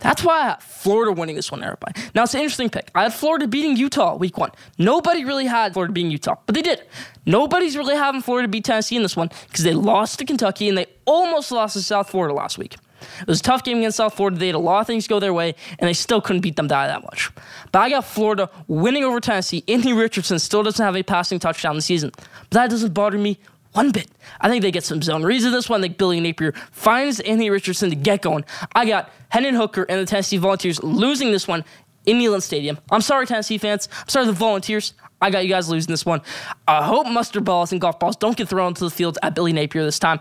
That's 0.00 0.24
why 0.24 0.40
I 0.40 0.44
have 0.44 0.62
Florida 0.62 1.12
winning 1.12 1.36
this 1.36 1.52
one, 1.52 1.62
everybody. 1.62 2.00
Now, 2.14 2.22
it's 2.22 2.32
an 2.32 2.40
interesting 2.40 2.70
pick. 2.70 2.90
I 2.94 3.02
had 3.02 3.12
Florida 3.12 3.46
beating 3.46 3.76
Utah 3.76 4.16
week 4.16 4.38
one. 4.38 4.50
Nobody 4.78 5.26
really 5.26 5.44
had 5.44 5.74
Florida 5.74 5.92
beating 5.92 6.10
Utah, 6.10 6.36
but 6.46 6.54
they 6.54 6.62
did. 6.62 6.82
Nobody's 7.26 7.76
really 7.76 7.96
having 7.96 8.22
Florida 8.22 8.48
beat 8.48 8.64
Tennessee 8.64 8.96
in 8.96 9.02
this 9.02 9.14
one 9.14 9.28
because 9.48 9.62
they 9.62 9.74
lost 9.74 10.18
to 10.18 10.24
Kentucky 10.24 10.70
and 10.70 10.78
they 10.78 10.86
almost 11.04 11.52
lost 11.52 11.74
to 11.74 11.82
South 11.82 12.08
Florida 12.08 12.32
last 12.32 12.56
week. 12.56 12.76
It 13.20 13.26
was 13.26 13.40
a 13.40 13.42
tough 13.42 13.64
game 13.64 13.78
against 13.78 13.96
South 13.96 14.14
Florida. 14.14 14.38
They 14.38 14.46
had 14.46 14.54
a 14.54 14.58
lot 14.58 14.80
of 14.80 14.86
things 14.86 15.06
go 15.06 15.20
their 15.20 15.34
way, 15.34 15.54
and 15.78 15.88
they 15.88 15.92
still 15.92 16.20
couldn't 16.20 16.42
beat 16.42 16.56
them 16.56 16.68
by 16.68 16.86
that 16.86 17.02
much. 17.02 17.30
But 17.72 17.80
I 17.80 17.90
got 17.90 18.04
Florida 18.04 18.50
winning 18.68 19.04
over 19.04 19.20
Tennessee. 19.20 19.64
Anthony 19.68 19.92
Richardson 19.92 20.38
still 20.38 20.62
doesn't 20.62 20.84
have 20.84 20.96
a 20.96 21.02
passing 21.02 21.38
touchdown 21.38 21.76
this 21.76 21.86
season. 21.86 22.10
But 22.14 22.50
that 22.50 22.70
doesn't 22.70 22.94
bother 22.94 23.18
me 23.18 23.38
one 23.72 23.92
bit. 23.92 24.08
I 24.40 24.48
think 24.48 24.62
they 24.62 24.70
get 24.70 24.84
some 24.84 25.02
zone 25.02 25.22
reads 25.22 25.44
in 25.44 25.52
this 25.52 25.68
one. 25.68 25.80
I 25.80 25.82
think 25.82 25.98
Billy 25.98 26.20
Napier 26.20 26.52
finds 26.72 27.20
Anthony 27.20 27.50
Richardson 27.50 27.90
to 27.90 27.96
get 27.96 28.22
going. 28.22 28.44
I 28.74 28.84
got 28.84 29.10
Hendon 29.28 29.54
Hooker 29.54 29.86
and 29.88 30.00
the 30.00 30.06
Tennessee 30.06 30.38
Volunteers 30.38 30.82
losing 30.82 31.30
this 31.30 31.46
one 31.46 31.64
in 32.06 32.18
Neyland 32.18 32.42
Stadium. 32.42 32.78
I'm 32.90 33.00
sorry, 33.00 33.26
Tennessee 33.26 33.58
fans. 33.58 33.88
I'm 34.00 34.08
sorry, 34.08 34.26
the 34.26 34.32
Volunteers. 34.32 34.94
I 35.22 35.30
got 35.30 35.44
you 35.44 35.50
guys 35.50 35.68
losing 35.68 35.92
this 35.92 36.06
one. 36.06 36.22
I 36.66 36.84
hope 36.84 37.06
mustard 37.06 37.44
balls 37.44 37.72
and 37.72 37.80
golf 37.80 37.98
balls 37.98 38.16
don't 38.16 38.36
get 38.36 38.48
thrown 38.48 38.68
into 38.68 38.84
the 38.84 38.90
field 38.90 39.18
at 39.22 39.34
Billy 39.34 39.52
Napier 39.52 39.84
this 39.84 39.98
time. 39.98 40.20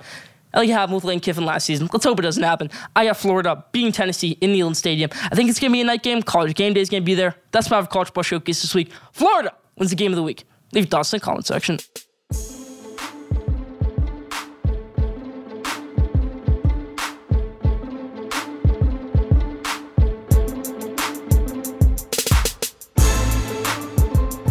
Happened 0.54 0.96
with 0.96 1.04
Lane 1.04 1.20
Kiffin 1.20 1.46
last 1.46 1.66
season. 1.66 1.90
Let's 1.92 2.06
hope 2.06 2.20
it 2.20 2.24
doesn't 2.24 2.44
happen. 2.44 2.70
I 2.96 3.06
got 3.06 3.18
Florida 3.18 3.64
beating 3.72 3.92
Tennessee 3.92 4.38
in 4.42 4.52
Neyland 4.52 4.76
Stadium. 4.76 5.10
I 5.14 5.36
think 5.36 5.50
it's 5.50 5.60
going 5.60 5.72
to 5.72 5.74
be 5.74 5.82
a 5.82 5.86
night 5.86 6.04
game. 6.04 6.22
College 6.22 6.56
game 6.56 6.74
day 6.74 6.82
is 6.82 6.90
going 6.90 7.04
to 7.04 7.06
be 7.06 7.16
there. 7.16 7.36
That's 7.52 7.68
have 7.68 7.90
College 7.90 8.14
Ball 8.14 8.24
Showcase 8.24 8.62
this 8.62 8.76
week. 8.76 8.92
Florida 9.12 9.56
wins 9.78 9.92
the 9.92 9.96
game 9.96 10.12
of 10.12 10.16
the 10.16 10.24
week. 10.24 10.46
Leave 10.74 10.90
thoughts 10.90 11.14
in 11.14 11.18
the 11.18 11.26
comment 11.26 11.46
section. 11.46 11.80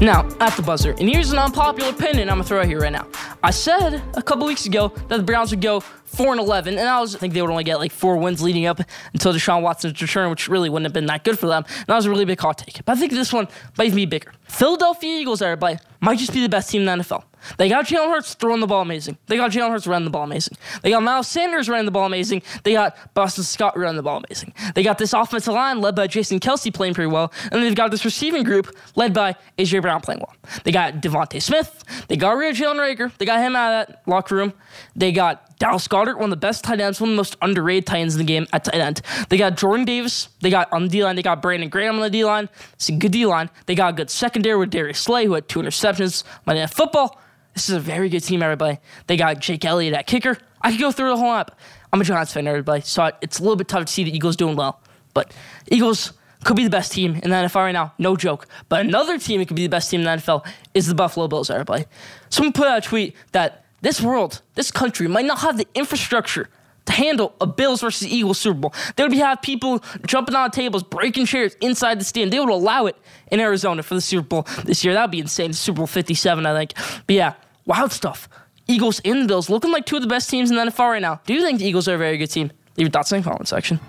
Now, 0.01 0.29
at 0.39 0.55
the 0.57 0.63
buzzer, 0.63 0.93
and 0.93 1.09
here's 1.09 1.33
an 1.33 1.39
unpopular 1.39 1.91
opinion 1.91 2.31
I'm 2.31 2.37
gonna 2.37 2.45
throw 2.45 2.61
out 2.61 2.67
here 2.67 2.79
right 2.79 2.93
now. 2.93 3.09
I 3.43 3.51
said 3.53 4.03
a 4.15 4.23
couple 4.23 4.47
weeks 4.47 4.67
ago 4.67 4.89
that 5.09 5.17
the 5.17 5.23
Browns 5.23 5.51
would 5.51 5.61
go 5.61 5.81
4 6.19 6.33
and 6.33 6.41
11, 6.41 6.79
and 6.79 6.89
I 6.89 7.01
was 7.01 7.15
think 7.15 7.33
they 7.33 7.41
would 7.41 7.51
only 7.51 7.63
get 7.63 7.79
like 7.79 7.93
four 7.93 8.17
wins 8.17 8.43
leading 8.43 8.67
up 8.67 8.81
until 9.13 9.33
Deshaun 9.33 9.63
Watson's 9.63 10.03
return, 10.03 10.31
which 10.31 10.49
really 10.49 10.69
wouldn't 10.69 10.87
have 10.87 10.93
been 10.93 11.07
that 11.07 11.23
good 11.23 11.39
for 11.39 11.47
them. 11.47 11.63
And 11.69 11.87
that 11.87 11.95
was 11.95 12.07
a 12.07 12.11
really 12.11 12.25
big 12.25 12.41
hot 12.41 12.59
take. 12.59 12.85
But 12.85 12.97
I 12.97 13.01
think 13.01 13.13
this 13.13 13.33
one 13.33 13.47
might 13.79 13.95
be 13.95 14.05
bigger. 14.05 14.33
Philadelphia 14.43 15.21
Eagles, 15.21 15.41
everybody, 15.43 15.79
might 16.01 16.19
just 16.19 16.33
be 16.33 16.41
the 16.41 16.49
best 16.49 16.71
team 16.71 16.81
in 16.83 16.99
the 16.99 17.05
NFL. 17.05 17.23
They 17.57 17.69
got 17.69 17.87
Jalen 17.87 18.11
Hurts 18.11 18.35
throwing 18.35 18.59
the 18.61 18.67
ball 18.67 18.83
amazing. 18.83 19.17
They 19.27 19.37
got 19.37 19.53
Jalen 19.53 19.71
Hurts 19.71 19.87
running 19.87 20.07
the 20.07 20.11
ball 20.11 20.25
amazing. 20.25 20.57
They 20.83 20.91
got 20.91 21.05
Miles 21.05 21.29
Sanders 21.29 21.69
running 21.69 21.85
the 21.85 21.93
ball 21.93 22.07
amazing. 22.07 22.43
They 22.65 22.73
got 22.73 23.15
Boston 23.15 23.45
Scott 23.45 23.79
running 23.79 23.97
the 23.97 24.03
ball 24.03 24.17
amazing. 24.25 24.53
They 24.75 24.83
got 24.83 24.99
this 24.99 25.13
offensive 25.13 25.55
line 25.55 25.81
led 25.81 25.95
by 25.95 26.09
Jason 26.09 26.41
Kelce 26.41 26.75
playing 26.75 26.95
pretty 26.95 27.13
well. 27.13 27.33
And 27.53 27.63
they've 27.63 27.77
got 27.77 27.93
this 27.93 28.05
receiving 28.05 28.43
group 28.43 28.77
led 28.97 29.15
by 29.15 29.37
AJ 29.57 29.83
Brown 29.83 30.01
playing 30.01 30.21
well. 30.21 30.35
They 30.65 30.73
got 30.73 30.95
DeVonta 30.95 31.41
Smith. 31.41 31.85
They 32.09 32.17
got 32.17 32.33
rid 32.33 32.51
of 32.51 32.57
Jalen 32.57 32.77
Reagor. 32.77 33.17
They 33.19 33.25
got 33.25 33.39
him 33.39 33.55
out 33.55 33.73
of 33.73 33.87
that 33.87 34.03
locker 34.07 34.35
room. 34.35 34.53
They 34.97 35.13
got 35.13 35.48
Dallas 35.59 35.89
Goedert, 35.89 36.17
one 36.17 36.25
of 36.25 36.31
the 36.31 36.37
best 36.37 36.63
tight 36.65 36.81
ends, 36.81 37.01
one 37.01 37.11
of 37.11 37.15
the 37.15 37.17
most 37.17 37.37
underrated 37.43 37.87
tight 37.87 38.01
ends 38.01 38.15
in 38.15 38.19
the 38.19 38.25
game 38.25 38.47
at 38.53 38.65
tight 38.65 38.77
end. 38.77 39.01
They 39.29 39.37
got 39.37 39.57
Jordan 39.57 39.85
Davis. 39.85 40.29
They 40.41 40.51
got 40.51 40.73
on 40.73 40.85
the 40.85 40.89
D 40.89 41.05
line. 41.05 41.17
They 41.17 41.23
got 41.23 41.43
Brandon 41.43 41.69
Graham 41.69 41.97
on 41.97 42.01
the 42.03 42.11
D 42.11 42.25
line. 42.25 42.49
It's 42.75 42.89
a 42.89 42.93
good 42.93 43.13
D 43.13 43.27
line. 43.27 43.51
They 43.67 43.75
got 43.75 43.91
a 43.91 43.97
good 43.97 44.11
secondary 44.11 44.57
with 44.57 44.71
Darius 44.71 45.01
Slay, 45.01 45.27
who 45.27 45.35
had 45.35 45.49
two 45.49 45.61
interceptions. 45.61 46.23
Monday 46.47 46.63
Night 46.63 46.71
Football. 46.71 47.21
This 47.55 47.69
is 47.69 47.75
a 47.75 47.81
very 47.81 48.09
good 48.09 48.21
team, 48.23 48.43
everybody. 48.43 48.79
They 49.09 49.17
got 49.17 49.41
Jake 49.41 49.65
Elliott 49.65 49.95
at 49.95 50.07
kicker. 50.07 50.39
I 50.61 50.71
could 50.71 50.81
go 50.81 50.93
through 50.93 51.09
the 51.09 51.17
whole 51.17 51.33
app. 51.33 51.59
I'm 51.93 52.01
a 52.01 52.05
Giants 52.05 52.33
fan, 52.33 52.47
everybody, 52.47 52.83
so 52.83 53.11
it's 53.21 53.39
a 53.39 53.43
little 53.43 53.57
bit 53.57 53.69
tough 53.69 53.87
to 53.87 53.93
see 53.93 54.05
the 54.05 54.15
Eagles 54.15 54.37
doing 54.37 54.57
well. 54.57 54.81
But 55.15 55.33
Eagles 55.69 56.13
could 56.45 56.57
be 56.57 56.65
the 56.65 56.71
best 56.71 56.93
team 56.93 57.17
in 57.17 57.31
the 57.31 57.37
NFL 57.37 57.57
right 57.57 57.73
now, 57.73 57.95
no 57.99 58.15
joke. 58.17 58.47
But 58.69 58.81
another 58.81 59.19
team 59.19 59.41
that 59.41 59.49
could 59.49 59.57
be 59.57 59.63
the 59.63 59.71
best 59.71 59.91
team 59.91 60.01
in 60.01 60.05
the 60.07 60.13
NFL 60.13 60.47
is 60.75 60.87
the 60.87 60.95
Buffalo 60.95 61.27
Bills, 61.27 61.51
everybody. 61.51 61.87
Someone 62.29 62.53
put 62.53 62.69
out 62.69 62.79
a 62.79 62.81
tweet 62.81 63.17
that 63.33 63.65
this 63.81 64.01
world, 64.01 64.43
this 64.55 64.71
country 64.71 65.09
might 65.09 65.25
not 65.25 65.39
have 65.41 65.57
the 65.57 65.67
infrastructure 65.75 66.49
to 66.87 66.93
handle 66.93 67.35
a 67.41 67.47
Bills 67.47 67.81
versus 67.81 68.09
Eagles 68.09 68.39
Super 68.39 68.59
Bowl. 68.59 68.75
They 68.97 69.03
would 69.03 69.13
have 69.13 69.43
people 69.43 69.83
jumping 70.07 70.35
on 70.35 70.51
tables, 70.51 70.83
breaking 70.83 71.27
chairs 71.27 71.55
inside 71.61 72.01
the 72.01 72.05
stand. 72.05 72.33
They 72.33 72.41
would 72.41 72.49
allow 72.49 72.87
it 72.87 72.97
in 73.31 73.41
Arizona 73.41 73.83
for 73.83 73.95
the 73.95 74.01
Super 74.01 74.27
Bowl 74.27 74.47
this 74.65 74.85
year. 74.85 74.95
That 74.95 75.03
would 75.03 75.11
be 75.11 75.21
insane. 75.21 75.53
Super 75.53 75.79
Bowl 75.79 75.87
57, 75.87 76.47
I 76.47 76.57
think. 76.57 76.75
But 77.07 77.15
yeah, 77.15 77.35
wild 77.67 77.93
stuff. 77.93 78.29
Eagles 78.67 79.01
and 79.05 79.23
the 79.23 79.27
Bills 79.27 79.49
looking 79.51 79.71
like 79.71 79.87
two 79.87 79.97
of 79.97 80.03
the 80.03 80.09
best 80.09 80.29
teams 80.31 80.51
in 80.51 80.57
the 80.57 80.63
NFL 80.63 80.91
right 80.91 81.03
now. 81.03 81.21
Do 81.27 81.35
you 81.35 81.43
think 81.43 81.59
the 81.59 81.67
Eagles 81.67 81.89
are 81.89 81.95
a 81.95 81.99
very 81.99 82.17
good 82.17 82.31
team? 82.31 82.51
Leave 82.77 82.87
your 82.87 82.91
thoughts 82.91 83.13
in 83.13 83.23
the 83.23 83.25
comment 83.25 83.49
section. 83.49 83.81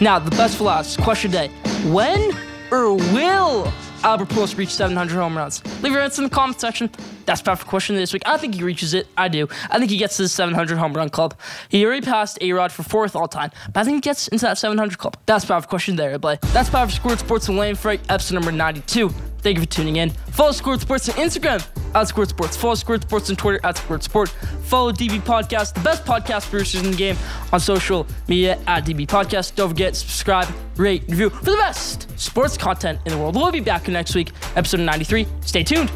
Now, 0.00 0.18
the 0.18 0.30
best 0.30 0.56
for 0.56 0.64
last 0.64 0.98
question 1.00 1.30
day. 1.30 1.48
When 1.88 2.32
or 2.70 2.94
will 2.94 3.70
Albert 4.02 4.28
Pujols 4.28 4.56
reach 4.56 4.70
700 4.70 5.14
home 5.14 5.36
runs? 5.36 5.62
Leave 5.82 5.92
your 5.92 6.00
answer 6.00 6.22
in 6.22 6.28
the 6.28 6.34
comment 6.34 6.58
section. 6.58 6.90
That's 7.26 7.42
perfect 7.42 7.68
question 7.68 7.96
this 7.96 8.12
week. 8.12 8.22
I 8.24 8.38
think 8.38 8.54
he 8.54 8.62
reaches 8.62 8.94
it. 8.94 9.08
I 9.18 9.28
do. 9.28 9.46
I 9.70 9.78
think 9.78 9.90
he 9.90 9.98
gets 9.98 10.16
to 10.16 10.22
the 10.22 10.28
700 10.28 10.78
home 10.78 10.94
run 10.94 11.10
club. 11.10 11.34
He 11.68 11.84
already 11.84 12.04
passed 12.04 12.38
A 12.40 12.50
Rod 12.52 12.72
for 12.72 12.82
fourth 12.82 13.14
all 13.14 13.28
time, 13.28 13.50
but 13.72 13.80
I 13.80 13.84
think 13.84 13.96
he 13.96 14.00
gets 14.00 14.28
into 14.28 14.46
that 14.46 14.56
700 14.56 14.96
club. 14.98 15.16
That's 15.26 15.44
perfect 15.44 15.68
question 15.68 15.96
there, 15.96 16.06
everybody. 16.06 16.38
That's 16.52 16.70
perfect 16.70 16.96
Squared 16.96 17.18
Sports 17.18 17.48
and 17.48 17.58
Lane 17.58 17.74
Freight, 17.74 18.00
episode 18.08 18.34
number 18.36 18.52
92. 18.52 19.12
Thank 19.40 19.56
you 19.56 19.62
for 19.62 19.68
tuning 19.68 19.96
in. 19.96 20.10
Follow 20.10 20.52
Squared 20.52 20.80
Sports 20.80 21.08
on 21.08 21.16
Instagram 21.16 21.66
at 21.94 22.08
Squared 22.08 22.28
Sports. 22.28 22.56
Follow 22.56 22.74
Squared 22.74 23.02
Sports 23.02 23.30
on 23.30 23.36
Twitter 23.36 23.60
at 23.64 23.78
Squared 23.78 24.02
Sport. 24.02 24.28
Follow 24.28 24.92
DB 24.92 25.20
Podcast, 25.20 25.74
the 25.74 25.80
best 25.80 26.04
podcast 26.04 26.50
producers 26.50 26.82
in 26.82 26.90
the 26.90 26.96
game, 26.96 27.16
on 27.52 27.60
social 27.60 28.06
media 28.28 28.58
at 28.66 28.84
DB 28.84 29.06
Podcast. 29.06 29.54
Don't 29.54 29.70
forget, 29.70 29.94
to 29.94 30.00
subscribe, 30.00 30.48
rate, 30.76 31.02
review 31.08 31.30
for 31.30 31.44
the 31.44 31.56
best 31.56 32.06
sports 32.18 32.56
content 32.56 33.00
in 33.06 33.12
the 33.12 33.18
world. 33.18 33.34
We'll 33.34 33.50
be 33.50 33.60
back 33.60 33.88
next 33.88 34.14
week, 34.14 34.32
episode 34.56 34.80
93. 34.80 35.26
Stay 35.40 35.64
tuned. 35.64 35.90